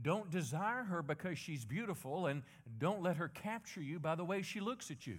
Don't 0.00 0.30
desire 0.30 0.82
her 0.84 1.02
because 1.02 1.38
she's 1.38 1.64
beautiful, 1.64 2.26
and 2.26 2.42
don't 2.78 3.02
let 3.02 3.18
her 3.18 3.28
capture 3.28 3.82
you 3.82 4.00
by 4.00 4.14
the 4.16 4.24
way 4.24 4.42
she 4.42 4.58
looks 4.58 4.90
at 4.90 5.06
you. 5.06 5.18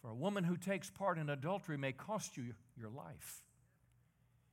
For 0.00 0.10
a 0.10 0.14
woman 0.14 0.44
who 0.44 0.56
takes 0.56 0.88
part 0.88 1.18
in 1.18 1.28
adultery 1.28 1.76
may 1.76 1.92
cost 1.92 2.36
you 2.36 2.54
your 2.78 2.90
life. 2.90 3.42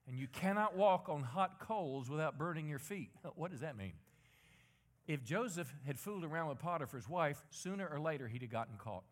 And 0.08 0.18
you 0.18 0.28
cannot 0.28 0.76
walk 0.76 1.08
on 1.08 1.24
hot 1.24 1.60
coals 1.60 2.10
without 2.10 2.38
burning 2.38 2.68
your 2.68 2.80
feet. 2.80 3.12
What 3.36 3.52
does 3.52 3.62
that 3.62 3.78
mean? 3.78 3.94
If 5.08 5.24
Joseph 5.24 5.74
had 5.86 6.00
fooled 6.00 6.26
around 6.26 6.50
with 6.50 6.60
Potiphar's 6.60 7.08
wife, 7.08 7.42
sooner 7.52 7.88
or 7.88 8.00
later 8.00 8.28
he'd 8.28 8.42
have 8.42 8.52
gotten 8.52 8.76
caught. 8.78 9.04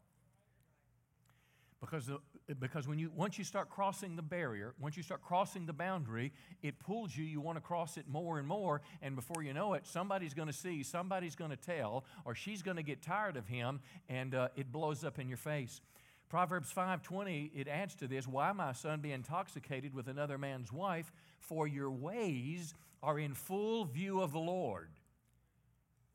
Because, 1.82 2.06
the, 2.06 2.20
because 2.60 2.88
when 2.88 3.00
you, 3.00 3.12
once 3.16 3.40
you 3.40 3.44
start 3.44 3.72
crossing 3.72 4.16
the 4.16 4.22
barrier, 4.22 4.76
once 4.80 4.96
you 4.96 5.02
start 5.02 5.24
crossing 5.24 5.66
the 5.66 5.74
boundary, 5.74 6.32
it 6.62 6.78
pulls 6.78 7.18
you. 7.18 7.26
You 7.26 7.42
want 7.42 7.58
to 7.58 7.62
cross 7.62 7.98
it 7.98 8.08
more 8.08 8.38
and 8.38 8.48
more. 8.48 8.82
And 9.02 9.16
before 9.16 9.42
you 9.42 9.52
know 9.52 9.74
it, 9.74 9.88
somebody's 9.88 10.36
going 10.36 10.48
to 10.48 10.54
see, 10.54 10.84
somebody's 10.84 11.36
going 11.36 11.50
to 11.50 11.58
tell, 11.58 12.06
or 12.24 12.36
she's 12.36 12.62
going 12.62 12.78
to 12.78 12.84
get 12.84 13.02
tired 13.02 13.36
of 13.36 13.48
him, 13.48 13.80
and 14.08 14.36
uh, 14.36 14.50
it 14.56 14.72
blows 14.72 15.04
up 15.04 15.18
in 15.18 15.28
your 15.28 15.38
face. 15.38 15.82
Proverbs 16.30 16.72
5:20 16.72 17.52
it 17.54 17.68
adds 17.68 17.96
to 17.96 18.08
this, 18.08 18.26
"Why 18.26 18.54
my 18.54 18.72
son 18.72 19.02
be 19.02 19.12
intoxicated 19.12 19.94
with 19.94 20.08
another 20.08 20.38
man's 20.38 20.72
wife, 20.72 21.12
for 21.40 21.68
your 21.68 21.92
ways 21.92 22.74
are 23.04 23.20
in 23.20 23.34
full 23.34 23.84
view 23.84 24.22
of 24.22 24.32
the 24.32 24.40
Lord, 24.40 24.92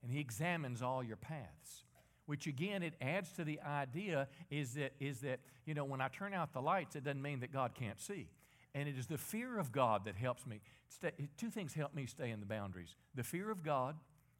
and 0.01 0.11
he 0.11 0.21
examines 0.21 0.81
all 0.81 1.05
your 1.05 1.19
paths." 1.19 1.86
Which 2.27 2.47
again 2.47 2.83
it 2.83 2.95
adds 3.01 3.33
to 3.33 3.45
the 3.45 3.61
idea 3.63 4.29
is 4.51 4.75
that 4.75 4.93
is 5.01 5.21
that 5.21 5.41
you 5.65 5.75
know 5.75 5.85
when 5.85 6.01
i 6.01 6.09
turn 6.09 6.35
out 6.35 6.53
the 6.53 6.61
lights 6.61 6.97
it 6.97 7.05
doesn't 7.05 7.23
mean 7.23 7.41
that 7.41 7.53
god 7.53 7.75
can't 7.75 8.01
see. 8.01 8.29
And 8.75 8.91
it 8.91 8.99
is 8.99 9.07
the 9.07 9.17
fear 9.17 9.59
of 9.59 9.73
god 9.73 10.05
that 10.05 10.17
helps 10.17 10.47
me 10.47 10.61
stay, 10.89 11.13
two 11.39 11.49
things 11.51 11.73
help 11.73 11.95
me 11.95 12.05
stay 12.05 12.31
in 12.31 12.41
the 12.41 12.47
boundaries. 12.47 12.95
The 13.15 13.25
fear 13.25 13.51
of 13.51 13.63
god 13.63 13.97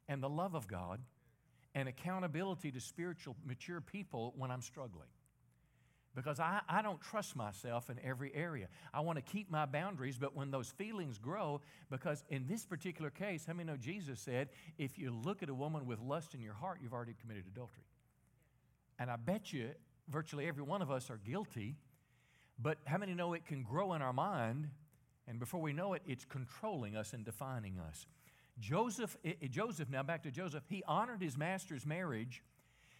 and 0.07 0.21
the 0.21 0.29
love 0.29 0.53
of 0.53 0.67
god 0.67 1.01
and 1.73 1.89
accountability 1.89 2.71
to 2.71 2.79
spiritual 2.79 3.35
mature 3.45 3.81
people 3.81 4.33
when 4.37 4.51
i'm 4.51 4.61
struggling 4.61 5.07
because 6.17 6.39
I, 6.39 6.61
I 6.67 6.81
don't 6.81 6.99
trust 6.99 7.35
myself 7.35 7.91
in 7.91 7.99
every 8.03 8.33
area. 8.33 8.69
I 8.91 9.01
want 9.01 9.17
to 9.17 9.21
keep 9.21 9.51
my 9.51 9.67
boundaries, 9.67 10.17
but 10.17 10.35
when 10.35 10.49
those 10.49 10.71
feelings 10.71 11.19
grow, 11.19 11.61
because 11.91 12.23
in 12.31 12.47
this 12.47 12.65
particular 12.65 13.11
case, 13.11 13.45
how 13.45 13.53
many 13.53 13.67
know 13.67 13.77
Jesus 13.77 14.19
said, 14.19 14.49
if 14.79 14.97
you 14.97 15.11
look 15.11 15.43
at 15.43 15.49
a 15.49 15.53
woman 15.53 15.85
with 15.85 15.99
lust 15.99 16.33
in 16.33 16.41
your 16.41 16.55
heart, 16.55 16.79
you've 16.81 16.91
already 16.91 17.13
committed 17.21 17.43
adultery? 17.45 17.83
And 18.97 19.11
I 19.11 19.15
bet 19.15 19.53
you 19.53 19.69
virtually 20.09 20.47
every 20.47 20.63
one 20.63 20.81
of 20.81 20.89
us 20.89 21.11
are 21.11 21.19
guilty, 21.23 21.75
but 22.57 22.79
how 22.85 22.97
many 22.97 23.13
know 23.13 23.33
it 23.33 23.45
can 23.45 23.61
grow 23.61 23.93
in 23.93 24.01
our 24.01 24.11
mind, 24.11 24.69
and 25.27 25.37
before 25.37 25.61
we 25.61 25.71
know 25.71 25.93
it, 25.93 26.01
it's 26.07 26.25
controlling 26.25 26.97
us 26.97 27.13
and 27.13 27.23
defining 27.25 27.77
us? 27.77 28.07
Joseph, 28.59 29.15
eh, 29.23 29.33
eh, 29.39 29.47
Joseph, 29.51 29.87
now 29.87 30.01
back 30.01 30.23
to 30.23 30.31
Joseph, 30.31 30.63
he 30.67 30.81
honored 30.87 31.21
his 31.21 31.37
master's 31.37 31.85
marriage 31.85 32.41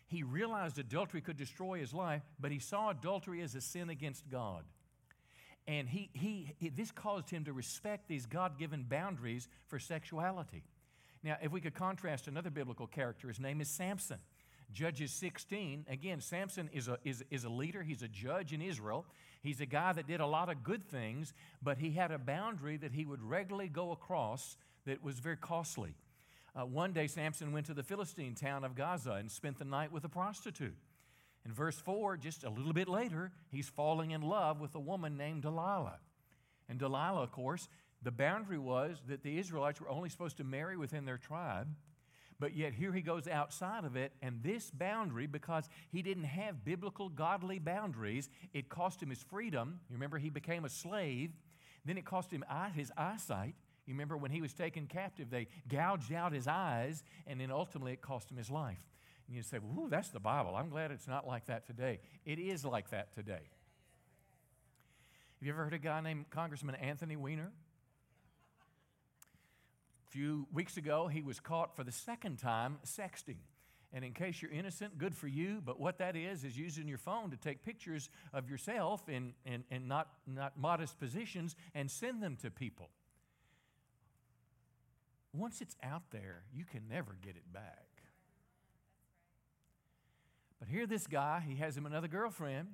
he 0.08 0.24
realized 0.24 0.80
adultery 0.80 1.22
could 1.22 1.38
destroy 1.38 1.80
his 1.80 1.93
life, 1.93 2.24
but 2.39 2.51
he 2.51 2.60
saw 2.60 2.89
adultery 2.89 3.41
as 3.41 3.55
a 3.55 3.62
sin 3.62 3.89
against 3.89 4.30
God. 4.30 4.64
And 5.68 5.89
he, 5.89 6.10
he, 6.14 6.53
he 6.60 6.70
this 6.70 6.91
caused 6.91 7.30
him 7.30 7.43
to 7.43 7.53
respect 7.53 8.08
these 8.08 8.26
God 8.26 8.58
given 8.58 8.84
boundaries 8.84 9.49
for 9.68 9.80
sexuality. 9.80 10.64
Now, 11.24 11.36
if 11.41 11.51
we 11.51 11.60
could 11.60 11.76
contrast 11.76 12.28
another 12.28 12.49
biblical 12.49 12.88
character, 12.88 13.28
his 13.28 13.39
name 13.39 13.60
is 13.60 13.68
Samson. 13.68 14.20
Judges 14.72 15.12
16, 15.12 15.86
again, 15.89 16.22
Samson 16.22 16.70
is 16.74 16.88
a, 16.88 16.99
is, 17.03 17.24
is 17.32 17.43
a 17.43 17.49
leader, 17.49 17.84
he's 17.84 18.01
a 18.01 18.08
judge 18.08 18.53
in 18.53 18.62
Israel. 18.62 19.05
He's 19.41 19.62
a 19.62 19.66
guy 19.66 19.93
that 19.93 20.08
did 20.08 20.20
a 20.20 20.26
lot 20.26 20.49
of 20.49 20.64
good 20.64 20.89
things, 20.89 21.34
but 21.62 21.78
he 21.78 21.91
had 21.91 22.12
a 22.12 22.18
boundary 22.18 22.78
that 22.78 22.91
he 22.91 23.05
would 23.05 23.22
regularly 23.22 23.70
go 23.70 23.91
across 23.91 24.58
that 24.86 25.03
was 25.03 25.20
very 25.20 25.38
costly. 25.38 25.95
Uh, 26.58 26.66
one 26.66 26.91
day, 26.91 27.05
Samson 27.05 27.51
went 27.51 27.68
to 27.68 27.74
the 27.76 27.84
Philistine 27.84 28.34
town 28.34 28.64
of 28.64 28.74
Gaza 28.74 29.12
and 29.12 29.30
spent 29.30 29.60
the 29.60 29.66
night 29.66 29.91
with 29.91 30.05
a 30.05 30.10
prostitute. 30.10 30.76
In 31.45 31.53
verse 31.53 31.80
4, 31.80 32.18
just 32.18 32.43
a 32.43 32.49
little 32.49 32.74
bit 32.74 32.89
later, 32.89 33.32
he's 33.51 33.70
falling 33.70 34.10
in 34.10 34.22
love 34.22 34.60
with 34.60 34.74
a 34.74 34.80
woman 34.80 35.18
named 35.18 35.43
Delilah. 35.43 35.99
And 36.68 36.80
Delilah, 36.80 37.22
of 37.22 37.32
course, 37.32 37.70
the 38.01 38.12
boundary 38.12 38.58
was 38.58 38.97
that 39.08 39.22
the 39.22 39.38
Israelites 39.38 39.80
were 39.80 39.89
only 39.89 40.10
supposed 40.10 40.38
to 40.38 40.43
marry 40.43 40.78
within 40.78 41.05
their 41.05 41.20
tribe. 41.20 41.68
But 42.39 42.55
yet, 42.55 42.74
here 42.74 42.91
he 42.91 43.01
goes 43.01 43.28
outside 43.28 43.84
of 43.84 43.95
it, 43.95 44.14
and 44.24 44.41
this 44.41 44.72
boundary, 44.72 45.28
because 45.28 45.70
he 45.91 46.01
didn't 46.01 46.24
have 46.24 46.66
biblical, 46.66 47.10
godly 47.10 47.60
boundaries, 47.60 48.30
it 48.53 48.68
cost 48.68 49.01
him 49.01 49.10
his 49.10 49.22
freedom. 49.22 49.80
You 49.89 49.93
remember, 49.93 50.18
he 50.18 50.32
became 50.32 50.66
a 50.66 50.70
slave. 50.70 51.32
Then 51.86 51.97
it 51.99 52.05
cost 52.05 52.32
him 52.32 52.43
his 52.76 52.91
eyesight. 52.97 53.53
You 53.88 53.94
remember 53.94 54.18
when 54.18 54.32
he 54.32 54.42
was 54.42 54.54
taken 54.54 54.86
captive, 54.86 55.30
they 55.30 55.48
gouged 55.70 56.12
out 56.12 56.34
his 56.34 56.46
eyes, 56.46 57.04
and 57.26 57.40
then 57.40 57.52
ultimately 57.52 57.94
it 57.94 58.02
cost 58.02 58.30
him 58.30 58.36
his 58.38 58.52
life. 58.52 58.84
And 59.28 59.36
you 59.36 59.42
say, 59.44 59.60
well, 59.62 59.88
that's 59.88 60.10
the 60.10 60.20
Bible. 60.20 60.56
I'm 60.56 60.70
glad 60.70 60.92
it's 60.92 61.08
not 61.08 61.26
like 61.26 61.46
that 61.46 61.66
today. 61.66 62.02
It 62.26 62.38
is 62.38 62.66
like 62.66 62.90
that 62.90 63.16
today. 63.16 63.32
Have 65.40 65.46
you 65.46 65.54
ever 65.54 65.64
heard 65.64 65.74
a 65.74 65.80
guy 65.80 66.02
named 66.02 66.30
Congressman 66.30 66.76
Anthony 66.76 67.16
Weiner? 67.16 67.52
A 70.08 70.12
few 70.12 70.48
weeks 70.52 70.76
ago, 70.76 71.08
he 71.08 71.22
was 71.22 71.40
caught 71.40 71.74
for 71.76 71.86
the 71.86 71.92
second 71.92 72.40
time 72.40 72.80
sexting. 72.86 73.38
And 73.94 74.04
in 74.04 74.12
case 74.12 74.42
you're 74.42 74.52
innocent, 74.52 74.98
good 74.98 75.16
for 75.16 75.28
you. 75.28 75.62
But 75.66 75.80
what 75.80 76.00
that 76.00 76.18
is, 76.18 76.44
is 76.44 76.58
using 76.58 76.90
your 76.90 76.98
phone 76.98 77.32
to 77.32 77.38
take 77.38 77.64
pictures 77.64 78.10
of 78.34 78.50
yourself 78.50 79.08
in, 79.08 79.34
in, 79.46 79.64
in 79.72 79.88
not, 79.88 80.10
not 80.26 80.60
modest 80.60 81.00
positions 81.00 81.56
and 81.74 81.90
send 81.90 82.22
them 82.22 82.36
to 82.42 82.52
people 82.52 82.90
once 85.38 85.62
it's 85.62 85.76
out 85.84 86.04
there, 86.12 86.44
you 86.54 86.66
can 86.66 86.88
never 86.90 87.18
get 87.22 87.36
it 87.36 87.54
back. 87.54 87.88
But 90.60 90.68
here, 90.68 90.88
this 90.88 91.06
guy, 91.06 91.44
he 91.48 91.56
has 91.58 91.78
him 91.78 91.86
another 91.86 92.08
girlfriend, 92.08 92.68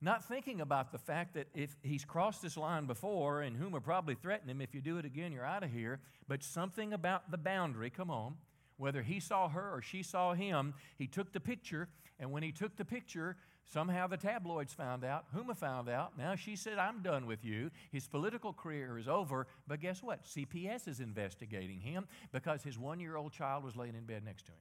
not 0.00 0.24
thinking 0.24 0.60
about 0.60 0.92
the 0.92 0.98
fact 0.98 1.34
that 1.34 1.46
if 1.54 1.76
he's 1.82 2.04
crossed 2.04 2.42
this 2.42 2.56
line 2.56 2.86
before, 2.86 3.40
and 3.42 3.74
are 3.74 3.80
probably 3.80 4.14
threatening 4.14 4.56
him, 4.56 4.60
if 4.60 4.74
you 4.74 4.80
do 4.80 4.98
it 4.98 5.04
again, 5.04 5.32
you're 5.32 5.44
out 5.44 5.62
of 5.62 5.70
here. 5.70 6.00
But 6.28 6.42
something 6.42 6.92
about 6.92 7.30
the 7.30 7.38
boundary, 7.38 7.90
come 7.90 8.10
on, 8.10 8.34
whether 8.76 9.02
he 9.02 9.20
saw 9.20 9.48
her 9.48 9.72
or 9.72 9.80
she 9.80 10.02
saw 10.02 10.34
him, 10.34 10.74
he 10.98 11.06
took 11.06 11.32
the 11.32 11.40
picture, 11.40 11.88
and 12.18 12.30
when 12.32 12.42
he 12.42 12.52
took 12.52 12.76
the 12.76 12.84
picture, 12.84 13.36
Somehow 13.72 14.06
the 14.06 14.16
tabloids 14.16 14.72
found 14.72 15.04
out. 15.04 15.24
Huma 15.34 15.56
found 15.56 15.88
out. 15.88 16.16
Now 16.16 16.36
she 16.36 16.54
said, 16.54 16.78
I'm 16.78 17.02
done 17.02 17.26
with 17.26 17.44
you. 17.44 17.70
His 17.90 18.06
political 18.06 18.52
career 18.52 18.96
is 18.96 19.08
over. 19.08 19.48
But 19.66 19.80
guess 19.80 20.02
what? 20.02 20.24
CPS 20.24 20.86
is 20.86 21.00
investigating 21.00 21.80
him 21.80 22.06
because 22.32 22.62
his 22.62 22.78
one 22.78 23.00
year 23.00 23.16
old 23.16 23.32
child 23.32 23.64
was 23.64 23.74
laying 23.74 23.96
in 23.96 24.04
bed 24.04 24.24
next 24.24 24.46
to 24.46 24.52
him. 24.52 24.58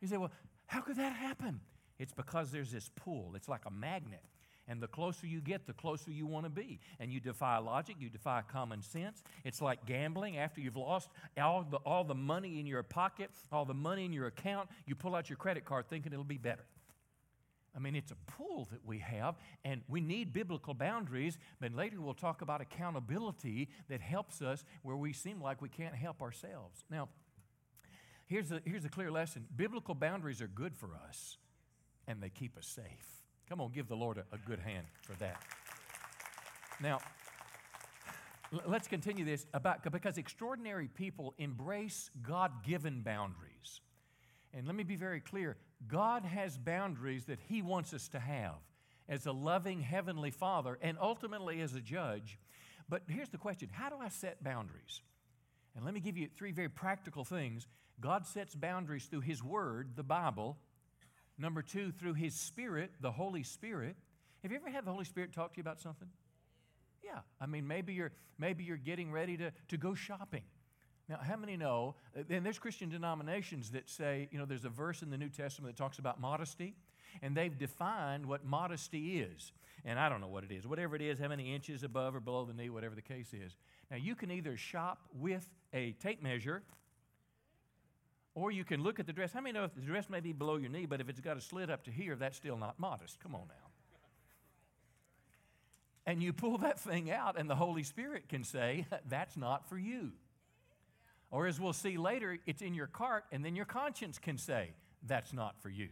You 0.00 0.08
say, 0.08 0.16
well, 0.16 0.32
how 0.66 0.80
could 0.80 0.96
that 0.96 1.12
happen? 1.12 1.60
It's 1.98 2.12
because 2.12 2.50
there's 2.50 2.72
this 2.72 2.90
pull, 2.96 3.32
it's 3.36 3.48
like 3.48 3.66
a 3.66 3.70
magnet. 3.70 4.24
And 4.66 4.80
the 4.80 4.86
closer 4.86 5.26
you 5.26 5.40
get, 5.40 5.66
the 5.66 5.72
closer 5.72 6.12
you 6.12 6.26
want 6.26 6.46
to 6.46 6.50
be. 6.50 6.78
And 7.00 7.12
you 7.12 7.18
defy 7.18 7.58
logic, 7.58 7.96
you 7.98 8.08
defy 8.08 8.42
common 8.46 8.82
sense. 8.82 9.20
It's 9.44 9.60
like 9.60 9.84
gambling. 9.84 10.38
After 10.38 10.60
you've 10.60 10.76
lost 10.76 11.10
all 11.36 11.66
the, 11.68 11.78
all 11.78 12.04
the 12.04 12.14
money 12.14 12.60
in 12.60 12.66
your 12.66 12.84
pocket, 12.84 13.30
all 13.50 13.64
the 13.64 13.74
money 13.74 14.04
in 14.04 14.12
your 14.12 14.26
account, 14.26 14.68
you 14.86 14.94
pull 14.94 15.16
out 15.16 15.28
your 15.28 15.38
credit 15.38 15.64
card 15.64 15.88
thinking 15.88 16.12
it'll 16.12 16.24
be 16.24 16.38
better. 16.38 16.64
I 17.74 17.78
mean, 17.78 17.94
it's 17.94 18.10
a 18.10 18.16
pull 18.32 18.68
that 18.72 18.84
we 18.84 18.98
have, 18.98 19.36
and 19.64 19.82
we 19.88 20.00
need 20.00 20.32
biblical 20.32 20.74
boundaries, 20.74 21.38
but 21.60 21.72
later 21.72 22.00
we'll 22.00 22.14
talk 22.14 22.42
about 22.42 22.60
accountability 22.60 23.68
that 23.88 24.00
helps 24.00 24.42
us 24.42 24.64
where 24.82 24.96
we 24.96 25.12
seem 25.12 25.40
like 25.40 25.62
we 25.62 25.68
can't 25.68 25.94
help 25.94 26.20
ourselves. 26.20 26.84
Now, 26.90 27.08
here's 28.26 28.50
a, 28.50 28.60
here's 28.64 28.84
a 28.84 28.88
clear 28.88 29.10
lesson 29.10 29.46
biblical 29.54 29.94
boundaries 29.94 30.40
are 30.42 30.48
good 30.48 30.76
for 30.76 30.90
us, 31.08 31.36
and 32.06 32.20
they 32.20 32.28
keep 32.28 32.56
us 32.56 32.66
safe. 32.66 33.22
Come 33.48 33.60
on, 33.60 33.70
give 33.72 33.88
the 33.88 33.96
Lord 33.96 34.18
a, 34.18 34.24
a 34.34 34.38
good 34.38 34.60
hand 34.60 34.86
for 35.02 35.12
that. 35.14 35.40
Now, 36.80 36.98
let's 38.66 38.88
continue 38.88 39.24
this 39.24 39.46
about 39.54 39.90
because 39.90 40.18
extraordinary 40.18 40.88
people 40.88 41.34
embrace 41.38 42.10
God 42.22 42.64
given 42.64 43.02
boundaries. 43.02 43.80
And 44.52 44.66
let 44.66 44.74
me 44.74 44.82
be 44.82 44.96
very 44.96 45.20
clear 45.20 45.56
God 45.86 46.24
has 46.24 46.58
boundaries 46.58 47.24
that 47.26 47.38
He 47.48 47.62
wants 47.62 47.94
us 47.94 48.08
to 48.08 48.18
have 48.18 48.56
as 49.08 49.26
a 49.26 49.32
loving 49.32 49.80
Heavenly 49.80 50.30
Father 50.30 50.78
and 50.82 50.96
ultimately 51.00 51.60
as 51.60 51.74
a 51.74 51.80
judge. 51.80 52.38
But 52.88 53.02
here's 53.08 53.28
the 53.28 53.38
question 53.38 53.68
How 53.72 53.88
do 53.88 53.96
I 54.00 54.08
set 54.08 54.42
boundaries? 54.42 55.00
And 55.76 55.84
let 55.84 55.94
me 55.94 56.00
give 56.00 56.16
you 56.16 56.28
three 56.36 56.52
very 56.52 56.68
practical 56.68 57.24
things. 57.24 57.68
God 58.00 58.26
sets 58.26 58.54
boundaries 58.54 59.04
through 59.04 59.20
His 59.20 59.42
Word, 59.42 59.90
the 59.94 60.02
Bible. 60.02 60.56
Number 61.38 61.62
two, 61.62 61.92
through 61.92 62.14
His 62.14 62.34
Spirit, 62.34 62.92
the 63.00 63.12
Holy 63.12 63.42
Spirit. 63.42 63.96
Have 64.42 64.50
you 64.50 64.58
ever 64.58 64.70
had 64.70 64.84
the 64.84 64.90
Holy 64.90 65.04
Spirit 65.04 65.32
talk 65.32 65.52
to 65.52 65.58
you 65.58 65.62
about 65.62 65.80
something? 65.80 66.08
Yeah. 67.04 67.20
I 67.40 67.46
mean, 67.46 67.66
maybe 67.66 67.92
you're, 67.94 68.12
maybe 68.38 68.64
you're 68.64 68.76
getting 68.76 69.12
ready 69.12 69.36
to, 69.36 69.52
to 69.68 69.76
go 69.76 69.94
shopping. 69.94 70.42
Now, 71.10 71.18
how 71.20 71.36
many 71.36 71.56
know, 71.56 71.96
uh, 72.16 72.22
and 72.30 72.46
there's 72.46 72.60
Christian 72.60 72.88
denominations 72.88 73.72
that 73.72 73.90
say, 73.90 74.28
you 74.30 74.38
know, 74.38 74.44
there's 74.44 74.64
a 74.64 74.68
verse 74.68 75.02
in 75.02 75.10
the 75.10 75.18
New 75.18 75.28
Testament 75.28 75.74
that 75.74 75.82
talks 75.82 75.98
about 75.98 76.20
modesty, 76.20 76.76
and 77.20 77.36
they've 77.36 77.58
defined 77.58 78.24
what 78.24 78.44
modesty 78.44 79.18
is. 79.18 79.50
And 79.84 79.98
I 79.98 80.08
don't 80.08 80.20
know 80.20 80.28
what 80.28 80.44
it 80.44 80.52
is. 80.52 80.68
Whatever 80.68 80.94
it 80.94 81.02
is, 81.02 81.18
how 81.18 81.26
many 81.26 81.52
inches 81.52 81.82
above 81.82 82.14
or 82.14 82.20
below 82.20 82.44
the 82.44 82.54
knee, 82.54 82.70
whatever 82.70 82.94
the 82.94 83.02
case 83.02 83.32
is. 83.32 83.56
Now, 83.90 83.96
you 83.96 84.14
can 84.14 84.30
either 84.30 84.56
shop 84.56 85.00
with 85.12 85.50
a 85.74 85.92
tape 85.92 86.22
measure, 86.22 86.62
or 88.36 88.52
you 88.52 88.62
can 88.62 88.80
look 88.84 89.00
at 89.00 89.08
the 89.08 89.12
dress. 89.12 89.32
How 89.32 89.40
many 89.40 89.52
know 89.52 89.64
if 89.64 89.74
the 89.74 89.80
dress 89.80 90.08
may 90.08 90.20
be 90.20 90.32
below 90.32 90.58
your 90.58 90.70
knee, 90.70 90.86
but 90.86 91.00
if 91.00 91.08
it's 91.08 91.20
got 91.20 91.36
a 91.36 91.40
slit 91.40 91.70
up 91.70 91.82
to 91.86 91.90
here, 91.90 92.14
that's 92.14 92.36
still 92.36 92.56
not 92.56 92.78
modest? 92.78 93.18
Come 93.18 93.34
on 93.34 93.48
now. 93.48 93.70
And 96.06 96.22
you 96.22 96.32
pull 96.32 96.58
that 96.58 96.78
thing 96.78 97.10
out, 97.10 97.36
and 97.36 97.50
the 97.50 97.56
Holy 97.56 97.82
Spirit 97.82 98.28
can 98.28 98.44
say, 98.44 98.86
that's 99.08 99.36
not 99.36 99.68
for 99.68 99.76
you. 99.76 100.12
Or 101.30 101.46
as 101.46 101.60
we'll 101.60 101.72
see 101.72 101.96
later, 101.96 102.38
it's 102.46 102.62
in 102.62 102.74
your 102.74 102.88
cart, 102.88 103.24
and 103.30 103.44
then 103.44 103.54
your 103.54 103.64
conscience 103.64 104.18
can 104.18 104.36
say, 104.36 104.70
that's 105.06 105.32
not 105.32 105.60
for 105.60 105.68
you. 105.70 105.88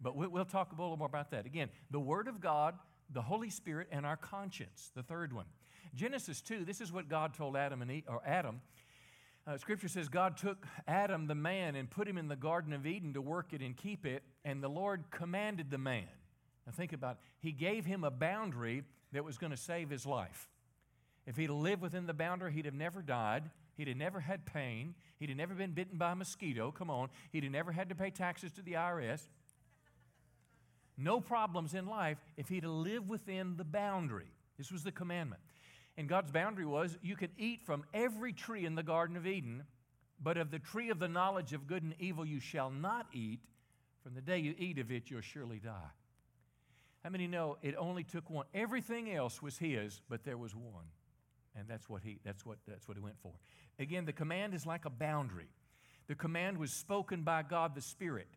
But 0.00 0.16
we, 0.16 0.26
we'll 0.26 0.44
talk 0.44 0.72
a 0.76 0.80
little 0.80 0.96
more 0.96 1.06
about 1.06 1.30
that. 1.30 1.46
Again, 1.46 1.68
the 1.90 2.00
Word 2.00 2.26
of 2.26 2.40
God, 2.40 2.74
the 3.12 3.22
Holy 3.22 3.50
Spirit, 3.50 3.88
and 3.92 4.04
our 4.04 4.16
conscience, 4.16 4.90
the 4.94 5.02
third 5.02 5.32
one. 5.32 5.46
Genesis 5.94 6.40
2, 6.40 6.64
this 6.64 6.80
is 6.80 6.92
what 6.92 7.08
God 7.08 7.34
told 7.34 7.56
Adam 7.56 7.82
and 7.82 7.90
Eve, 7.90 8.04
or 8.08 8.20
Adam. 8.26 8.60
Uh, 9.46 9.56
scripture 9.56 9.88
says 9.88 10.08
God 10.08 10.36
took 10.36 10.66
Adam, 10.86 11.26
the 11.26 11.34
man, 11.34 11.74
and 11.74 11.90
put 11.90 12.06
him 12.06 12.18
in 12.18 12.28
the 12.28 12.36
Garden 12.36 12.72
of 12.72 12.86
Eden 12.86 13.14
to 13.14 13.20
work 13.20 13.52
it 13.52 13.60
and 13.60 13.76
keep 13.76 14.06
it, 14.06 14.22
and 14.44 14.62
the 14.62 14.68
Lord 14.68 15.04
commanded 15.10 15.70
the 15.70 15.78
man. 15.78 16.08
Now 16.66 16.72
think 16.72 16.92
about 16.92 17.12
it. 17.12 17.18
He 17.40 17.52
gave 17.52 17.84
him 17.84 18.04
a 18.04 18.10
boundary 18.10 18.84
that 19.12 19.24
was 19.24 19.38
going 19.38 19.50
to 19.50 19.56
save 19.56 19.90
his 19.90 20.06
life. 20.06 20.48
If 21.26 21.36
he'd 21.36 21.50
lived 21.50 21.82
within 21.82 22.06
the 22.06 22.14
boundary, 22.14 22.52
he'd 22.52 22.64
have 22.64 22.74
never 22.74 23.02
died. 23.02 23.50
He'd 23.80 23.88
have 23.88 23.96
never 23.96 24.20
had 24.20 24.44
pain. 24.44 24.94
He'd 25.18 25.30
have 25.30 25.38
never 25.38 25.54
been 25.54 25.70
bitten 25.70 25.96
by 25.96 26.12
a 26.12 26.14
mosquito. 26.14 26.70
Come 26.70 26.90
on. 26.90 27.08
He'd 27.32 27.44
have 27.44 27.52
never 27.52 27.72
had 27.72 27.88
to 27.88 27.94
pay 27.94 28.10
taxes 28.10 28.52
to 28.52 28.62
the 28.62 28.74
IRS. 28.74 29.22
No 30.98 31.18
problems 31.18 31.72
in 31.72 31.86
life 31.86 32.18
if 32.36 32.50
he'd 32.50 32.64
have 32.64 32.72
lived 32.72 33.08
within 33.08 33.56
the 33.56 33.64
boundary. 33.64 34.30
This 34.58 34.70
was 34.70 34.82
the 34.84 34.92
commandment. 34.92 35.40
And 35.96 36.10
God's 36.10 36.30
boundary 36.30 36.66
was 36.66 36.98
you 37.00 37.16
could 37.16 37.30
eat 37.38 37.62
from 37.64 37.84
every 37.94 38.34
tree 38.34 38.66
in 38.66 38.74
the 38.74 38.82
Garden 38.82 39.16
of 39.16 39.26
Eden, 39.26 39.64
but 40.22 40.36
of 40.36 40.50
the 40.50 40.58
tree 40.58 40.90
of 40.90 40.98
the 40.98 41.08
knowledge 41.08 41.54
of 41.54 41.66
good 41.66 41.82
and 41.82 41.94
evil 41.98 42.26
you 42.26 42.38
shall 42.38 42.68
not 42.68 43.06
eat. 43.14 43.40
From 44.02 44.14
the 44.14 44.20
day 44.20 44.40
you 44.40 44.54
eat 44.58 44.78
of 44.78 44.92
it, 44.92 45.04
you'll 45.10 45.22
surely 45.22 45.58
die. 45.58 45.90
How 47.02 47.08
many 47.08 47.26
know 47.26 47.56
it 47.62 47.74
only 47.78 48.04
took 48.04 48.28
one? 48.28 48.44
Everything 48.52 49.10
else 49.10 49.40
was 49.40 49.56
his, 49.56 50.02
but 50.10 50.22
there 50.24 50.36
was 50.36 50.54
one. 50.54 50.84
And 51.56 51.68
that's 51.68 51.88
what 51.88 52.02
he 52.02 52.18
that's 52.24 52.46
what 52.46 52.58
that's 52.66 52.86
what 52.86 52.96
he 52.96 53.02
went 53.02 53.18
for. 53.22 53.32
Again, 53.80 54.04
the 54.04 54.12
command 54.12 54.52
is 54.52 54.66
like 54.66 54.84
a 54.84 54.90
boundary. 54.90 55.48
The 56.06 56.14
command 56.14 56.58
was 56.58 56.70
spoken 56.70 57.22
by 57.22 57.42
God 57.42 57.74
the 57.74 57.80
Spirit, 57.80 58.28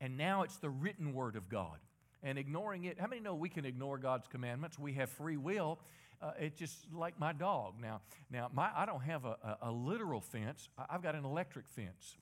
and 0.00 0.18
now 0.18 0.42
it's 0.42 0.56
the 0.56 0.68
written 0.68 1.14
word 1.14 1.36
of 1.36 1.48
God. 1.48 1.78
And 2.24 2.36
ignoring 2.36 2.84
it, 2.84 3.00
how 3.00 3.06
many 3.06 3.22
know 3.22 3.34
we 3.34 3.48
can 3.48 3.64
ignore 3.64 3.98
God's 3.98 4.26
commandments? 4.26 4.78
We 4.78 4.94
have 4.94 5.08
free 5.08 5.36
will. 5.36 5.78
Uh, 6.20 6.32
it's 6.38 6.58
just 6.58 6.92
like 6.92 7.18
my 7.18 7.32
dog. 7.32 7.74
Now, 7.80 8.00
now 8.30 8.50
my, 8.52 8.68
I 8.76 8.84
don't 8.84 9.02
have 9.02 9.24
a, 9.24 9.36
a, 9.42 9.58
a 9.68 9.70
literal 9.70 10.20
fence. 10.20 10.68
I've 10.90 11.02
got 11.02 11.14
an 11.14 11.24
electric 11.24 11.68
fence. 11.68 12.16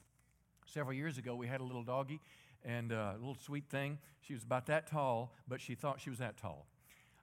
Several 0.67 0.95
years 0.95 1.17
ago, 1.17 1.35
we 1.35 1.49
had 1.49 1.61
a 1.63 1.65
little 1.65 1.83
doggy, 1.83 2.21
and 2.65 2.93
uh, 2.93 3.13
a 3.15 3.19
little 3.19 3.35
sweet 3.35 3.71
thing. 3.71 3.99
She 4.21 4.35
was 4.35 4.43
about 4.45 4.67
that 4.67 4.87
tall, 4.87 5.33
but 5.49 5.61
she 5.61 5.75
thought 5.75 6.01
she 6.01 6.11
was 6.11 6.19
that 6.19 6.37
tall. 6.37 6.67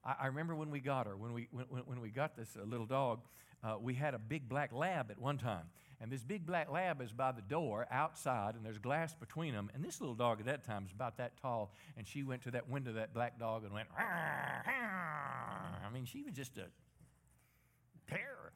I, 0.03 0.15
I 0.21 0.25
remember 0.27 0.55
when 0.55 0.71
we 0.71 0.79
got 0.79 1.05
her, 1.05 1.15
when 1.15 1.33
we, 1.33 1.47
when, 1.51 1.65
when 1.65 2.01
we 2.01 2.09
got 2.09 2.35
this 2.35 2.57
uh, 2.59 2.65
little 2.65 2.87
dog, 2.87 3.19
uh, 3.65 3.77
we 3.81 3.95
had 3.95 4.13
a 4.13 4.19
big 4.19 4.47
black 4.47 4.71
lab 4.71 5.09
at 5.09 5.19
one 5.19 5.37
time. 5.37 5.63
And 5.99 6.11
this 6.11 6.23
big 6.23 6.45
black 6.45 6.69
lab 6.69 7.01
is 7.01 7.11
by 7.11 7.31
the 7.31 7.41
door 7.41 7.87
outside, 7.89 8.55
and 8.55 8.63
there's 8.65 8.77
glass 8.77 9.15
between 9.15 9.53
them. 9.53 9.71
And 9.73 9.83
this 9.83 10.01
little 10.01 10.13
dog 10.13 10.39
at 10.39 10.45
that 10.45 10.63
time 10.63 10.85
is 10.85 10.91
about 10.91 11.17
that 11.17 11.41
tall. 11.41 11.71
And 11.97 12.05
she 12.05 12.21
went 12.21 12.43
to 12.43 12.51
that 12.51 12.69
window, 12.69 12.93
that 12.93 13.13
black 13.13 13.39
dog, 13.39 13.63
and 13.63 13.73
went, 13.73 13.87
I 13.97 15.89
mean, 15.91 16.05
she 16.05 16.21
was 16.21 16.33
just 16.33 16.57
a 16.57 16.67
terror. 18.07 18.51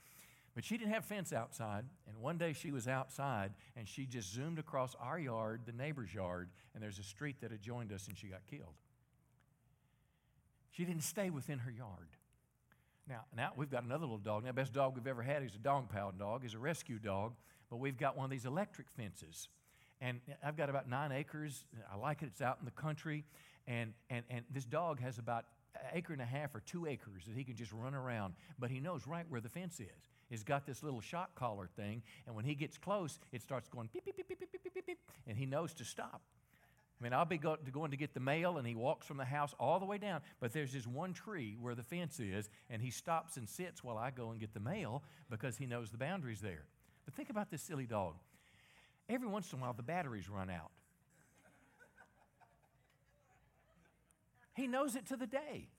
But 0.53 0.65
she 0.65 0.77
didn't 0.77 0.93
have 0.93 1.05
fence 1.05 1.31
outside. 1.33 1.85
And 2.07 2.17
one 2.17 2.37
day 2.37 2.53
she 2.53 2.71
was 2.71 2.87
outside, 2.87 3.53
and 3.75 3.87
she 3.87 4.05
just 4.05 4.31
zoomed 4.33 4.59
across 4.59 4.95
our 4.99 5.17
yard, 5.17 5.61
the 5.65 5.71
neighbor's 5.71 6.13
yard, 6.13 6.49
and 6.75 6.83
there's 6.83 6.99
a 6.99 7.03
street 7.03 7.37
that 7.41 7.51
adjoined 7.51 7.91
us, 7.93 8.07
and 8.07 8.17
she 8.17 8.27
got 8.27 8.45
killed. 8.49 8.75
She 10.71 10.85
didn't 10.85 11.03
stay 11.03 11.29
within 11.29 11.59
her 11.59 11.71
yard. 11.71 12.09
Now, 13.09 13.25
now 13.35 13.51
we've 13.55 13.71
got 13.71 13.83
another 13.83 14.05
little 14.05 14.19
dog. 14.19 14.45
Now, 14.45 14.51
best 14.51 14.71
dog 14.71 14.93
we've 14.95 15.07
ever 15.07 15.23
had 15.23 15.41
is 15.41 15.55
a 15.55 15.57
dog 15.57 15.89
pound 15.89 16.19
dog. 16.19 16.43
He's 16.43 16.53
a 16.53 16.59
rescue 16.59 16.99
dog, 16.99 17.33
but 17.69 17.77
we've 17.77 17.97
got 17.97 18.15
one 18.15 18.25
of 18.25 18.29
these 18.29 18.45
electric 18.45 18.87
fences. 18.91 19.49
And 19.99 20.21
I've 20.43 20.55
got 20.55 20.69
about 20.69 20.87
nine 20.87 21.11
acres. 21.11 21.65
I 21.91 21.97
like 21.97 22.21
it. 22.21 22.27
It's 22.27 22.41
out 22.41 22.57
in 22.59 22.65
the 22.65 22.71
country. 22.71 23.25
And, 23.67 23.93
and, 24.09 24.23
and 24.29 24.45
this 24.51 24.63
dog 24.63 25.01
has 25.01 25.17
about 25.17 25.45
an 25.75 25.89
acre 25.93 26.13
and 26.13 26.21
a 26.21 26.25
half 26.25 26.53
or 26.53 26.61
two 26.61 26.85
acres 26.85 27.23
that 27.27 27.35
he 27.35 27.43
can 27.43 27.55
just 27.55 27.73
run 27.73 27.95
around. 27.95 28.35
But 28.59 28.69
he 28.69 28.79
knows 28.79 29.07
right 29.07 29.25
where 29.27 29.41
the 29.41 29.49
fence 29.49 29.79
is. 29.79 30.11
He's 30.29 30.43
got 30.43 30.67
this 30.67 30.83
little 30.83 31.01
shock 31.01 31.33
collar 31.33 31.67
thing. 31.75 32.03
And 32.27 32.35
when 32.35 32.45
he 32.45 32.53
gets 32.53 32.77
close, 32.77 33.19
it 33.31 33.41
starts 33.41 33.67
going 33.67 33.89
beep, 33.91 34.05
beep, 34.05 34.15
beep, 34.15 34.27
beep, 34.27 34.39
beep, 34.39 34.51
beep, 34.51 34.73
beep, 34.73 34.85
beep. 34.85 34.99
And 35.27 35.35
he 35.35 35.47
knows 35.47 35.73
to 35.73 35.83
stop. 35.83 36.21
I 36.99 37.03
mean, 37.03 37.13
I'll 37.13 37.25
be 37.25 37.37
go- 37.37 37.57
going 37.71 37.91
to 37.91 37.97
get 37.97 38.13
the 38.13 38.19
mail, 38.19 38.57
and 38.57 38.67
he 38.67 38.75
walks 38.75 39.07
from 39.07 39.17
the 39.17 39.25
house 39.25 39.53
all 39.57 39.79
the 39.79 39.85
way 39.85 39.97
down. 39.97 40.21
But 40.41 40.51
there's 40.51 40.73
this 40.73 40.85
one 40.85 41.13
tree 41.13 41.55
where 41.59 41.75
the 41.75 41.83
fence 41.83 42.19
is, 42.19 42.49
and 42.69 42.81
he 42.81 42.91
stops 42.91 43.37
and 43.37 43.47
sits 43.47 43.83
while 43.83 43.97
I 43.97 44.11
go 44.11 44.31
and 44.31 44.39
get 44.39 44.53
the 44.53 44.59
mail 44.59 45.03
because 45.29 45.57
he 45.57 45.65
knows 45.65 45.91
the 45.91 45.97
boundaries 45.97 46.41
there. 46.41 46.65
But 47.05 47.13
think 47.13 47.29
about 47.29 47.49
this 47.49 47.61
silly 47.61 47.85
dog. 47.85 48.15
Every 49.07 49.27
once 49.27 49.51
in 49.53 49.59
a 49.59 49.61
while, 49.61 49.73
the 49.73 49.81
batteries 49.81 50.29
run 50.29 50.49
out. 50.49 50.71
He 54.55 54.67
knows 54.67 54.95
it 54.95 55.07
to 55.07 55.15
the 55.15 55.27
day. 55.27 55.69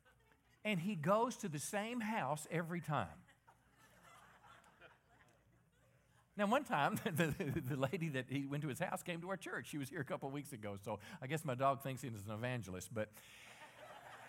And 0.65 0.81
he 0.81 0.95
goes 0.95 1.37
to 1.39 1.49
the 1.49 1.59
same 1.59 2.01
house 2.01 2.47
every 2.51 2.81
time. 2.81 3.09
Now, 6.37 6.47
one 6.47 6.65
time, 6.65 6.97
the, 7.05 7.35
the, 7.69 7.77
lady 7.77 8.09
that 8.11 8.27
he 8.29 8.47
went 8.47 8.63
to 8.63 8.69
his 8.69 8.79
house 8.79 9.03
came 9.03 9.21
to 9.21 9.29
our 9.31 9.37
church. 9.37 9.69
She 9.69 9.79
was 9.79 9.89
here 9.89 10.01
a 10.01 10.05
couple 10.05 10.29
of 10.29 10.33
weeks 10.33 10.53
ago, 10.53 10.77
so 10.85 10.99
I 11.21 11.27
guess 11.27 11.45
my 11.45 11.55
dog 11.55 11.83
thinks 11.83 12.03
he's 12.03 12.13
an 12.13 12.33
evangelist. 12.33 12.89
But 12.93 13.09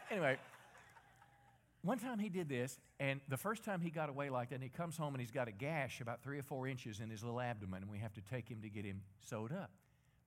anyway, 0.10 0.38
one 1.84 2.00
time 2.00 2.20
he 2.20 2.30
did 2.30 2.50
this, 2.50 2.80
and 3.00 3.22
the 3.28 3.38
first 3.38 3.64
time 3.64 3.82
he 3.82 3.90
got 3.90 4.10
away 4.10 4.30
like 4.30 4.50
that, 4.50 4.56
and 4.56 4.64
he 4.64 4.70
comes 4.70 4.98
home 4.98 5.14
and 5.14 5.22
he's 5.22 5.32
got 5.32 5.48
a 5.48 5.52
gash 5.52 6.02
about 6.02 6.22
three 6.22 6.38
or 6.38 6.44
four 6.44 6.68
inches 6.68 7.00
in 7.00 7.10
his 7.10 7.24
little 7.24 7.42
abdomen, 7.42 7.84
and 7.84 7.92
we 7.92 8.00
have 8.00 8.14
to 8.14 8.22
take 8.22 8.50
him 8.50 8.62
to 8.62 8.70
get 8.70 8.86
him 8.86 9.02
sewed 9.28 9.52
up. 9.52 9.72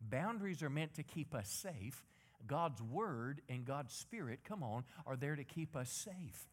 Boundaries 0.00 0.62
are 0.62 0.70
meant 0.70 0.94
to 0.94 1.02
keep 1.02 1.34
us 1.34 1.48
safe. 1.48 2.04
God's 2.46 2.82
word 2.82 3.40
and 3.48 3.64
God's 3.64 3.94
spirit, 3.94 4.40
come 4.44 4.62
on, 4.62 4.84
are 5.06 5.16
there 5.16 5.36
to 5.36 5.44
keep 5.44 5.76
us 5.76 5.90
safe. 5.90 6.46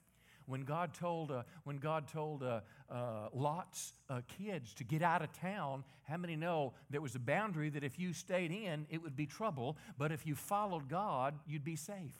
When 0.51 0.65
God 0.65 0.93
told, 0.93 1.31
uh, 1.31 1.43
when 1.63 1.77
God 1.77 2.09
told 2.09 2.43
uh, 2.43 2.59
uh, 2.89 3.29
Lot's 3.33 3.93
uh, 4.09 4.19
kids 4.37 4.73
to 4.73 4.83
get 4.83 5.01
out 5.01 5.21
of 5.21 5.31
town, 5.31 5.85
how 6.03 6.17
many 6.17 6.35
know 6.35 6.73
there 6.89 6.99
was 6.99 7.15
a 7.15 7.19
boundary 7.19 7.69
that 7.69 7.85
if 7.85 7.97
you 7.97 8.11
stayed 8.11 8.51
in, 8.51 8.85
it 8.89 9.01
would 9.01 9.15
be 9.15 9.25
trouble, 9.25 9.77
but 9.97 10.11
if 10.11 10.27
you 10.27 10.35
followed 10.35 10.89
God, 10.89 11.35
you'd 11.47 11.63
be 11.63 11.77
safe? 11.77 12.19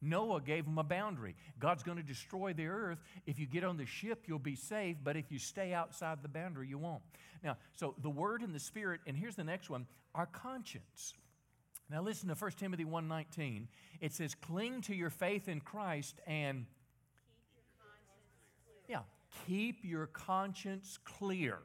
Noah 0.00 0.40
gave 0.40 0.64
them 0.64 0.78
a 0.78 0.84
boundary. 0.84 1.36
God's 1.58 1.82
going 1.82 1.98
to 1.98 2.02
destroy 2.02 2.54
the 2.54 2.66
earth. 2.66 2.98
If 3.26 3.38
you 3.38 3.44
get 3.44 3.62
on 3.62 3.76
the 3.76 3.84
ship, 3.84 4.24
you'll 4.26 4.38
be 4.38 4.56
safe, 4.56 4.96
but 5.04 5.18
if 5.18 5.30
you 5.30 5.38
stay 5.38 5.74
outside 5.74 6.22
the 6.22 6.28
boundary, 6.28 6.68
you 6.68 6.78
won't. 6.78 7.02
Now, 7.44 7.58
so 7.74 7.94
the 8.00 8.08
word 8.08 8.40
and 8.40 8.54
the 8.54 8.60
spirit, 8.60 9.02
and 9.06 9.14
here's 9.14 9.36
the 9.36 9.44
next 9.44 9.68
one 9.68 9.86
our 10.14 10.24
conscience. 10.24 11.12
Now 11.90 12.00
listen 12.00 12.30
to 12.30 12.34
1 12.34 12.52
Timothy 12.52 12.86
1:19. 12.86 13.68
It 14.00 14.14
says, 14.14 14.34
"Cling 14.34 14.80
to 14.82 14.94
your 14.94 15.10
faith 15.10 15.46
in 15.46 15.60
Christ 15.60 16.20
and 16.26 16.64
keep 19.46 19.84
your 19.84 20.06
conscience 20.06 20.98
clear. 21.04 21.58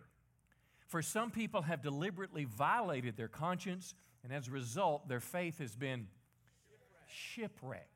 For 0.87 1.01
some 1.01 1.31
people 1.31 1.61
have 1.61 1.81
deliberately 1.81 2.45
violated 2.45 3.15
their 3.15 3.27
conscience, 3.27 3.93
and 4.23 4.33
as 4.33 4.47
a 4.47 4.51
result, 4.51 5.07
their 5.07 5.19
faith 5.19 5.59
has 5.59 5.75
been 5.75 6.07
shipwrecked. 7.07 7.87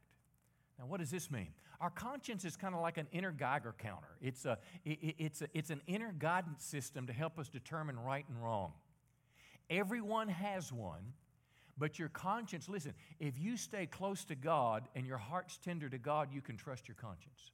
Now, 0.79 0.85
what 0.85 0.99
does 0.99 1.11
this 1.11 1.29
mean? 1.29 1.49
Our 1.81 1.89
conscience 1.89 2.45
is 2.45 2.55
kind 2.55 2.73
of 2.73 2.81
like 2.81 2.97
an 2.97 3.07
inner 3.11 3.31
Geiger 3.31 3.75
counter. 3.77 4.07
It's, 4.21 4.45
a, 4.45 4.57
it, 4.85 5.15
it's, 5.17 5.41
a, 5.41 5.47
it's 5.53 5.69
an 5.69 5.81
inner 5.87 6.13
guidance 6.17 6.63
system 6.63 7.07
to 7.07 7.13
help 7.13 7.37
us 7.37 7.49
determine 7.49 7.99
right 7.99 8.25
and 8.29 8.41
wrong. 8.41 8.73
Everyone 9.69 10.29
has 10.29 10.71
one, 10.71 11.13
but 11.77 11.99
your 11.99 12.09
conscience, 12.09 12.69
listen, 12.69 12.93
if 13.19 13.37
you 13.39 13.57
stay 13.57 13.85
close 13.85 14.23
to 14.25 14.35
God 14.35 14.87
and 14.95 15.05
your 15.05 15.17
heart's 15.17 15.57
tender 15.57 15.89
to 15.89 15.97
God, 15.97 16.29
you 16.31 16.41
can 16.41 16.55
trust 16.55 16.87
your 16.87 16.95
conscience. 16.95 17.51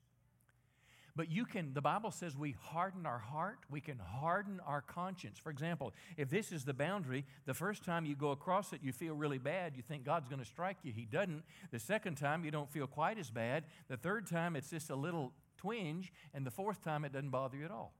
But 1.16 1.30
you 1.30 1.46
can, 1.46 1.74
the 1.74 1.82
Bible 1.82 2.12
says 2.12 2.38
we 2.38 2.56
harden 2.60 3.06
our 3.06 3.20
heart, 3.20 3.60
we 3.70 3.82
can 3.82 3.98
harden 4.00 4.62
our 4.66 4.82
conscience. 4.82 5.38
For 5.38 5.50
example, 5.50 5.94
if 6.16 6.30
this 6.30 6.52
is 6.52 6.64
the 6.64 6.74
boundary, 6.74 7.26
the 7.46 7.54
first 7.54 7.84
time 7.84 8.06
you 8.06 8.16
go 8.16 8.32
across 8.32 8.72
it, 8.72 8.80
you 8.82 8.94
feel 8.94 9.14
really 9.14 9.38
bad. 9.38 9.76
You 9.76 9.84
think 9.84 10.06
God's 10.06 10.30
going 10.30 10.40
to 10.40 10.48
strike 10.48 10.78
you. 10.84 10.94
He 10.94 11.06
doesn't. 11.06 11.44
The 11.72 11.80
second 11.80 12.16
time, 12.16 12.46
you 12.46 12.52
don't 12.52 12.72
feel 12.72 12.88
quite 12.88 13.18
as 13.20 13.30
bad. 13.30 13.66
The 13.90 13.98
third 13.98 14.26
time, 14.26 14.56
it's 14.56 14.70
just 14.70 14.90
a 14.90 14.96
little 14.96 15.34
twinge. 15.58 16.14
And 16.34 16.46
the 16.46 16.52
fourth 16.52 16.82
time, 16.82 17.04
it 17.04 17.12
doesn't 17.12 17.30
bother 17.30 17.58
you 17.58 17.66
at 17.66 17.72
all. 17.72 17.94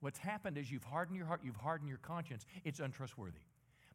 What's 0.00 0.18
happened 0.18 0.58
is 0.58 0.70
you've 0.70 0.84
hardened 0.84 1.16
your 1.16 1.26
heart, 1.26 1.40
you've 1.44 1.56
hardened 1.56 1.88
your 1.88 1.98
conscience. 1.98 2.44
It's 2.64 2.80
untrustworthy. 2.80 3.40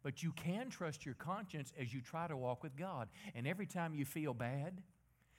But 0.03 0.23
you 0.23 0.32
can 0.32 0.69
trust 0.69 1.05
your 1.05 1.15
conscience 1.15 1.73
as 1.79 1.93
you 1.93 2.01
try 2.01 2.27
to 2.27 2.36
walk 2.36 2.63
with 2.63 2.75
God. 2.75 3.09
And 3.36 3.45
every 3.45 3.67
time 3.67 3.93
you 3.93 4.05
feel 4.05 4.34
bad, 4.34 4.82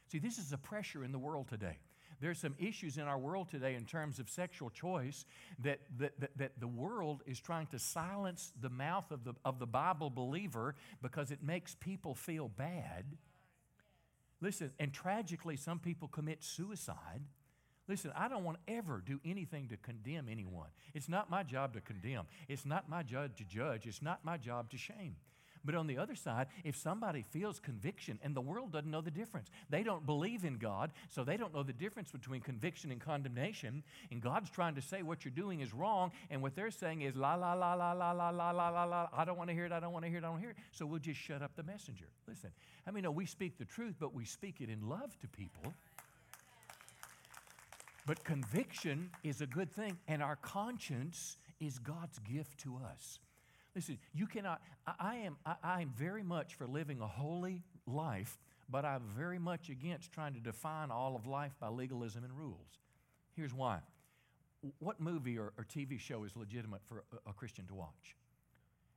see, 0.08 0.18
this 0.18 0.38
is 0.38 0.52
a 0.52 0.58
pressure 0.58 1.04
in 1.04 1.10
the 1.10 1.18
world 1.18 1.48
today. 1.48 1.78
There's 2.22 2.38
some 2.38 2.54
issues 2.60 2.98
in 2.98 3.02
our 3.02 3.18
world 3.18 3.48
today 3.48 3.74
in 3.74 3.84
terms 3.84 4.20
of 4.20 4.30
sexual 4.30 4.70
choice 4.70 5.26
that, 5.58 5.80
that, 5.98 6.20
that, 6.20 6.30
that, 6.36 6.60
the 6.60 6.68
world 6.68 7.24
is 7.26 7.40
trying 7.40 7.66
to 7.66 7.80
silence 7.80 8.52
the 8.60 8.70
mouth 8.70 9.10
of 9.10 9.24
the, 9.24 9.34
of 9.44 9.58
the 9.58 9.66
Bible 9.66 10.08
believer 10.08 10.76
because 11.02 11.32
it 11.32 11.42
makes 11.42 11.74
people 11.74 12.14
feel 12.14 12.46
bad. 12.46 13.06
Listen, 14.40 14.70
and 14.78 14.92
tragically, 14.92 15.56
some 15.56 15.80
people 15.80 16.06
commit 16.06 16.44
suicide. 16.44 17.22
Listen, 17.88 18.12
I 18.14 18.28
don't 18.28 18.44
want 18.44 18.58
to 18.64 18.72
ever 18.72 19.02
do 19.04 19.18
anything 19.24 19.66
to 19.70 19.76
condemn 19.76 20.28
anyone. 20.30 20.68
It's 20.94 21.08
not 21.08 21.28
my 21.28 21.42
job 21.42 21.74
to 21.74 21.80
condemn. 21.80 22.26
It's 22.48 22.64
not 22.64 22.88
my 22.88 23.02
job 23.02 23.36
to 23.38 23.44
judge. 23.44 23.88
It's 23.88 24.00
not 24.00 24.24
my 24.24 24.36
job 24.36 24.70
to 24.70 24.78
shame. 24.78 25.16
But 25.64 25.74
on 25.74 25.86
the 25.86 25.98
other 25.98 26.14
side, 26.14 26.48
if 26.64 26.76
somebody 26.76 27.22
feels 27.22 27.60
conviction 27.60 28.18
and 28.22 28.34
the 28.34 28.40
world 28.40 28.72
doesn't 28.72 28.90
know 28.90 29.00
the 29.00 29.10
difference, 29.10 29.48
they 29.70 29.82
don't 29.82 30.04
believe 30.04 30.44
in 30.44 30.58
God, 30.58 30.92
so 31.08 31.22
they 31.22 31.36
don't 31.36 31.54
know 31.54 31.62
the 31.62 31.72
difference 31.72 32.10
between 32.10 32.40
conviction 32.40 32.90
and 32.90 33.00
condemnation, 33.00 33.82
and 34.10 34.20
God's 34.20 34.50
trying 34.50 34.74
to 34.74 34.82
say 34.82 35.02
what 35.02 35.24
you're 35.24 35.32
doing 35.32 35.60
is 35.60 35.72
wrong, 35.72 36.10
and 36.30 36.42
what 36.42 36.56
they're 36.56 36.70
saying 36.70 37.02
is 37.02 37.14
la 37.16 37.34
la 37.34 37.54
la 37.54 37.74
la 37.74 37.92
la 37.92 38.10
la 38.10 38.30
la 38.30 38.50
la 38.50 38.68
la 38.68 38.84
la. 38.84 39.08
I 39.16 39.24
don't 39.24 39.38
want 39.38 39.50
to 39.50 39.54
hear 39.54 39.66
it. 39.66 39.72
I 39.72 39.80
don't 39.80 39.92
want 39.92 40.04
to 40.04 40.08
hear 40.08 40.18
it. 40.18 40.24
I 40.24 40.28
don't 40.28 40.40
hear 40.40 40.50
it. 40.50 40.56
So 40.72 40.84
we'll 40.84 40.98
just 40.98 41.20
shut 41.20 41.42
up 41.42 41.54
the 41.54 41.62
messenger. 41.62 42.06
Listen, 42.26 42.50
I 42.86 42.90
mean, 42.90 43.04
no, 43.04 43.10
we 43.10 43.26
speak 43.26 43.58
the 43.58 43.64
truth, 43.64 43.94
but 44.00 44.12
we 44.14 44.24
speak 44.24 44.60
it 44.60 44.68
in 44.68 44.88
love 44.88 45.18
to 45.20 45.28
people. 45.28 45.72
But 48.04 48.24
conviction 48.24 49.10
is 49.22 49.40
a 49.40 49.46
good 49.46 49.70
thing, 49.70 49.96
and 50.08 50.22
our 50.22 50.36
conscience 50.36 51.36
is 51.60 51.78
God's 51.78 52.18
gift 52.18 52.58
to 52.60 52.78
us. 52.92 53.20
Listen, 53.74 53.98
you 54.12 54.26
cannot, 54.26 54.60
I, 54.86 54.92
I 54.98 55.16
am, 55.16 55.36
I, 55.46 55.54
I 55.62 55.82
am 55.82 55.92
very 55.96 56.22
much 56.22 56.54
for 56.54 56.66
living 56.66 57.00
a 57.00 57.06
holy 57.06 57.62
life, 57.86 58.38
but 58.68 58.84
I'm 58.84 59.02
very 59.16 59.38
much 59.38 59.70
against 59.70 60.12
trying 60.12 60.34
to 60.34 60.40
define 60.40 60.90
all 60.90 61.16
of 61.16 61.26
life 61.26 61.52
by 61.60 61.68
legalism 61.68 62.24
and 62.24 62.32
rules. 62.36 62.78
Here's 63.34 63.54
why. 63.54 63.80
What 64.78 65.00
movie 65.00 65.38
or, 65.38 65.52
or 65.58 65.64
TV 65.64 65.98
show 65.98 66.24
is 66.24 66.36
legitimate 66.36 66.82
for 66.84 67.04
a, 67.12 67.30
a 67.30 67.32
Christian 67.32 67.66
to 67.66 67.74
watch? 67.74 68.16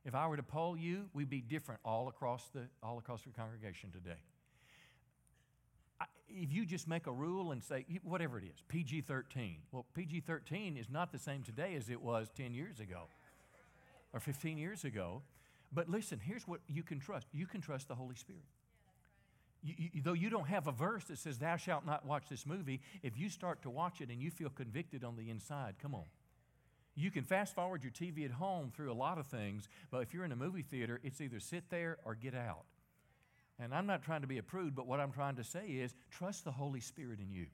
If 0.04 0.14
I 0.14 0.28
were 0.28 0.36
to 0.36 0.42
poll 0.42 0.76
you, 0.76 1.08
we'd 1.14 1.30
be 1.30 1.40
different 1.40 1.80
all 1.84 2.08
across 2.08 2.48
the, 2.54 2.62
all 2.82 2.98
across 2.98 3.22
the 3.22 3.30
congregation 3.30 3.90
today 3.90 4.20
if 6.28 6.52
you 6.52 6.66
just 6.66 6.88
make 6.88 7.06
a 7.06 7.12
rule 7.12 7.52
and 7.52 7.62
say, 7.62 7.86
whatever 8.02 8.38
it 8.38 8.44
is, 8.44 8.62
PG 8.68 9.02
13, 9.02 9.58
well, 9.72 9.86
PG 9.94 10.20
13 10.20 10.76
is 10.76 10.90
not 10.90 11.12
the 11.12 11.18
same 11.18 11.42
today 11.42 11.74
as 11.74 11.88
it 11.88 12.00
was 12.00 12.30
10 12.36 12.52
years 12.54 12.80
ago 12.80 13.04
or 14.12 14.20
15 14.20 14.58
years 14.58 14.84
ago. 14.84 15.22
But 15.72 15.88
listen, 15.88 16.20
here's 16.22 16.46
what 16.46 16.60
you 16.68 16.82
can 16.82 17.00
trust 17.00 17.26
you 17.32 17.46
can 17.46 17.60
trust 17.60 17.88
the 17.88 17.94
Holy 17.94 18.14
Spirit. 18.14 18.44
You, 19.62 19.74
you, 19.78 20.02
though 20.02 20.12
you 20.12 20.30
don't 20.30 20.46
have 20.46 20.68
a 20.68 20.72
verse 20.72 21.04
that 21.04 21.18
says, 21.18 21.38
Thou 21.38 21.56
shalt 21.56 21.84
not 21.84 22.06
watch 22.06 22.28
this 22.28 22.46
movie, 22.46 22.80
if 23.02 23.18
you 23.18 23.28
start 23.28 23.62
to 23.62 23.70
watch 23.70 24.00
it 24.00 24.10
and 24.10 24.20
you 24.20 24.30
feel 24.30 24.50
convicted 24.50 25.02
on 25.02 25.16
the 25.16 25.28
inside, 25.28 25.74
come 25.80 25.94
on. 25.94 26.04
You 26.94 27.10
can 27.10 27.24
fast 27.24 27.54
forward 27.54 27.82
your 27.82 27.92
TV 27.92 28.24
at 28.24 28.30
home 28.30 28.72
through 28.74 28.90
a 28.90 28.94
lot 28.94 29.18
of 29.18 29.26
things, 29.26 29.68
but 29.90 29.98
if 30.02 30.14
you're 30.14 30.24
in 30.24 30.32
a 30.32 30.36
movie 30.36 30.62
theater, 30.62 30.98
it's 31.02 31.20
either 31.20 31.40
sit 31.40 31.68
there 31.68 31.98
or 32.04 32.14
get 32.14 32.34
out. 32.34 32.64
And 33.58 33.74
I'm 33.74 33.86
not 33.86 34.02
trying 34.02 34.22
to 34.22 34.26
be 34.26 34.38
a 34.38 34.42
prude, 34.42 34.74
but 34.74 34.86
what 34.86 35.00
I'm 35.00 35.12
trying 35.12 35.36
to 35.36 35.44
say 35.44 35.66
is 35.66 35.94
trust 36.10 36.44
the 36.44 36.52
Holy 36.52 36.80
Spirit 36.80 37.20
in 37.20 37.30
you. 37.30 37.46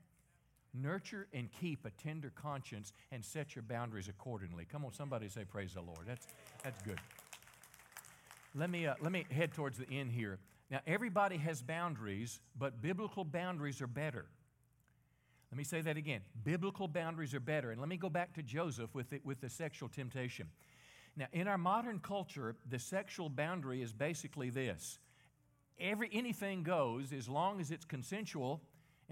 Nurture 0.75 1.27
and 1.33 1.49
keep 1.61 1.85
a 1.85 1.91
tender 1.91 2.33
conscience 2.35 2.93
and 3.11 3.25
set 3.25 3.55
your 3.55 3.63
boundaries 3.63 4.09
accordingly. 4.09 4.67
Come 4.71 4.85
on, 4.85 4.93
somebody 4.93 5.29
say, 5.29 5.45
Praise 5.45 5.75
the 5.75 5.83
Lord. 5.83 6.01
That's, 6.07 6.27
that's 6.65 6.81
good. 6.83 6.99
Let 8.55 8.71
me, 8.71 8.87
uh, 8.87 8.95
let 9.01 9.13
me 9.13 9.25
head 9.31 9.53
towards 9.53 9.79
the 9.79 9.89
end 9.91 10.13
here. 10.13 10.39
Now, 10.71 10.81
everybody 10.87 11.37
has 11.39 11.61
boundaries, 11.61 12.41
but 12.59 12.81
biblical 12.81 13.25
boundaries 13.25 13.83
are 13.83 13.87
better. 13.87 14.27
Let 15.51 15.59
me 15.59 15.65
say 15.65 15.83
that 15.83 15.99
again. 15.99 16.23
Biblical 16.45 16.89
boundaries 16.89 17.35
are 17.35 17.41
better. 17.41 17.73
And 17.73 17.81
let 17.81 17.91
me 17.91 17.99
go 17.99 18.09
back 18.09 18.33
to 18.35 18.43
Joseph 18.43 18.95
with 18.95 19.11
the, 19.11 19.21
with 19.23 19.41
the 19.43 19.51
sexual 19.51 19.91
temptation. 19.91 20.49
Now, 21.15 21.27
in 21.33 21.47
our 21.47 21.59
modern 21.59 21.99
culture, 21.99 22.57
the 22.71 22.79
sexual 22.79 23.29
boundary 23.29 23.83
is 23.83 23.93
basically 23.93 24.49
this 24.49 24.99
every, 25.79 26.09
anything 26.13 26.63
goes 26.63 27.13
as 27.13 27.29
long 27.29 27.61
as 27.61 27.71
it's 27.71 27.85
consensual 27.85 28.63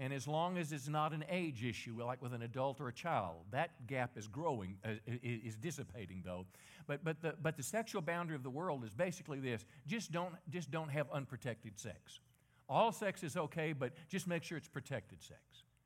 and 0.01 0.11
as 0.11 0.27
long 0.27 0.57
as 0.57 0.71
it's 0.71 0.87
not 0.87 1.13
an 1.13 1.23
age 1.29 1.63
issue, 1.63 2.03
like 2.03 2.23
with 2.23 2.33
an 2.33 2.41
adult 2.41 2.81
or 2.81 2.87
a 2.87 2.93
child. 2.93 3.35
That 3.51 3.85
gap 3.85 4.17
is 4.17 4.27
growing, 4.27 4.77
uh, 4.83 4.93
is 5.05 5.55
dissipating 5.55 6.23
though. 6.25 6.47
But, 6.87 7.03
but, 7.03 7.21
the, 7.21 7.35
but 7.39 7.55
the 7.55 7.61
sexual 7.61 8.01
boundary 8.01 8.35
of 8.35 8.41
the 8.41 8.49
world 8.49 8.83
is 8.83 8.95
basically 8.95 9.39
this 9.39 9.63
just 9.85 10.11
don't, 10.11 10.33
just 10.49 10.71
don't 10.71 10.89
have 10.89 11.05
unprotected 11.13 11.77
sex. 11.77 12.19
All 12.67 12.91
sex 12.91 13.21
is 13.21 13.37
okay, 13.37 13.73
but 13.73 13.93
just 14.09 14.27
make 14.27 14.43
sure 14.43 14.57
it's 14.57 14.67
protected 14.67 15.21
sex. 15.21 15.39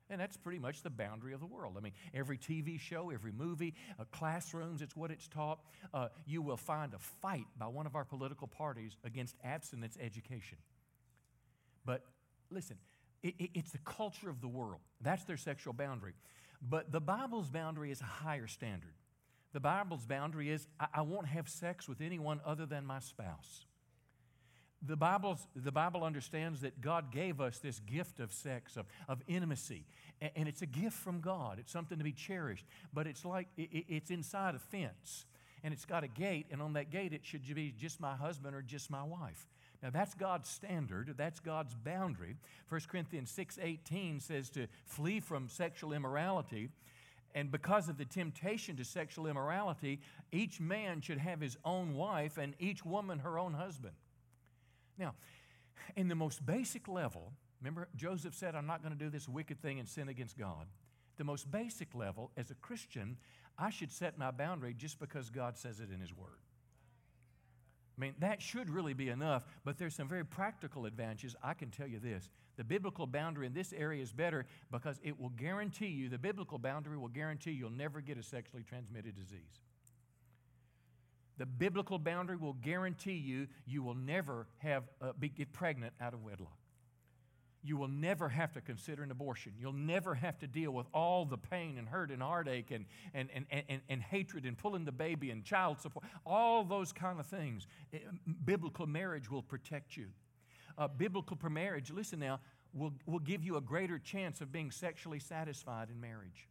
And 0.08 0.18
that's 0.18 0.38
pretty 0.38 0.60
much 0.60 0.82
the 0.82 0.88
boundary 0.88 1.34
of 1.34 1.40
the 1.40 1.46
world. 1.46 1.74
I 1.76 1.80
mean, 1.80 1.92
every 2.14 2.38
TV 2.38 2.80
show, 2.80 3.10
every 3.10 3.32
movie, 3.32 3.74
uh, 4.00 4.04
classrooms, 4.12 4.80
it's 4.80 4.96
what 4.96 5.10
it's 5.10 5.28
taught. 5.28 5.60
Uh, 5.92 6.08
you 6.24 6.40
will 6.40 6.56
find 6.56 6.94
a 6.94 6.98
fight 6.98 7.48
by 7.58 7.66
one 7.66 7.84
of 7.84 7.94
our 7.94 8.04
political 8.04 8.46
parties 8.46 8.96
against 9.04 9.36
abstinence 9.44 9.98
education. 10.00 10.56
But 11.84 12.02
listen, 12.50 12.78
it, 13.22 13.34
it, 13.38 13.50
it's 13.54 13.70
the 13.72 13.78
culture 13.78 14.30
of 14.30 14.40
the 14.40 14.48
world. 14.48 14.80
That's 15.00 15.24
their 15.24 15.36
sexual 15.36 15.72
boundary. 15.72 16.14
But 16.62 16.92
the 16.92 17.00
Bible's 17.00 17.50
boundary 17.50 17.90
is 17.90 18.00
a 18.00 18.04
higher 18.04 18.46
standard. 18.46 18.94
The 19.52 19.60
Bible's 19.60 20.04
boundary 20.04 20.50
is 20.50 20.66
I, 20.78 20.86
I 20.94 21.00
won't 21.02 21.26
have 21.26 21.48
sex 21.48 21.88
with 21.88 22.00
anyone 22.00 22.40
other 22.44 22.66
than 22.66 22.84
my 22.84 22.98
spouse. 22.98 23.66
The, 24.82 24.96
Bible's, 24.96 25.46
the 25.56 25.72
Bible 25.72 26.04
understands 26.04 26.60
that 26.60 26.80
God 26.80 27.10
gave 27.10 27.40
us 27.40 27.58
this 27.58 27.80
gift 27.80 28.20
of 28.20 28.32
sex, 28.32 28.76
of, 28.76 28.86
of 29.08 29.22
intimacy, 29.26 29.86
and, 30.20 30.30
and 30.36 30.48
it's 30.48 30.62
a 30.62 30.66
gift 30.66 30.96
from 30.96 31.20
God. 31.20 31.58
It's 31.58 31.72
something 31.72 31.98
to 31.98 32.04
be 32.04 32.12
cherished, 32.12 32.66
but 32.92 33.06
it's 33.06 33.24
like 33.24 33.48
it, 33.56 33.86
it's 33.88 34.10
inside 34.10 34.54
a 34.54 34.58
fence, 34.58 35.24
and 35.64 35.72
it's 35.72 35.86
got 35.86 36.04
a 36.04 36.08
gate, 36.08 36.46
and 36.52 36.60
on 36.60 36.74
that 36.74 36.90
gate 36.90 37.12
it 37.12 37.22
should 37.24 37.42
be 37.54 37.74
just 37.76 38.00
my 38.00 38.14
husband 38.14 38.54
or 38.54 38.62
just 38.62 38.90
my 38.90 39.02
wife. 39.02 39.46
Now 39.82 39.90
that's 39.90 40.14
God's 40.14 40.48
standard, 40.48 41.14
that's 41.16 41.40
God's 41.40 41.74
boundary. 41.74 42.36
1 42.68 42.80
Corinthians 42.88 43.30
6:18 43.30 44.20
says 44.20 44.50
to 44.50 44.66
flee 44.84 45.20
from 45.20 45.48
sexual 45.48 45.92
immorality. 45.92 46.70
And 47.34 47.50
because 47.50 47.90
of 47.90 47.98
the 47.98 48.06
temptation 48.06 48.76
to 48.76 48.84
sexual 48.84 49.26
immorality, 49.26 50.00
each 50.32 50.58
man 50.58 51.02
should 51.02 51.18
have 51.18 51.38
his 51.38 51.58
own 51.66 51.94
wife 51.94 52.38
and 52.38 52.54
each 52.58 52.82
woman 52.82 53.18
her 53.18 53.38
own 53.38 53.52
husband. 53.52 53.94
Now, 54.98 55.14
in 55.96 56.08
the 56.08 56.14
most 56.14 56.46
basic 56.46 56.88
level, 56.88 57.34
remember 57.60 57.88
Joseph 57.94 58.34
said, 58.34 58.54
I'm 58.54 58.66
not 58.66 58.82
going 58.82 58.96
to 58.96 58.98
do 58.98 59.10
this 59.10 59.28
wicked 59.28 59.60
thing 59.60 59.78
and 59.78 59.86
sin 59.86 60.08
against 60.08 60.38
God. 60.38 60.66
The 61.18 61.24
most 61.24 61.50
basic 61.50 61.94
level, 61.94 62.30
as 62.38 62.50
a 62.50 62.54
Christian, 62.54 63.18
I 63.58 63.68
should 63.68 63.92
set 63.92 64.16
my 64.16 64.30
boundary 64.30 64.74
just 64.74 64.98
because 64.98 65.28
God 65.28 65.58
says 65.58 65.80
it 65.80 65.90
in 65.92 66.00
His 66.00 66.14
Word. 66.14 66.40
I 67.96 68.00
mean, 68.00 68.14
that 68.18 68.42
should 68.42 68.68
really 68.68 68.92
be 68.92 69.08
enough, 69.08 69.44
but 69.64 69.78
there's 69.78 69.94
some 69.94 70.08
very 70.08 70.24
practical 70.24 70.84
advantages. 70.84 71.34
I 71.42 71.54
can 71.54 71.70
tell 71.70 71.86
you 71.86 71.98
this 71.98 72.28
the 72.56 72.64
biblical 72.64 73.06
boundary 73.06 73.46
in 73.46 73.54
this 73.54 73.72
area 73.72 74.02
is 74.02 74.12
better 74.12 74.46
because 74.70 74.98
it 75.02 75.18
will 75.18 75.30
guarantee 75.30 75.88
you, 75.88 76.08
the 76.08 76.18
biblical 76.18 76.58
boundary 76.58 76.96
will 76.98 77.08
guarantee 77.08 77.52
you'll 77.52 77.70
never 77.70 78.00
get 78.00 78.18
a 78.18 78.22
sexually 78.22 78.62
transmitted 78.62 79.14
disease. 79.14 79.60
The 81.38 81.46
biblical 81.46 81.98
boundary 81.98 82.36
will 82.36 82.54
guarantee 82.54 83.12
you 83.12 83.46
you 83.66 83.82
will 83.82 83.94
never 83.94 84.46
have, 84.58 84.84
uh, 85.02 85.12
be, 85.18 85.28
get 85.28 85.52
pregnant 85.52 85.92
out 86.00 86.14
of 86.14 86.22
wedlock 86.22 86.56
you 87.62 87.76
will 87.76 87.88
never 87.88 88.28
have 88.28 88.52
to 88.52 88.60
consider 88.60 89.02
an 89.02 89.10
abortion. 89.10 89.52
You'll 89.58 89.72
never 89.72 90.14
have 90.14 90.38
to 90.40 90.46
deal 90.46 90.70
with 90.70 90.86
all 90.94 91.24
the 91.24 91.38
pain 91.38 91.78
and 91.78 91.88
hurt 91.88 92.10
and 92.10 92.22
heartache 92.22 92.70
and, 92.70 92.84
and, 93.12 93.28
and, 93.34 93.64
and, 93.68 93.80
and 93.88 94.02
hatred 94.02 94.44
and 94.44 94.56
pulling 94.56 94.84
the 94.84 94.92
baby 94.92 95.30
and 95.30 95.44
child 95.44 95.80
support, 95.80 96.04
all 96.24 96.64
those 96.64 96.92
kind 96.92 97.18
of 97.18 97.26
things. 97.26 97.66
Eh, 97.92 97.98
biblical 98.44 98.86
marriage 98.86 99.30
will 99.30 99.42
protect 99.42 99.96
you. 99.96 100.06
Uh, 100.78 100.86
biblical 100.88 101.36
marriage, 101.50 101.90
listen 101.90 102.18
now, 102.18 102.40
will, 102.72 102.92
will 103.06 103.18
give 103.18 103.42
you 103.42 103.56
a 103.56 103.60
greater 103.60 103.98
chance 103.98 104.40
of 104.40 104.52
being 104.52 104.70
sexually 104.70 105.18
satisfied 105.18 105.88
in 105.90 106.00
marriage. 106.00 106.48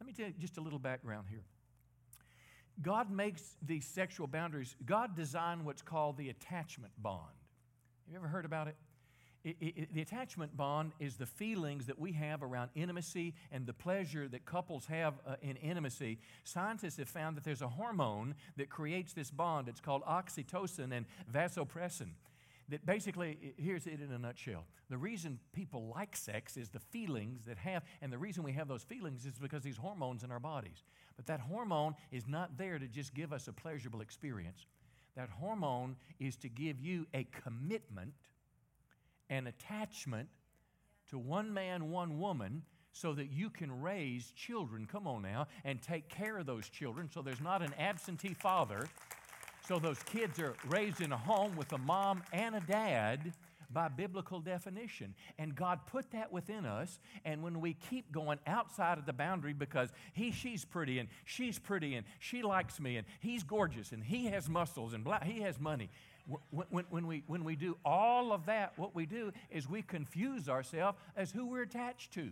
Let 0.00 0.06
me 0.06 0.12
tell 0.12 0.26
you 0.26 0.34
just 0.38 0.56
a 0.58 0.60
little 0.60 0.78
background 0.78 1.26
here. 1.28 1.44
God 2.82 3.10
makes 3.10 3.42
these 3.62 3.86
sexual 3.86 4.26
boundaries, 4.26 4.76
God 4.84 5.16
designed 5.16 5.64
what's 5.64 5.82
called 5.82 6.18
the 6.18 6.28
attachment 6.28 6.92
bond. 6.98 7.22
Have 8.04 8.12
you 8.12 8.16
ever 8.18 8.28
heard 8.28 8.44
about 8.44 8.68
it? 8.68 8.76
It, 9.46 9.94
the 9.94 10.02
attachment 10.02 10.56
bond 10.56 10.90
is 10.98 11.16
the 11.16 11.26
feelings 11.26 11.86
that 11.86 12.00
we 12.00 12.10
have 12.12 12.42
around 12.42 12.70
intimacy 12.74 13.32
and 13.52 13.64
the 13.64 13.72
pleasure 13.72 14.26
that 14.26 14.44
couples 14.44 14.86
have 14.86 15.14
uh, 15.24 15.36
in 15.40 15.54
intimacy. 15.56 16.18
Scientists 16.42 16.96
have 16.96 17.08
found 17.08 17.36
that 17.36 17.44
there's 17.44 17.62
a 17.62 17.68
hormone 17.68 18.34
that 18.56 18.70
creates 18.70 19.12
this 19.12 19.30
bond. 19.30 19.68
It's 19.68 19.80
called 19.80 20.02
oxytocin 20.02 20.90
and 20.92 21.06
vasopressin. 21.32 22.08
That 22.70 22.84
basically, 22.84 23.54
here's 23.56 23.86
it 23.86 24.00
in 24.00 24.10
a 24.10 24.18
nutshell. 24.18 24.64
The 24.90 24.98
reason 24.98 25.38
people 25.52 25.92
like 25.94 26.16
sex 26.16 26.56
is 26.56 26.70
the 26.70 26.80
feelings 26.80 27.44
that 27.44 27.58
have, 27.58 27.84
and 28.02 28.12
the 28.12 28.18
reason 28.18 28.42
we 28.42 28.52
have 28.52 28.66
those 28.66 28.82
feelings 28.82 29.24
is 29.24 29.38
because 29.38 29.62
these 29.62 29.76
hormones 29.76 30.24
in 30.24 30.32
our 30.32 30.40
bodies. 30.40 30.82
But 31.14 31.26
that 31.26 31.38
hormone 31.38 31.94
is 32.10 32.26
not 32.26 32.58
there 32.58 32.80
to 32.80 32.88
just 32.88 33.14
give 33.14 33.32
us 33.32 33.46
a 33.46 33.52
pleasurable 33.52 34.00
experience. 34.00 34.66
That 35.14 35.30
hormone 35.30 35.94
is 36.18 36.36
to 36.38 36.48
give 36.48 36.80
you 36.80 37.06
a 37.14 37.28
commitment 37.44 38.14
and 39.30 39.48
attachment 39.48 40.28
to 41.10 41.18
one 41.18 41.52
man, 41.52 41.90
one 41.90 42.18
woman, 42.18 42.62
so 42.92 43.12
that 43.12 43.30
you 43.30 43.50
can 43.50 43.82
raise 43.82 44.32
children, 44.32 44.86
come 44.90 45.06
on 45.06 45.22
now, 45.22 45.46
and 45.64 45.82
take 45.82 46.08
care 46.08 46.38
of 46.38 46.46
those 46.46 46.68
children 46.68 47.10
so 47.12 47.20
there's 47.20 47.40
not 47.40 47.62
an 47.62 47.74
absentee 47.78 48.34
father. 48.34 48.88
So 49.68 49.78
those 49.78 50.02
kids 50.04 50.38
are 50.38 50.54
raised 50.68 51.00
in 51.00 51.12
a 51.12 51.16
home 51.16 51.56
with 51.56 51.72
a 51.72 51.78
mom 51.78 52.22
and 52.32 52.54
a 52.54 52.60
dad 52.60 53.32
by 53.70 53.88
biblical 53.88 54.40
definition. 54.40 55.14
And 55.38 55.54
God 55.54 55.80
put 55.86 56.10
that 56.12 56.32
within 56.32 56.64
us. 56.64 57.00
And 57.24 57.42
when 57.42 57.60
we 57.60 57.74
keep 57.74 58.12
going 58.12 58.38
outside 58.46 58.96
of 58.96 59.06
the 59.06 59.12
boundary 59.12 59.52
because 59.52 59.90
he, 60.14 60.30
she's 60.30 60.64
pretty 60.64 60.98
and 60.98 61.08
she's 61.24 61.58
pretty 61.58 61.96
and 61.96 62.06
she 62.18 62.42
likes 62.42 62.80
me 62.80 62.96
and 62.96 63.06
he's 63.20 63.42
gorgeous 63.42 63.92
and 63.92 64.02
he 64.02 64.26
has 64.26 64.48
muscles 64.48 64.94
and 64.94 65.04
black, 65.04 65.24
he 65.24 65.40
has 65.40 65.58
money. 65.58 65.90
When, 66.50 66.66
when, 66.70 66.84
when, 66.90 67.06
we, 67.06 67.22
when 67.26 67.44
we 67.44 67.56
do 67.56 67.76
all 67.84 68.32
of 68.32 68.46
that, 68.46 68.72
what 68.76 68.94
we 68.94 69.06
do 69.06 69.32
is 69.50 69.68
we 69.68 69.82
confuse 69.82 70.48
ourselves 70.48 70.98
as 71.16 71.30
who 71.30 71.46
we're 71.46 71.62
attached 71.62 72.12
to. 72.14 72.30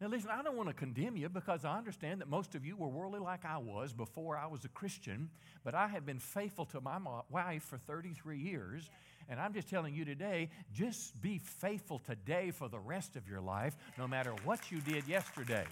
Now, 0.00 0.08
listen, 0.08 0.30
I 0.30 0.42
don't 0.42 0.56
want 0.56 0.70
to 0.70 0.74
condemn 0.74 1.16
you 1.16 1.28
because 1.28 1.66
I 1.66 1.76
understand 1.76 2.22
that 2.22 2.28
most 2.28 2.54
of 2.54 2.64
you 2.64 2.74
were 2.74 2.88
worldly 2.88 3.20
like 3.20 3.44
I 3.44 3.58
was 3.58 3.92
before 3.92 4.34
I 4.34 4.46
was 4.46 4.64
a 4.64 4.68
Christian, 4.68 5.28
but 5.62 5.74
I 5.74 5.88
have 5.88 6.06
been 6.06 6.18
faithful 6.18 6.64
to 6.66 6.80
my 6.80 6.98
wife 7.30 7.64
for 7.64 7.76
33 7.76 8.38
years. 8.38 8.88
And 9.28 9.38
I'm 9.38 9.52
just 9.52 9.68
telling 9.68 9.94
you 9.94 10.06
today, 10.06 10.48
just 10.72 11.20
be 11.20 11.38
faithful 11.38 11.98
today 11.98 12.50
for 12.50 12.68
the 12.68 12.78
rest 12.78 13.16
of 13.16 13.28
your 13.28 13.42
life, 13.42 13.76
no 13.98 14.08
matter 14.08 14.32
what 14.44 14.72
you 14.72 14.80
did 14.80 15.06
yesterday. 15.06 15.66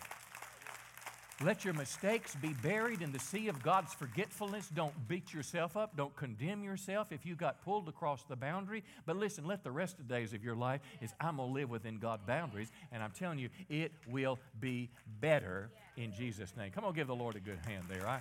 Let 1.40 1.64
your 1.64 1.74
mistakes 1.74 2.34
be 2.34 2.52
buried 2.64 3.00
in 3.00 3.12
the 3.12 3.18
sea 3.20 3.46
of 3.46 3.62
God's 3.62 3.94
forgetfulness. 3.94 4.68
Don't 4.74 5.06
beat 5.06 5.32
yourself 5.32 5.76
up. 5.76 5.96
Don't 5.96 6.14
condemn 6.16 6.64
yourself 6.64 7.12
if 7.12 7.24
you 7.24 7.36
got 7.36 7.62
pulled 7.62 7.88
across 7.88 8.24
the 8.24 8.34
boundary. 8.34 8.82
But 9.06 9.16
listen, 9.16 9.46
let 9.46 9.62
the 9.62 9.70
rest 9.70 10.00
of 10.00 10.08
the 10.08 10.14
days 10.14 10.34
of 10.34 10.42
your 10.42 10.56
life 10.56 10.80
is 11.00 11.14
I'm 11.20 11.36
going 11.36 11.48
to 11.48 11.54
live 11.54 11.70
within 11.70 11.98
God's 11.98 12.24
boundaries. 12.24 12.72
And 12.90 13.04
I'm 13.04 13.12
telling 13.12 13.38
you, 13.38 13.50
it 13.68 13.92
will 14.10 14.40
be 14.58 14.90
better 15.20 15.70
in 15.96 16.12
Jesus' 16.12 16.56
name. 16.56 16.72
Come 16.72 16.84
on, 16.84 16.92
give 16.92 17.06
the 17.06 17.14
Lord 17.14 17.36
a 17.36 17.40
good 17.40 17.60
hand 17.64 17.84
there. 17.88 18.08
I, 18.08 18.20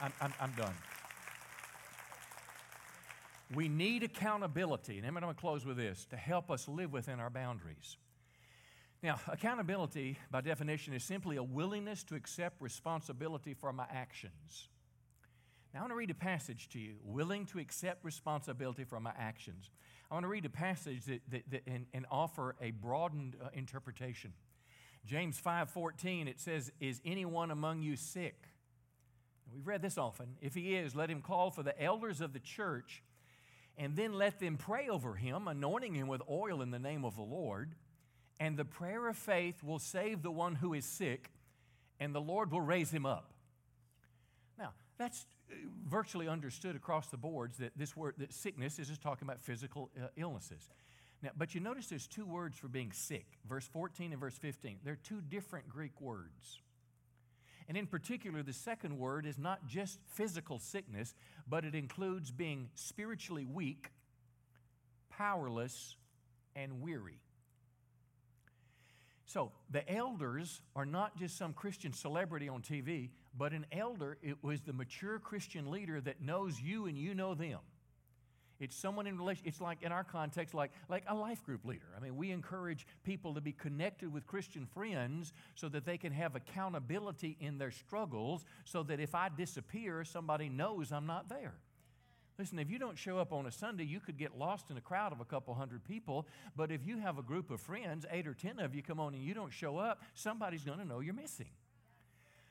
I'm, 0.00 0.12
I'm, 0.22 0.32
I'm 0.40 0.52
done. 0.52 0.74
We 3.54 3.68
need 3.68 4.02
accountability. 4.02 4.96
And 4.96 5.06
I'm 5.06 5.12
going 5.12 5.34
to 5.34 5.38
close 5.38 5.66
with 5.66 5.76
this 5.76 6.06
to 6.06 6.16
help 6.16 6.50
us 6.50 6.68
live 6.68 6.90
within 6.90 7.20
our 7.20 7.30
boundaries. 7.30 7.98
Now, 9.06 9.20
accountability, 9.28 10.18
by 10.32 10.40
definition, 10.40 10.92
is 10.92 11.04
simply 11.04 11.36
a 11.36 11.42
willingness 11.44 12.02
to 12.02 12.16
accept 12.16 12.60
responsibility 12.60 13.54
for 13.54 13.72
my 13.72 13.86
actions. 13.88 14.68
Now, 15.72 15.78
I 15.78 15.82
want 15.82 15.92
to 15.92 15.96
read 15.96 16.10
a 16.10 16.14
passage 16.14 16.68
to 16.70 16.80
you, 16.80 16.96
willing 17.04 17.46
to 17.46 17.60
accept 17.60 18.04
responsibility 18.04 18.82
for 18.82 18.98
my 18.98 19.12
actions. 19.16 19.70
I 20.10 20.14
want 20.14 20.24
to 20.24 20.28
read 20.28 20.44
a 20.44 20.48
passage 20.48 21.04
that, 21.04 21.20
that, 21.30 21.48
that 21.52 21.62
and, 21.68 21.86
and, 21.94 22.04
offer 22.10 22.56
a 22.60 22.72
broadened 22.72 23.36
uh, 23.40 23.50
interpretation. 23.52 24.32
James 25.04 25.40
5:14 25.40 26.26
it 26.26 26.40
says, 26.40 26.72
"Is 26.80 27.00
anyone 27.04 27.52
among 27.52 27.82
you 27.82 27.94
sick?" 27.94 28.48
We've 29.54 29.68
read 29.68 29.82
this 29.82 29.98
often. 29.98 30.34
If 30.40 30.56
he 30.56 30.74
is, 30.74 30.96
let 30.96 31.10
him 31.10 31.22
call 31.22 31.52
for 31.52 31.62
the 31.62 31.80
elders 31.80 32.20
of 32.20 32.32
the 32.32 32.40
church, 32.40 33.04
and 33.78 33.94
then 33.94 34.14
let 34.14 34.40
them 34.40 34.56
pray 34.56 34.88
over 34.88 35.14
him, 35.14 35.46
anointing 35.46 35.94
him 35.94 36.08
with 36.08 36.22
oil 36.28 36.60
in 36.60 36.72
the 36.72 36.80
name 36.80 37.04
of 37.04 37.14
the 37.14 37.22
Lord 37.22 37.76
and 38.38 38.56
the 38.56 38.64
prayer 38.64 39.08
of 39.08 39.16
faith 39.16 39.62
will 39.62 39.78
save 39.78 40.22
the 40.22 40.30
one 40.30 40.56
who 40.56 40.74
is 40.74 40.84
sick, 40.84 41.30
and 41.98 42.14
the 42.14 42.20
Lord 42.20 42.50
will 42.50 42.60
raise 42.60 42.90
him 42.90 43.06
up. 43.06 43.32
Now, 44.58 44.72
that's 44.98 45.26
uh, 45.50 45.54
virtually 45.88 46.28
understood 46.28 46.76
across 46.76 47.08
the 47.08 47.16
boards 47.16 47.58
that 47.58 47.72
this 47.76 47.96
word, 47.96 48.14
that 48.18 48.32
sickness 48.32 48.78
is 48.78 48.88
just 48.88 49.02
talking 49.02 49.26
about 49.26 49.40
physical 49.40 49.90
uh, 50.00 50.08
illnesses. 50.16 50.68
Now, 51.22 51.30
but 51.36 51.54
you 51.54 51.60
notice 51.60 51.86
there's 51.86 52.06
two 52.06 52.26
words 52.26 52.58
for 52.58 52.68
being 52.68 52.92
sick, 52.92 53.26
verse 53.48 53.66
14 53.66 54.12
and 54.12 54.20
verse 54.20 54.36
15. 54.36 54.78
They're 54.84 54.98
two 55.02 55.20
different 55.20 55.68
Greek 55.68 56.00
words. 56.00 56.60
And 57.68 57.76
in 57.76 57.86
particular, 57.86 58.42
the 58.42 58.52
second 58.52 58.98
word 58.98 59.26
is 59.26 59.38
not 59.38 59.66
just 59.66 59.98
physical 60.06 60.58
sickness, 60.58 61.14
but 61.48 61.64
it 61.64 61.74
includes 61.74 62.30
being 62.30 62.68
spiritually 62.74 63.44
weak, 63.44 63.90
powerless, 65.10 65.96
and 66.54 66.80
weary. 66.80 67.18
So 69.26 69.50
the 69.70 69.88
elders 69.92 70.62
are 70.76 70.86
not 70.86 71.16
just 71.16 71.36
some 71.36 71.52
Christian 71.52 71.92
celebrity 71.92 72.48
on 72.48 72.62
TV, 72.62 73.10
but 73.36 73.52
an 73.52 73.66
elder, 73.72 74.18
it 74.22 74.42
was 74.42 74.60
the 74.62 74.72
mature 74.72 75.18
Christian 75.18 75.70
leader 75.70 76.00
that 76.00 76.22
knows 76.22 76.60
you 76.60 76.86
and 76.86 76.96
you 76.96 77.12
know 77.12 77.34
them. 77.34 77.58
It's 78.58 78.74
someone 78.74 79.06
in 79.06 79.18
relation, 79.18 79.42
it's 79.46 79.60
like 79.60 79.82
in 79.82 79.92
our 79.92 80.04
context, 80.04 80.54
like, 80.54 80.70
like 80.88 81.02
a 81.08 81.14
life 81.14 81.42
group 81.44 81.64
leader. 81.64 81.88
I 81.94 82.00
mean, 82.00 82.16
we 82.16 82.30
encourage 82.30 82.86
people 83.04 83.34
to 83.34 83.40
be 83.40 83.52
connected 83.52 84.10
with 84.10 84.26
Christian 84.26 84.64
friends 84.64 85.32
so 85.56 85.68
that 85.68 85.84
they 85.84 85.98
can 85.98 86.12
have 86.12 86.36
accountability 86.36 87.36
in 87.40 87.58
their 87.58 87.72
struggles, 87.72 88.44
so 88.64 88.82
that 88.84 89.00
if 89.00 89.14
I 89.14 89.28
disappear, 89.28 90.04
somebody 90.04 90.48
knows 90.48 90.92
I'm 90.92 91.06
not 91.06 91.28
there. 91.28 91.54
Listen, 92.38 92.58
if 92.58 92.70
you 92.70 92.78
don't 92.78 92.98
show 92.98 93.18
up 93.18 93.32
on 93.32 93.46
a 93.46 93.50
Sunday, 93.50 93.84
you 93.84 93.98
could 93.98 94.18
get 94.18 94.36
lost 94.36 94.70
in 94.70 94.76
a 94.76 94.80
crowd 94.80 95.12
of 95.12 95.20
a 95.20 95.24
couple 95.24 95.54
hundred 95.54 95.84
people. 95.84 96.26
But 96.54 96.70
if 96.70 96.86
you 96.86 96.98
have 96.98 97.18
a 97.18 97.22
group 97.22 97.50
of 97.50 97.60
friends, 97.60 98.04
eight 98.10 98.26
or 98.26 98.34
ten 98.34 98.58
of 98.58 98.74
you 98.74 98.82
come 98.82 99.00
on 99.00 99.14
and 99.14 99.22
you 99.22 99.32
don't 99.32 99.52
show 99.52 99.78
up, 99.78 100.02
somebody's 100.14 100.62
going 100.62 100.78
to 100.78 100.84
know 100.84 101.00
you're 101.00 101.14
missing. 101.14 101.48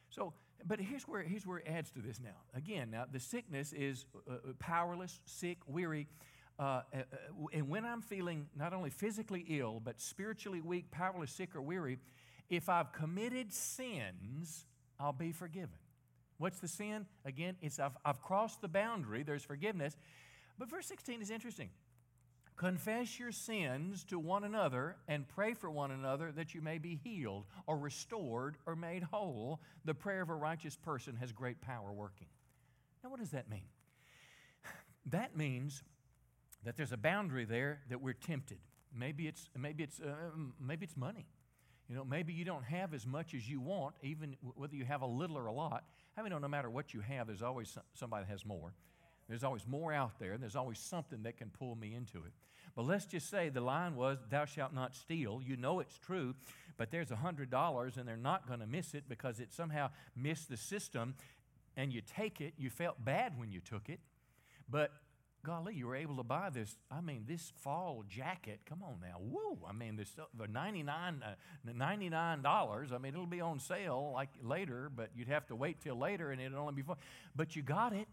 So, 0.10 0.34
but 0.66 0.80
here's 0.80 1.04
where, 1.04 1.22
here's 1.22 1.46
where 1.46 1.60
it 1.60 1.68
adds 1.68 1.92
to 1.92 2.00
this 2.00 2.20
now. 2.20 2.38
Again, 2.56 2.90
now 2.92 3.06
the 3.12 3.20
sickness 3.20 3.74
is 3.74 4.06
uh, 4.28 4.34
uh 4.34 4.38
powerless, 4.58 5.20
sick, 5.26 5.60
weary. 5.68 6.08
Uh, 6.58 6.64
uh, 6.64 6.82
uh, 6.94 7.48
and 7.54 7.70
when 7.70 7.86
I'm 7.86 8.02
feeling 8.02 8.48
not 8.56 8.74
only 8.74 8.90
physically 8.90 9.46
ill, 9.50 9.82
but 9.84 10.00
spiritually 10.00 10.62
weak, 10.62 10.90
powerless, 10.90 11.32
sick, 11.32 11.56
or 11.56 11.62
weary, 11.62 12.00
if 12.50 12.70
I've 12.70 12.92
committed 12.92 13.54
sins, 13.54 14.66
I'll 15.00 15.14
be 15.14 15.32
forgiven. 15.32 15.78
What's 16.38 16.60
the 16.60 16.68
sin? 16.68 17.06
Again, 17.24 17.56
it's 17.62 17.80
I've, 17.80 17.98
I've 18.04 18.22
crossed 18.22 18.62
the 18.62 18.68
boundary, 18.68 19.24
there's 19.24 19.44
forgiveness. 19.44 19.96
But 20.58 20.70
verse 20.70 20.88
16 20.88 21.22
is 21.22 21.32
interesting. 21.32 21.70
Confess 22.58 23.20
your 23.20 23.34
sins 23.34 24.06
to 24.06 24.18
one 24.18 24.46
another 24.46 24.96
and 25.10 25.28
pray 25.28 25.54
for 25.54 25.70
one 25.70 25.92
another 25.92 26.32
that 26.32 26.54
you 26.54 26.62
may 26.62 26.78
be 26.78 26.96
healed 27.04 27.46
or 27.68 27.78
restored 27.78 28.56
or 28.66 28.78
made 28.78 29.04
whole. 29.04 29.60
The 29.84 29.94
prayer 29.94 30.22
of 30.22 30.30
a 30.30 30.36
righteous 30.36 30.78
person 30.78 31.18
has 31.18 31.34
great 31.34 31.60
power 31.60 31.92
working. 31.92 32.28
Now, 33.04 33.10
what 33.10 33.20
does 33.20 33.32
that 33.32 33.50
mean? 33.50 33.68
That 35.08 35.38
means 35.38 35.84
that 36.64 36.78
there's 36.78 36.92
a 36.92 36.98
boundary 36.98 37.46
there 37.46 37.82
that 37.90 38.02
we're 38.02 38.14
tempted. 38.14 38.58
Maybe 38.98 39.28
it's, 39.28 39.50
maybe 39.56 39.84
it's, 39.84 40.00
uh, 40.00 40.32
maybe 40.60 40.86
it's 40.86 40.98
money. 40.98 41.28
You 41.88 41.96
know, 41.96 42.04
maybe 42.04 42.34
you 42.34 42.44
don't 42.44 42.64
have 42.64 42.94
as 42.94 43.06
much 43.06 43.36
as 43.36 43.48
you 43.48 43.62
want, 43.62 43.94
even 44.02 44.36
whether 44.56 44.76
you 44.76 44.86
have 44.86 45.04
a 45.04 45.06
little 45.06 45.38
or 45.38 45.46
a 45.46 45.52
lot. 45.52 45.84
I 46.18 46.22
mean, 46.22 46.32
no 46.42 46.48
matter 46.48 46.70
what 46.70 46.94
you 46.94 47.02
have, 47.02 47.28
there's 47.28 47.42
always 47.42 47.78
somebody 47.94 48.26
that 48.26 48.32
has 48.32 48.46
more. 48.46 48.74
There's 49.28 49.44
always 49.44 49.66
more 49.68 49.92
out 49.92 50.20
there, 50.20 50.34
and 50.34 50.42
there's 50.42 50.56
always 50.56 50.80
something 50.80 51.24
that 51.24 51.38
can 51.38 51.50
pull 51.50 51.76
me 51.76 51.94
into 51.96 52.18
it. 52.20 52.32
But 52.76 52.86
let's 52.86 53.06
just 53.06 53.30
say 53.30 53.50
the 53.50 53.62
line 53.62 53.96
was, 53.96 54.20
Thou 54.30 54.46
shalt 54.46 54.74
not 54.74 54.96
steal. 54.96 55.42
You 55.44 55.58
know 55.58 55.80
it's 55.80 55.98
true, 55.98 56.36
but 56.78 56.92
there's 56.92 57.12
a 57.12 57.16
$100, 57.16 57.98
and 57.98 58.08
they're 58.08 58.18
not 58.18 58.48
going 58.48 58.60
to 58.60 58.68
miss 58.68 58.94
it 58.94 59.06
because 59.10 59.40
it 59.40 59.54
somehow 59.54 59.90
missed 60.16 60.50
the 60.50 60.58
system, 60.58 61.16
and 61.76 61.92
you 61.92 62.02
take 62.02 62.40
it. 62.40 62.54
You 62.58 62.70
felt 62.70 63.04
bad 63.04 63.38
when 63.40 63.52
you 63.52 63.62
took 63.62 63.90
it, 63.90 64.00
but 64.70 64.92
golly, 65.46 65.76
you 65.76 65.88
were 65.88 65.96
able 65.96 66.18
to 66.18 66.24
buy 66.24 66.50
this. 66.50 66.76
I 66.90 67.02
mean, 67.02 67.26
this 67.28 67.54
fall 67.62 68.04
jacket. 68.10 68.62
Come 68.68 68.84
on 68.84 69.00
now, 69.02 69.18
woo! 69.20 69.60
I 69.68 69.72
mean, 69.72 69.96
this 69.96 70.16
nine 70.50 70.90
uh, 70.90 71.36
ninety 71.64 72.10
nine 72.10 72.42
dollars. 72.42 72.92
I 72.92 72.98
mean, 72.98 73.14
it'll 73.14 73.26
be 73.26 73.42
on 73.42 73.60
sale 73.60 74.12
like 74.14 74.30
later, 74.42 74.90
but 74.94 75.10
you'd 75.16 75.28
have 75.28 75.48
to 75.48 75.56
wait 75.56 75.82
till 75.82 75.98
later, 75.98 76.32
and 76.32 76.42
it'd 76.42 76.58
only 76.58 76.74
be. 76.74 76.82
Fun. 76.82 76.98
But 77.36 77.56
you 77.56 77.62
got 77.62 77.94
it, 77.94 78.08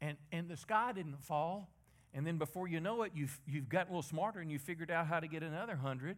and 0.00 0.16
and 0.30 0.48
the 0.48 0.56
sky 0.56 0.92
didn't 0.92 1.24
fall. 1.24 1.70
And 2.14 2.26
then 2.26 2.38
before 2.38 2.68
you 2.68 2.80
know 2.80 3.02
it, 3.02 3.12
you've 3.14 3.40
you've 3.46 3.68
gotten 3.68 3.92
a 3.92 3.96
little 3.96 4.02
smarter, 4.02 4.40
and 4.40 4.50
you 4.50 4.58
figured 4.58 4.90
out 4.90 5.06
how 5.06 5.20
to 5.20 5.28
get 5.28 5.42
another 5.42 5.76
hundred, 5.76 6.16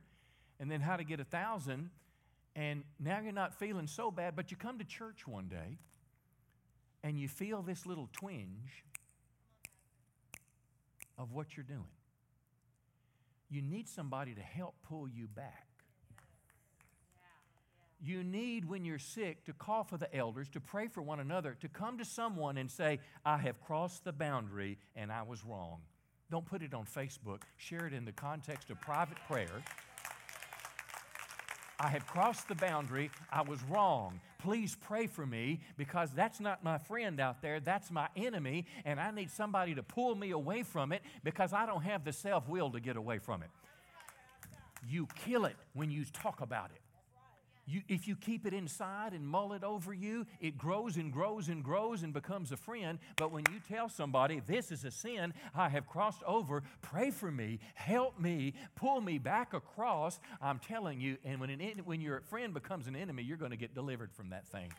and 0.59 0.71
then 0.71 0.81
how 0.81 0.97
to 0.97 1.05
get 1.05 1.21
a 1.21 1.25
thousand, 1.25 1.91
and 2.57 2.85
now 2.99 3.21
you're 3.21 3.33
not 3.33 3.55
feeling 3.59 3.87
so 3.87 4.11
bad. 4.11 4.37
But 4.37 4.51
you 4.51 4.57
come 4.57 4.79
to 4.79 4.85
church 4.85 5.27
one 5.27 5.49
day, 5.49 5.79
and 7.03 7.19
you 7.19 7.29
feel 7.29 7.63
this 7.63 7.87
little 7.87 8.09
twinge 8.13 8.85
of 11.21 11.33
what 11.33 11.57
you're 11.57 11.65
doing. 11.65 11.85
You 13.51 13.61
need 13.61 13.89
somebody 13.89 14.35
to 14.35 14.41
help 14.41 14.75
pull 14.89 15.07
you 15.09 15.27
back. 15.27 15.67
You 18.03 18.25
need, 18.25 18.65
when 18.65 18.87
you're 18.87 18.99
sick, 18.99 19.45
to 19.45 19.53
call 19.53 19.85
for 19.85 19.99
the 19.99 20.13
elders, 20.17 20.49
to 20.51 20.61
pray 20.61 20.89
for 20.89 21.03
one 21.03 21.21
another, 21.21 21.55
to 21.61 21.69
come 21.69 21.99
to 21.99 22.05
someone 22.05 22.57
and 22.57 22.71
say, 22.71 23.01
I 23.27 23.37
have 23.37 23.61
crossed 23.61 24.05
the 24.05 24.13
boundary 24.13 24.79
and 24.97 25.13
I 25.13 25.23
was 25.23 25.45
wrong. 25.45 25.81
Don't 26.31 26.47
put 26.47 26.63
it 26.63 26.73
on 26.73 26.87
Facebook. 26.87 27.43
Share 27.59 27.87
it 27.87 27.93
in 27.93 28.07
the 28.07 28.13
context 28.13 28.71
of 28.71 28.81
private 28.81 29.19
prayer. 29.29 29.63
I 31.79 31.89
have 31.89 32.07
crossed 32.07 32.49
the 32.49 32.55
boundary. 32.55 33.11
I 33.31 33.43
was 33.43 33.63
wrong. 33.65 34.21
Please 34.43 34.77
pray 34.81 35.07
for 35.07 35.27
me 35.27 35.61
because 35.77 36.11
that's 36.13 36.41
not 36.41 36.65
my 36.65 36.79
friend 36.79 37.21
out 37.21 37.43
there. 37.43 37.61
That's 37.61 37.91
my 37.91 38.09
enemy, 38.17 38.67
and 38.85 38.99
I 38.99 39.11
need 39.11 39.31
somebody 39.31 39.75
to 39.75 39.83
pull 39.83 40.15
me 40.15 40.31
away 40.31 40.63
from 40.63 40.93
it 40.93 41.03
because 41.25 41.53
I 41.53 41.67
don't 41.67 41.83
have 41.83 42.05
the 42.05 42.13
self 42.13 42.49
will 42.49 42.71
to 42.71 42.81
get 42.81 42.97
away 42.97 43.19
from 43.19 43.43
it. 43.43 43.51
You 44.89 45.07
kill 45.27 45.45
it 45.45 45.57
when 45.75 45.91
you 45.91 46.05
talk 46.07 46.41
about 46.41 46.71
it. 46.75 46.81
You, 47.71 47.83
if 47.89 48.09
you 48.09 48.17
keep 48.17 48.47
it 48.47 48.53
inside 48.53 49.13
and 49.13 49.25
mull 49.25 49.53
it 49.53 49.63
over 49.63 49.95
you, 49.95 50.27
it 50.41 50.59
grows 50.59 50.97
and 50.97 51.13
grows 51.13 51.49
and 51.49 51.63
grows 51.63 52.03
and 52.03 52.13
becomes 52.13 52.51
a 52.51 52.57
friend. 52.57 52.99
But 53.15 53.31
when 53.31 53.45
you 53.53 53.61
tell 53.69 53.89
somebody, 53.89 54.41
this 54.45 54.73
is 54.73 54.85
a 54.85 54.91
sin, 54.91 55.33
I 55.55 55.69
have 55.69 55.87
crossed 55.87 56.25
over, 56.25 56.65
pray 56.83 57.13
for 57.13 57.31
me, 57.31 57.61
help 57.75 58.19
me, 58.19 58.55
pull 58.75 59.01
me 59.01 59.19
back 59.19 59.55
across, 59.55 60.19
I'm 60.43 60.59
telling 60.59 61.01
you, 61.01 61.17
and 61.25 61.39
when, 61.39 61.51
an, 61.51 61.61
when 61.85 62.01
your 62.01 62.23
friend 62.23 62.53
becomes 62.53 62.89
an 62.89 62.97
enemy, 62.97 63.23
you're 63.23 63.37
going 63.37 63.53
to 63.53 63.57
get 63.57 63.73
delivered 63.73 64.13
from 64.13 64.31
that 64.31 64.49
thing. 64.49 64.73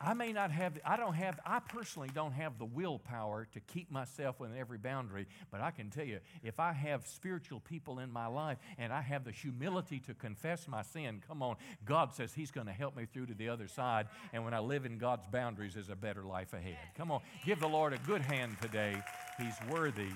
I 0.00 0.14
may 0.14 0.32
not 0.32 0.52
have, 0.52 0.78
I 0.84 0.96
don't 0.96 1.14
have, 1.14 1.40
I 1.44 1.58
personally 1.58 2.08
don't 2.14 2.32
have 2.32 2.56
the 2.58 2.64
willpower 2.64 3.48
to 3.52 3.60
keep 3.60 3.90
myself 3.90 4.38
within 4.38 4.56
every 4.56 4.78
boundary, 4.78 5.26
but 5.50 5.60
I 5.60 5.72
can 5.72 5.90
tell 5.90 6.04
you, 6.04 6.20
if 6.44 6.60
I 6.60 6.72
have 6.72 7.04
spiritual 7.06 7.58
people 7.58 7.98
in 7.98 8.12
my 8.12 8.28
life 8.28 8.58
and 8.78 8.92
I 8.92 9.00
have 9.00 9.24
the 9.24 9.32
humility 9.32 9.98
to 10.06 10.14
confess 10.14 10.68
my 10.68 10.82
sin, 10.82 11.20
come 11.26 11.42
on, 11.42 11.56
God 11.84 12.14
says 12.14 12.32
He's 12.32 12.52
going 12.52 12.68
to 12.68 12.72
help 12.72 12.96
me 12.96 13.06
through 13.12 13.26
to 13.26 13.34
the 13.34 13.48
other 13.48 13.66
side. 13.66 14.06
And 14.32 14.44
when 14.44 14.54
I 14.54 14.60
live 14.60 14.86
in 14.86 14.98
God's 14.98 15.26
boundaries, 15.26 15.74
there's 15.74 15.90
a 15.90 15.96
better 15.96 16.22
life 16.22 16.52
ahead. 16.54 16.78
Come 16.96 17.10
on, 17.10 17.20
give 17.44 17.58
the 17.58 17.68
Lord 17.68 17.92
a 17.92 17.98
good 17.98 18.22
hand 18.22 18.56
today. 18.62 19.02
He's 19.36 19.56
worthy 19.68 20.10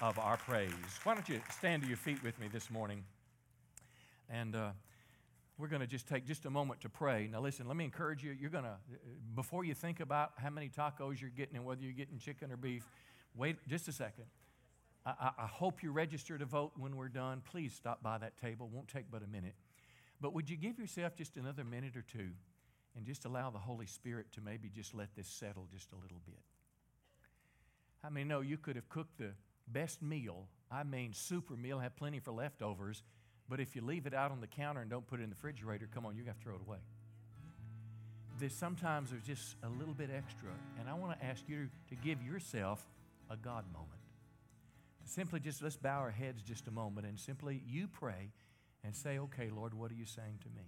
of 0.00 0.18
our 0.18 0.38
praise. 0.38 0.72
Why 1.04 1.14
don't 1.14 1.28
you 1.28 1.40
stand 1.56 1.82
to 1.82 1.88
your 1.88 1.96
feet 1.96 2.20
with 2.24 2.38
me 2.40 2.48
this 2.52 2.68
morning? 2.68 3.04
And, 4.28 4.56
uh, 4.56 4.70
we're 5.56 5.68
going 5.68 5.80
to 5.80 5.86
just 5.86 6.08
take 6.08 6.26
just 6.26 6.46
a 6.46 6.50
moment 6.50 6.80
to 6.80 6.88
pray. 6.88 7.28
Now, 7.30 7.40
listen, 7.40 7.66
let 7.68 7.76
me 7.76 7.84
encourage 7.84 8.24
you. 8.24 8.32
You're 8.32 8.50
going 8.50 8.64
to, 8.64 8.76
before 9.34 9.64
you 9.64 9.74
think 9.74 10.00
about 10.00 10.32
how 10.36 10.50
many 10.50 10.68
tacos 10.68 11.20
you're 11.20 11.30
getting 11.30 11.56
and 11.56 11.64
whether 11.64 11.82
you're 11.82 11.92
getting 11.92 12.18
chicken 12.18 12.50
or 12.50 12.56
beef, 12.56 12.84
wait 13.36 13.56
just 13.68 13.86
a 13.86 13.92
second. 13.92 14.24
I, 15.06 15.30
I, 15.38 15.46
hope 15.46 15.82
you 15.82 15.92
register 15.92 16.38
to 16.38 16.46
vote 16.46 16.72
when 16.76 16.96
we're 16.96 17.08
done. 17.08 17.42
Please 17.44 17.74
stop 17.74 18.02
by 18.02 18.16
that 18.18 18.38
table. 18.38 18.70
Won't 18.72 18.88
take 18.88 19.10
but 19.10 19.22
a 19.22 19.26
minute. 19.26 19.54
But 20.20 20.32
would 20.32 20.48
you 20.48 20.56
give 20.56 20.78
yourself 20.78 21.14
just 21.14 21.36
another 21.36 21.62
minute 21.62 21.94
or 21.94 22.02
two 22.02 22.30
and 22.96 23.04
just 23.04 23.26
allow 23.26 23.50
the 23.50 23.58
Holy 23.58 23.86
Spirit 23.86 24.32
to 24.32 24.40
maybe 24.40 24.70
just 24.74 24.94
let 24.94 25.14
this 25.14 25.28
settle 25.28 25.68
just 25.70 25.92
a 25.92 25.96
little 25.96 26.22
bit? 26.24 26.40
I 28.02 28.08
mean, 28.08 28.28
no, 28.28 28.40
you 28.40 28.56
could 28.56 28.76
have 28.76 28.88
cooked 28.88 29.18
the 29.18 29.32
best 29.68 30.02
meal. 30.02 30.48
I 30.70 30.84
mean, 30.84 31.12
super 31.12 31.54
meal, 31.54 31.78
have 31.78 31.96
plenty 31.96 32.18
for 32.18 32.32
leftovers 32.32 33.02
but 33.48 33.60
if 33.60 33.76
you 33.76 33.82
leave 33.82 34.06
it 34.06 34.14
out 34.14 34.30
on 34.30 34.40
the 34.40 34.46
counter 34.46 34.80
and 34.80 34.90
don't 34.90 35.06
put 35.06 35.20
it 35.20 35.24
in 35.24 35.30
the 35.30 35.36
refrigerator, 35.36 35.88
come 35.92 36.06
on, 36.06 36.16
you 36.16 36.24
have 36.24 36.38
to 36.38 36.44
throw 36.44 36.54
it 36.54 36.60
away. 36.66 36.78
There's 38.38 38.54
sometimes 38.54 39.10
there's 39.10 39.22
just 39.22 39.56
a 39.62 39.68
little 39.68 39.94
bit 39.94 40.10
extra, 40.14 40.50
and 40.80 40.88
I 40.88 40.94
want 40.94 41.18
to 41.18 41.24
ask 41.24 41.42
you 41.46 41.68
to 41.88 41.94
give 41.94 42.22
yourself 42.22 42.84
a 43.30 43.36
God 43.36 43.64
moment. 43.72 44.00
Simply 45.04 45.38
just 45.38 45.62
let's 45.62 45.76
bow 45.76 45.98
our 45.98 46.10
heads 46.10 46.42
just 46.42 46.66
a 46.66 46.70
moment 46.70 47.06
and 47.06 47.20
simply 47.20 47.62
you 47.66 47.86
pray 47.86 48.30
and 48.82 48.96
say, 48.96 49.18
okay, 49.18 49.50
Lord, 49.54 49.74
what 49.74 49.90
are 49.90 49.94
you 49.94 50.06
saying 50.06 50.38
to 50.42 50.48
me? 50.48 50.64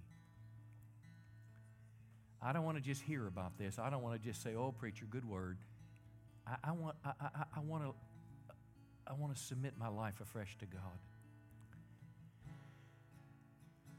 I 2.43 2.53
don't 2.53 2.65
want 2.65 2.77
to 2.77 2.83
just 2.83 3.03
hear 3.03 3.27
about 3.27 3.59
this. 3.59 3.79
I 3.79 3.91
don't 3.91 4.03
want 4.03 4.21
to 4.21 4.29
just 4.29 4.43
say, 4.43 4.55
oh, 4.55 4.73
preacher, 4.73 5.07
good 5.09 5.29
word. 5.29 5.59
I, 6.47 6.57
I 6.65 6.73
want, 6.73 6.97
I, 7.05 7.13
I, 7.21 7.45
I, 7.57 7.61
want 7.61 7.85
to, 7.85 7.95
I 9.07 9.15
want 9.15 9.35
to 9.35 9.43
submit 9.43 9.75
my 9.79 9.89
life 9.89 10.21
afresh 10.21 10.57
to 10.59 10.67
God. 10.67 10.99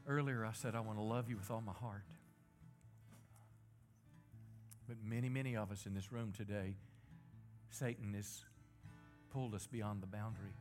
Earlier, 0.08 0.46
I 0.46 0.52
said, 0.52 0.74
I 0.74 0.80
want 0.80 0.96
to 0.96 1.04
love 1.04 1.28
you 1.28 1.36
with 1.36 1.50
all 1.50 1.60
my 1.60 1.74
heart. 1.74 2.02
But 4.88 4.96
many, 5.04 5.28
many 5.28 5.54
of 5.54 5.70
us 5.70 5.84
in 5.84 5.92
this 5.92 6.10
room 6.10 6.32
today, 6.34 6.76
Satan 7.68 8.14
has 8.14 8.40
pulled 9.30 9.54
us 9.54 9.66
beyond 9.66 10.02
the 10.02 10.06
boundary. 10.06 10.54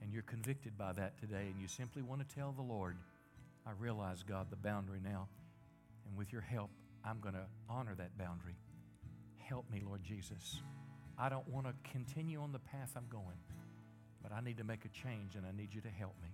And 0.00 0.14
you're 0.14 0.22
convicted 0.22 0.78
by 0.78 0.94
that 0.94 1.18
today, 1.20 1.48
and 1.52 1.60
you 1.60 1.68
simply 1.68 2.00
want 2.00 2.26
to 2.26 2.34
tell 2.34 2.52
the 2.52 2.62
Lord, 2.62 2.96
I 3.66 3.72
realize, 3.78 4.22
God, 4.22 4.46
the 4.48 4.56
boundary 4.56 5.00
now. 5.04 5.28
And 6.08 6.16
with 6.16 6.32
your 6.32 6.40
help, 6.40 6.70
I'm 7.04 7.20
going 7.20 7.34
to 7.34 7.44
honor 7.68 7.94
that 7.96 8.16
boundary. 8.16 8.56
Help 9.36 9.70
me, 9.70 9.82
Lord 9.84 10.02
Jesus. 10.02 10.60
I 11.18 11.28
don't 11.28 11.46
want 11.48 11.66
to 11.66 11.74
continue 11.90 12.40
on 12.40 12.52
the 12.52 12.60
path 12.60 12.92
I'm 12.96 13.08
going, 13.10 13.36
but 14.22 14.32
I 14.32 14.40
need 14.40 14.56
to 14.56 14.64
make 14.64 14.86
a 14.86 14.88
change, 14.88 15.34
and 15.34 15.44
I 15.44 15.54
need 15.54 15.74
you 15.74 15.82
to 15.82 15.90
help 15.90 16.14
me. 16.22 16.30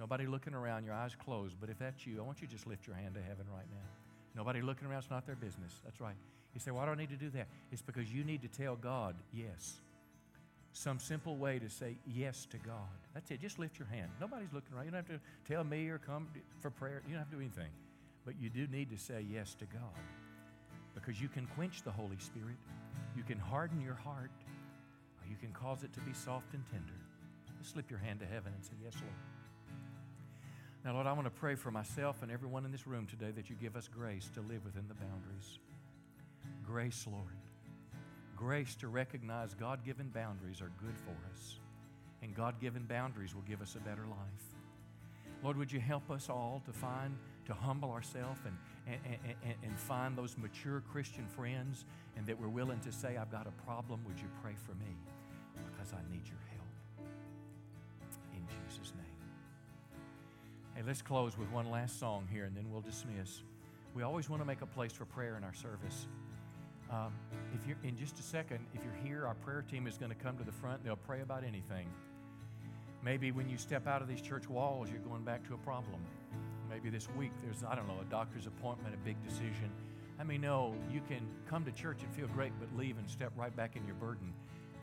Nobody 0.00 0.26
looking 0.26 0.54
around, 0.54 0.84
your 0.84 0.94
eyes 0.94 1.14
closed. 1.14 1.56
But 1.60 1.68
if 1.68 1.78
that's 1.78 2.06
you, 2.06 2.18
I 2.20 2.22
want 2.22 2.40
you 2.40 2.46
to 2.46 2.52
just 2.52 2.66
lift 2.66 2.86
your 2.86 2.96
hand 2.96 3.14
to 3.14 3.20
heaven 3.20 3.44
right 3.54 3.66
now. 3.70 3.86
Nobody 4.34 4.62
looking 4.62 4.88
around, 4.88 5.00
it's 5.00 5.10
not 5.10 5.26
their 5.26 5.36
business. 5.36 5.74
That's 5.84 6.00
right. 6.00 6.14
You 6.54 6.60
say, 6.60 6.70
Why 6.70 6.86
do 6.86 6.92
I 6.92 6.94
need 6.94 7.10
to 7.10 7.16
do 7.16 7.28
that? 7.30 7.48
It's 7.70 7.82
because 7.82 8.10
you 8.10 8.24
need 8.24 8.40
to 8.40 8.48
tell 8.48 8.76
God 8.76 9.14
yes. 9.30 9.80
Some 10.72 10.98
simple 10.98 11.36
way 11.36 11.58
to 11.58 11.68
say 11.68 11.98
yes 12.06 12.46
to 12.50 12.56
God. 12.56 12.88
That's 13.12 13.30
it. 13.30 13.42
Just 13.42 13.58
lift 13.58 13.78
your 13.78 13.88
hand. 13.88 14.08
Nobody's 14.20 14.52
looking 14.54 14.74
around. 14.74 14.86
You 14.86 14.92
don't 14.92 15.06
have 15.06 15.20
to 15.20 15.20
tell 15.52 15.64
me 15.64 15.88
or 15.88 15.98
come 15.98 16.28
for 16.60 16.70
prayer. 16.70 17.02
You 17.06 17.12
don't 17.12 17.18
have 17.18 17.30
to 17.30 17.36
do 17.36 17.42
anything. 17.42 17.70
But 18.24 18.40
you 18.40 18.48
do 18.48 18.66
need 18.68 18.88
to 18.90 18.96
say 18.96 19.26
yes 19.28 19.54
to 19.56 19.66
God 19.66 20.00
because 20.94 21.20
you 21.20 21.28
can 21.28 21.46
quench 21.54 21.82
the 21.82 21.90
Holy 21.90 22.18
Spirit, 22.18 22.56
you 23.16 23.22
can 23.22 23.38
harden 23.38 23.80
your 23.80 23.94
heart, 23.94 24.30
or 25.20 25.28
you 25.28 25.36
can 25.36 25.52
cause 25.52 25.82
it 25.82 25.92
to 25.92 26.00
be 26.00 26.12
soft 26.14 26.54
and 26.54 26.64
tender. 26.70 26.94
Just 27.58 27.72
slip 27.74 27.90
your 27.90 27.98
hand 27.98 28.20
to 28.20 28.26
heaven 28.26 28.52
and 28.54 28.64
say, 28.64 28.72
Yes, 28.82 28.94
Lord. 28.94 29.39
Now, 30.84 30.94
Lord, 30.94 31.06
I 31.06 31.12
want 31.12 31.26
to 31.26 31.30
pray 31.30 31.56
for 31.56 31.70
myself 31.70 32.22
and 32.22 32.32
everyone 32.32 32.64
in 32.64 32.72
this 32.72 32.86
room 32.86 33.06
today 33.06 33.30
that 33.32 33.50
you 33.50 33.56
give 33.56 33.76
us 33.76 33.86
grace 33.86 34.30
to 34.34 34.40
live 34.40 34.64
within 34.64 34.88
the 34.88 34.94
boundaries. 34.94 35.58
Grace, 36.64 37.06
Lord. 37.10 37.36
Grace 38.34 38.74
to 38.76 38.88
recognize 38.88 39.52
God 39.52 39.84
given 39.84 40.08
boundaries 40.08 40.62
are 40.62 40.70
good 40.82 40.96
for 40.96 41.14
us, 41.34 41.58
and 42.22 42.34
God 42.34 42.58
given 42.60 42.84
boundaries 42.84 43.34
will 43.34 43.42
give 43.42 43.60
us 43.60 43.74
a 43.74 43.80
better 43.80 44.06
life. 44.06 44.56
Lord, 45.42 45.58
would 45.58 45.70
you 45.70 45.80
help 45.80 46.10
us 46.10 46.30
all 46.30 46.62
to 46.64 46.72
find, 46.72 47.14
to 47.44 47.52
humble 47.52 47.90
ourselves 47.90 48.40
and, 48.46 48.56
and, 48.86 49.18
and, 49.44 49.54
and, 49.62 49.78
find 49.78 50.16
those 50.16 50.36
mature 50.38 50.82
Christian 50.92 51.26
friends 51.26 51.84
and 52.16 52.26
that 52.26 52.38
we're 52.38 52.48
willing 52.48 52.80
to 52.80 52.92
say, 52.92 53.16
I've 53.16 53.30
got 53.30 53.46
a 53.46 53.62
problem. 53.64 54.00
Would 54.06 54.18
you 54.18 54.28
pray 54.42 54.54
for 54.66 54.72
me? 54.72 54.96
Because 55.70 55.92
I 55.92 56.00
need 56.12 56.26
your 56.26 56.40
help. 56.50 56.59
Let's 60.86 61.02
close 61.02 61.36
with 61.36 61.50
one 61.50 61.70
last 61.70 62.00
song 62.00 62.26
here 62.32 62.44
and 62.44 62.56
then 62.56 62.70
we'll 62.70 62.80
dismiss. 62.80 63.42
We 63.94 64.02
always 64.02 64.30
want 64.30 64.40
to 64.40 64.46
make 64.46 64.62
a 64.62 64.66
place 64.66 64.92
for 64.92 65.04
prayer 65.04 65.36
in 65.36 65.44
our 65.44 65.52
service. 65.52 66.06
Um, 66.90 67.12
if 67.54 67.66
you're 67.66 67.76
in 67.84 67.96
just 67.96 68.18
a 68.18 68.22
second, 68.22 68.60
if 68.74 68.80
you're 68.82 69.04
here, 69.04 69.26
our 69.26 69.34
prayer 69.34 69.62
team 69.62 69.86
is 69.86 69.98
going 69.98 70.10
to 70.10 70.16
come 70.16 70.38
to 70.38 70.44
the 70.44 70.52
front. 70.52 70.82
They'll 70.82 70.96
pray 70.96 71.20
about 71.20 71.44
anything. 71.44 71.86
Maybe 73.04 73.30
when 73.30 73.48
you 73.48 73.58
step 73.58 73.86
out 73.86 74.00
of 74.00 74.08
these 74.08 74.22
church 74.22 74.48
walls, 74.48 74.88
you're 74.90 75.00
going 75.00 75.22
back 75.22 75.46
to 75.48 75.54
a 75.54 75.58
problem. 75.58 76.00
Maybe 76.70 76.88
this 76.88 77.08
week 77.16 77.32
there's, 77.44 77.62
I 77.62 77.74
don't 77.74 77.86
know, 77.86 77.98
a 78.00 78.10
doctor's 78.10 78.46
appointment, 78.46 78.94
a 78.94 78.98
big 78.98 79.22
decision. 79.22 79.70
I 80.18 80.24
mean, 80.24 80.40
no, 80.40 80.74
you 80.90 81.02
can 81.06 81.26
come 81.48 81.64
to 81.66 81.72
church 81.72 81.98
and 82.02 82.10
feel 82.12 82.26
great, 82.28 82.52
but 82.58 82.74
leave 82.76 82.96
and 82.96 83.08
step 83.08 83.32
right 83.36 83.54
back 83.54 83.76
in 83.76 83.84
your 83.84 83.96
burden. 83.96 84.32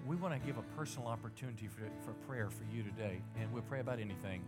We 0.06 0.16
want 0.16 0.40
to 0.40 0.46
give 0.46 0.58
a 0.58 0.64
personal 0.78 1.08
opportunity 1.08 1.68
for, 1.68 1.82
for 2.06 2.14
prayer 2.28 2.50
for 2.50 2.64
you 2.74 2.84
today, 2.84 3.20
and 3.40 3.52
we'll 3.52 3.64
pray 3.64 3.80
about 3.80 4.00
anything 4.00 4.44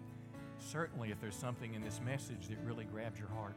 certainly 0.61 1.11
if 1.11 1.19
there's 1.19 1.36
something 1.36 1.73
in 1.73 1.81
this 1.81 1.99
message 2.06 2.48
that 2.49 2.57
really 2.65 2.86
grabs 2.86 3.19
your 3.19 3.30
heart, 3.30 3.56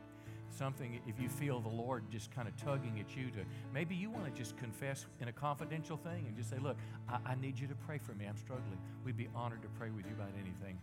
something 0.50 1.00
if 1.06 1.18
you 1.20 1.28
feel 1.28 1.60
the 1.60 1.68
Lord 1.68 2.04
just 2.10 2.30
kind 2.30 2.46
of 2.46 2.56
tugging 2.56 3.00
at 3.00 3.16
you 3.16 3.30
to 3.30 3.44
maybe 3.72 3.94
you 3.94 4.10
want 4.10 4.26
to 4.26 4.30
just 4.30 4.56
confess 4.56 5.06
in 5.20 5.28
a 5.28 5.32
confidential 5.32 5.96
thing 5.96 6.24
and 6.26 6.36
just 6.36 6.50
say, 6.50 6.58
Look, 6.58 6.76
I, 7.08 7.18
I 7.32 7.34
need 7.36 7.58
you 7.58 7.66
to 7.68 7.74
pray 7.74 7.98
for 7.98 8.12
me. 8.12 8.26
I'm 8.26 8.36
struggling. 8.36 8.78
We'd 9.04 9.16
be 9.16 9.28
honored 9.34 9.62
to 9.62 9.68
pray 9.78 9.90
with 9.90 10.06
you 10.06 10.12
about 10.12 10.32
anything. 10.34 10.78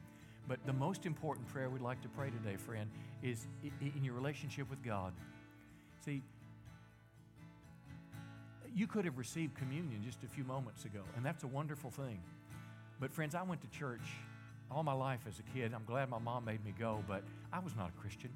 But 0.47 0.65
the 0.65 0.73
most 0.73 1.05
important 1.05 1.47
prayer 1.47 1.69
we'd 1.69 1.81
like 1.81 2.01
to 2.01 2.09
pray 2.09 2.31
today, 2.31 2.55
friend, 2.57 2.89
is 3.21 3.47
in 3.81 4.03
your 4.03 4.15
relationship 4.15 4.67
with 4.69 4.81
God. 4.83 5.13
See, 6.03 6.23
you 8.75 8.87
could 8.87 9.05
have 9.05 9.17
received 9.19 9.55
communion 9.55 10.01
just 10.03 10.23
a 10.23 10.27
few 10.27 10.43
moments 10.43 10.85
ago, 10.85 11.01
and 11.15 11.23
that's 11.23 11.43
a 11.43 11.47
wonderful 11.47 11.91
thing. 11.91 12.19
But, 12.99 13.13
friends, 13.13 13.35
I 13.35 13.43
went 13.43 13.61
to 13.61 13.67
church 13.69 14.01
all 14.71 14.83
my 14.83 14.93
life 14.93 15.21
as 15.27 15.39
a 15.39 15.57
kid. 15.57 15.73
I'm 15.73 15.85
glad 15.85 16.09
my 16.09 16.19
mom 16.19 16.45
made 16.45 16.63
me 16.63 16.73
go, 16.77 17.03
but 17.07 17.23
I 17.51 17.59
was 17.59 17.75
not 17.75 17.89
a 17.89 18.01
Christian. 18.01 18.29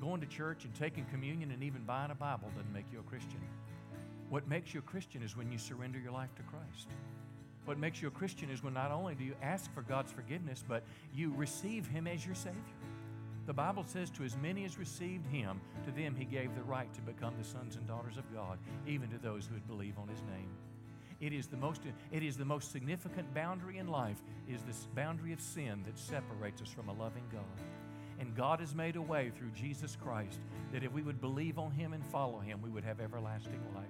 Going 0.00 0.20
to 0.20 0.26
church 0.26 0.64
and 0.64 0.74
taking 0.74 1.04
communion 1.06 1.50
and 1.50 1.62
even 1.62 1.82
buying 1.84 2.10
a 2.10 2.14
Bible 2.14 2.50
doesn't 2.56 2.72
make 2.72 2.86
you 2.92 3.00
a 3.00 3.02
Christian. 3.02 3.40
What 4.28 4.48
makes 4.48 4.74
you 4.74 4.80
a 4.80 4.82
Christian 4.82 5.22
is 5.22 5.36
when 5.36 5.50
you 5.52 5.58
surrender 5.58 5.98
your 5.98 6.12
life 6.12 6.34
to 6.36 6.42
Christ. 6.42 6.88
What 7.64 7.78
makes 7.78 8.00
you 8.00 8.08
a 8.08 8.12
Christian 8.12 8.50
is 8.50 8.62
when 8.62 8.74
not 8.74 8.92
only 8.92 9.14
do 9.14 9.24
you 9.24 9.34
ask 9.42 9.72
for 9.74 9.82
God's 9.82 10.12
forgiveness, 10.12 10.64
but 10.66 10.82
you 11.14 11.32
receive 11.36 11.86
Him 11.86 12.06
as 12.06 12.24
your 12.24 12.34
Savior. 12.34 12.60
The 13.46 13.52
Bible 13.52 13.84
says, 13.86 14.10
To 14.10 14.24
as 14.24 14.36
many 14.36 14.64
as 14.64 14.78
received 14.78 15.26
Him, 15.26 15.60
to 15.84 15.90
them 15.90 16.14
He 16.16 16.24
gave 16.24 16.54
the 16.54 16.62
right 16.62 16.92
to 16.94 17.00
become 17.00 17.34
the 17.38 17.44
sons 17.44 17.76
and 17.76 17.86
daughters 17.86 18.16
of 18.16 18.32
God, 18.34 18.58
even 18.86 19.08
to 19.10 19.18
those 19.18 19.46
who 19.46 19.54
would 19.54 19.66
believe 19.66 19.98
on 19.98 20.08
His 20.08 20.22
name. 20.22 20.50
It 21.20 21.32
is 21.32 21.46
the 21.46 21.56
most, 21.56 21.82
it 22.12 22.22
is 22.22 22.36
the 22.36 22.44
most 22.44 22.72
significant 22.72 23.32
boundary 23.34 23.78
in 23.78 23.88
life 23.88 24.18
is 24.48 24.62
this 24.62 24.86
boundary 24.94 25.32
of 25.32 25.40
sin 25.40 25.82
that 25.86 25.98
separates 25.98 26.60
us 26.60 26.68
from 26.68 26.88
a 26.88 26.92
loving 26.92 27.24
God. 27.32 27.42
And 28.18 28.34
God 28.34 28.60
has 28.60 28.74
made 28.74 28.96
a 28.96 29.02
way 29.02 29.30
through 29.36 29.50
Jesus 29.50 29.96
Christ 29.96 30.40
that 30.72 30.82
if 30.82 30.92
we 30.92 31.02
would 31.02 31.20
believe 31.20 31.58
on 31.58 31.70
Him 31.70 31.92
and 31.92 32.04
follow 32.06 32.38
Him, 32.38 32.60
we 32.62 32.70
would 32.70 32.84
have 32.84 33.00
everlasting 33.00 33.60
life. 33.74 33.84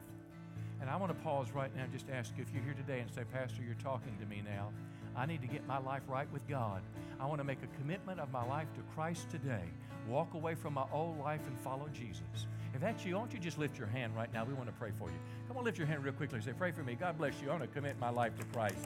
And 0.81 0.90
I 0.90 0.97
want 0.97 1.16
to 1.16 1.24
pause 1.24 1.53
right 1.53 1.74
now 1.74 1.85
and 1.85 1.93
just 1.93 2.11
ask 2.11 2.36
you 2.36 2.43
if 2.43 2.53
you're 2.53 2.62
here 2.62 2.74
today 2.74 3.01
and 3.01 3.11
say, 3.11 3.23
Pastor, 3.32 3.62
you're 3.65 3.74
talking 3.74 4.16
to 4.19 4.27
me 4.27 4.43
now. 4.44 4.70
I 5.16 5.24
need 5.26 5.40
to 5.43 5.48
get 5.48 5.66
my 5.66 5.78
life 5.78 6.02
right 6.09 6.30
with 6.32 6.47
God. 6.47 6.82
I 7.18 7.26
want 7.26 7.40
to 7.40 7.44
make 7.44 7.62
a 7.62 7.80
commitment 7.80 8.20
of 8.20 8.30
my 8.30 8.44
life 8.44 8.68
to 8.74 8.80
Christ 8.94 9.30
today. 9.30 9.64
Walk 10.09 10.34
away 10.34 10.55
from 10.55 10.74
my 10.74 10.84
old 10.93 11.18
life 11.18 11.40
and 11.47 11.59
follow 11.60 11.88
Jesus. 11.93 12.47
If 12.74 12.82
that's 12.82 13.06
you, 13.06 13.16
won't 13.16 13.32
you 13.32 13.38
just 13.38 13.59
lift 13.59 13.78
your 13.78 13.88
hand 13.88 14.14
right 14.14 14.32
now? 14.34 14.44
We 14.44 14.52
want 14.52 14.68
to 14.68 14.74
pray 14.74 14.90
for 14.98 15.09
you. 15.09 15.16
Come 15.48 15.56
on, 15.56 15.64
lift 15.64 15.78
your 15.78 15.86
hand 15.86 16.05
real 16.05 16.12
quickly. 16.12 16.40
Say, 16.43 16.52
Pray 16.52 16.72
for 16.72 16.82
me. 16.82 16.94
God 16.94 17.16
bless 17.16 17.40
you. 17.40 17.48
I 17.48 17.52
want 17.52 17.62
to 17.62 17.68
commit 17.68 17.98
my 17.98 18.10
life 18.10 18.36
to 18.38 18.44
Christ. 18.47 18.76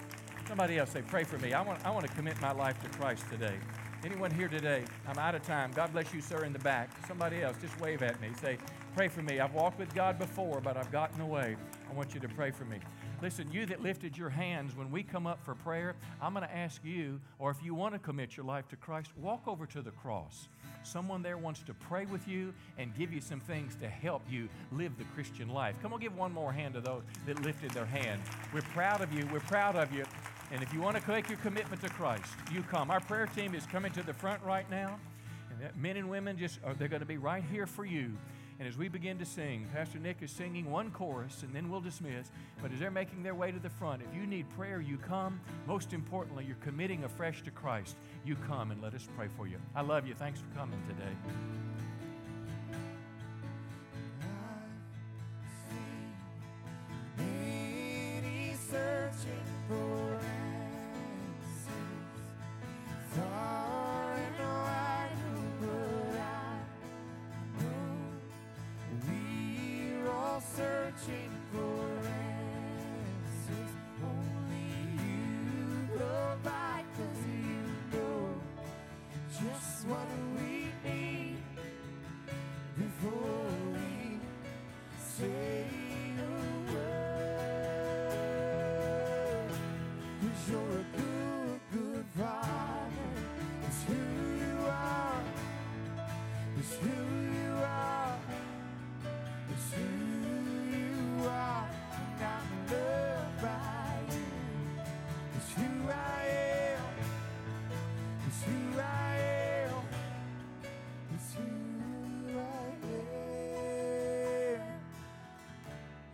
Somebody 0.47 0.79
else 0.79 0.91
say, 0.91 1.03
Pray 1.03 1.25
for 1.25 1.39
me. 1.39 1.53
I 1.53 1.61
want, 1.61 1.85
I 1.85 1.91
want 1.91 2.07
to 2.07 2.13
commit 2.13 2.41
my 2.41 2.53
life 2.53 2.81
to 2.83 2.89
Christ 2.99 3.25
today. 3.29 3.57
Anyone 4.05 4.31
here 4.31 4.49
today? 4.49 4.85
I'm 5.09 5.19
out 5.19 5.35
of 5.35 5.43
time. 5.43 5.73
God 5.75 5.93
bless 5.93 6.15
you, 6.15 6.21
sir, 6.21 6.45
in 6.45 6.53
the 6.53 6.59
back. 6.61 6.91
Somebody 7.09 7.43
else, 7.43 7.57
just 7.61 7.79
wave 7.81 8.03
at 8.03 8.21
me. 8.21 8.29
Say, 8.41 8.59
Pray 8.95 9.09
for 9.09 9.23
me. 9.23 9.41
I've 9.41 9.55
walked 9.55 9.79
with 9.79 9.93
God 9.93 10.19
before, 10.19 10.61
but 10.61 10.77
I've 10.77 10.93
gotten 10.93 11.21
away. 11.21 11.57
I 11.91 11.93
want 11.93 12.15
you 12.15 12.21
to 12.21 12.29
pray 12.29 12.53
for 12.53 12.65
me. 12.65 12.79
Listen, 13.23 13.53
you 13.53 13.67
that 13.67 13.83
lifted 13.83 14.17
your 14.17 14.31
hands, 14.31 14.75
when 14.75 14.91
we 14.91 15.03
come 15.03 15.27
up 15.27 15.45
for 15.45 15.55
prayer, 15.55 15.95
I'm 16.23 16.33
going 16.33 16.47
to 16.47 16.57
ask 16.57 16.83
you, 16.83 17.21
or 17.39 17.51
if 17.51 17.63
you 17.63 17.75
want 17.75 17.93
to 17.93 17.99
commit 17.99 18.35
your 18.35 18.47
life 18.47 18.67
to 18.69 18.77
Christ, 18.77 19.11
walk 19.19 19.47
over 19.47 19.67
to 19.67 19.83
the 19.83 19.91
cross. 19.91 20.49
Someone 20.83 21.23
there 21.23 21.37
wants 21.37 21.63
to 21.65 21.75
pray 21.75 22.07
with 22.07 22.27
you 22.27 22.55
and 22.79 22.97
give 22.97 23.13
you 23.13 23.21
some 23.21 23.41
things 23.41 23.77
to 23.77 23.89
help 23.89 24.23
you 24.31 24.49
live 24.73 24.97
the 24.97 25.05
Christian 25.15 25.51
life. 25.51 25.77
Come 25.83 25.93
on, 25.93 26.01
give 26.01 26.17
one 26.17 26.33
more 26.33 26.51
hand 26.51 26.73
to 26.75 26.81
those 26.81 27.03
that 27.27 27.43
lifted 27.45 27.73
their 27.73 27.85
hand. 27.85 28.23
We're 28.55 28.63
proud 28.63 29.03
of 29.03 29.13
you. 29.13 29.29
We're 29.31 29.41
proud 29.41 29.77
of 29.77 29.93
you. 29.93 30.05
And 30.51 30.63
if 30.63 30.73
you 30.73 30.81
want 30.81 30.97
to 30.97 31.11
make 31.11 31.29
your 31.29 31.39
commitment 31.39 31.83
to 31.83 31.91
Christ, 31.91 32.33
you 32.51 32.63
come. 32.63 32.91
Our 32.91 33.01
prayer 33.01 33.27
team 33.27 33.55
is 33.55 33.67
coming 33.67 33.93
to 33.93 34.03
the 34.03 34.15
front 34.15 34.43
right 34.43 34.69
now. 34.71 34.99
And 35.51 35.77
men 35.77 35.99
and 35.99 36.09
women 36.09 36.39
just 36.39 36.59
are, 36.65 36.73
they're 36.73 36.89
going 36.89 37.01
to 37.01 37.07
be 37.07 37.19
right 37.19 37.45
here 37.53 37.67
for 37.67 37.85
you. 37.85 38.17
And 38.61 38.69
as 38.69 38.77
we 38.77 38.89
begin 38.89 39.17
to 39.19 39.25
sing, 39.25 39.67
Pastor 39.73 39.99
Nick 39.99 40.19
is 40.21 40.31
singing 40.31 40.71
one 40.71 40.91
chorus 40.91 41.43
and 41.43 41.55
then 41.55 41.71
we'll 41.71 41.81
dismiss. 41.81 42.31
But 42.61 42.71
as 42.73 42.79
they're 42.79 42.91
making 42.91 43.23
their 43.23 43.35
way 43.35 43.51
to 43.51 43.59
the 43.59 43.71
front, 43.71 44.03
if 44.03 44.15
you 44.15 44.27
need 44.27 44.51
prayer, 44.51 44.83
you 44.83 44.99
come. 44.99 45.41
Most 45.67 45.95
importantly, 45.95 46.45
you're 46.45 46.57
committing 46.57 47.03
afresh 47.05 47.43
to 47.45 47.51
Christ. 47.51 47.97
You 48.23 48.37
come 48.47 48.71
and 48.71 48.83
let 48.83 48.93
us 48.93 49.09
pray 49.17 49.29
for 49.35 49.47
you. 49.47 49.57
I 49.75 49.81
love 49.81 50.07
you. 50.07 50.13
Thanks 50.13 50.41
for 50.41 50.59
coming 50.59 50.79
today. 50.87 51.09
Searching 58.71 59.43
for 59.69 60.10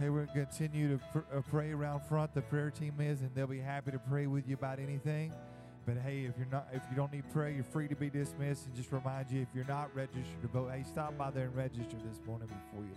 Hey, 0.07 0.11
we're 0.11 0.27
going 0.27 0.47
to 0.47 0.47
continue 0.47 0.97
to 0.97 1.05
pr- 1.13 1.37
uh, 1.37 1.41
pray 1.51 1.73
around 1.73 2.01
front. 2.05 2.33
The 2.33 2.43
prayer 2.43 2.71
team 2.71 2.95
is, 3.01 3.23
and 3.23 3.31
they'll 3.35 3.49
be 3.49 3.59
happy 3.59 3.91
to 3.91 3.99
pray 3.99 4.29
with 4.29 4.47
you 4.47 4.55
about 4.55 4.79
anything. 4.79 5.35
But 5.85 5.97
hey, 5.97 6.27
if 6.27 6.39
you're 6.39 6.47
not, 6.47 6.69
if 6.73 6.81
you 6.89 6.97
don't 6.97 7.13
need 7.13 7.29
prayer, 7.33 7.51
you're 7.51 7.65
free 7.65 7.89
to 7.89 7.97
be 7.97 8.09
dismissed. 8.09 8.67
And 8.67 8.77
just 8.77 8.93
remind 8.93 9.33
you, 9.33 9.43
if 9.43 9.49
you're 9.53 9.65
not 9.65 9.93
registered 9.97 10.41
to 10.43 10.47
vote, 10.47 10.71
hey, 10.71 10.85
stop 10.87 11.19
by 11.19 11.33
there 11.33 11.47
and 11.47 11.57
register 11.57 11.97
this 12.09 12.21
morning 12.25 12.47
before 12.47 12.85
you 12.85 12.95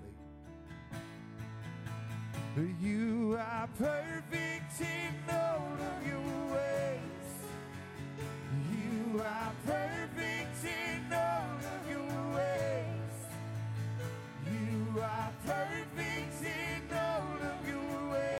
leave. 2.55 2.77
You 2.79 3.39
are 3.39 3.67
perfect 3.75 4.79
in 4.79 5.33
all 5.33 5.73
of 5.73 6.07
your 6.07 6.53
ways. 6.53 6.99
You 8.71 9.19
are 9.19 9.51
perfect. 9.65 9.88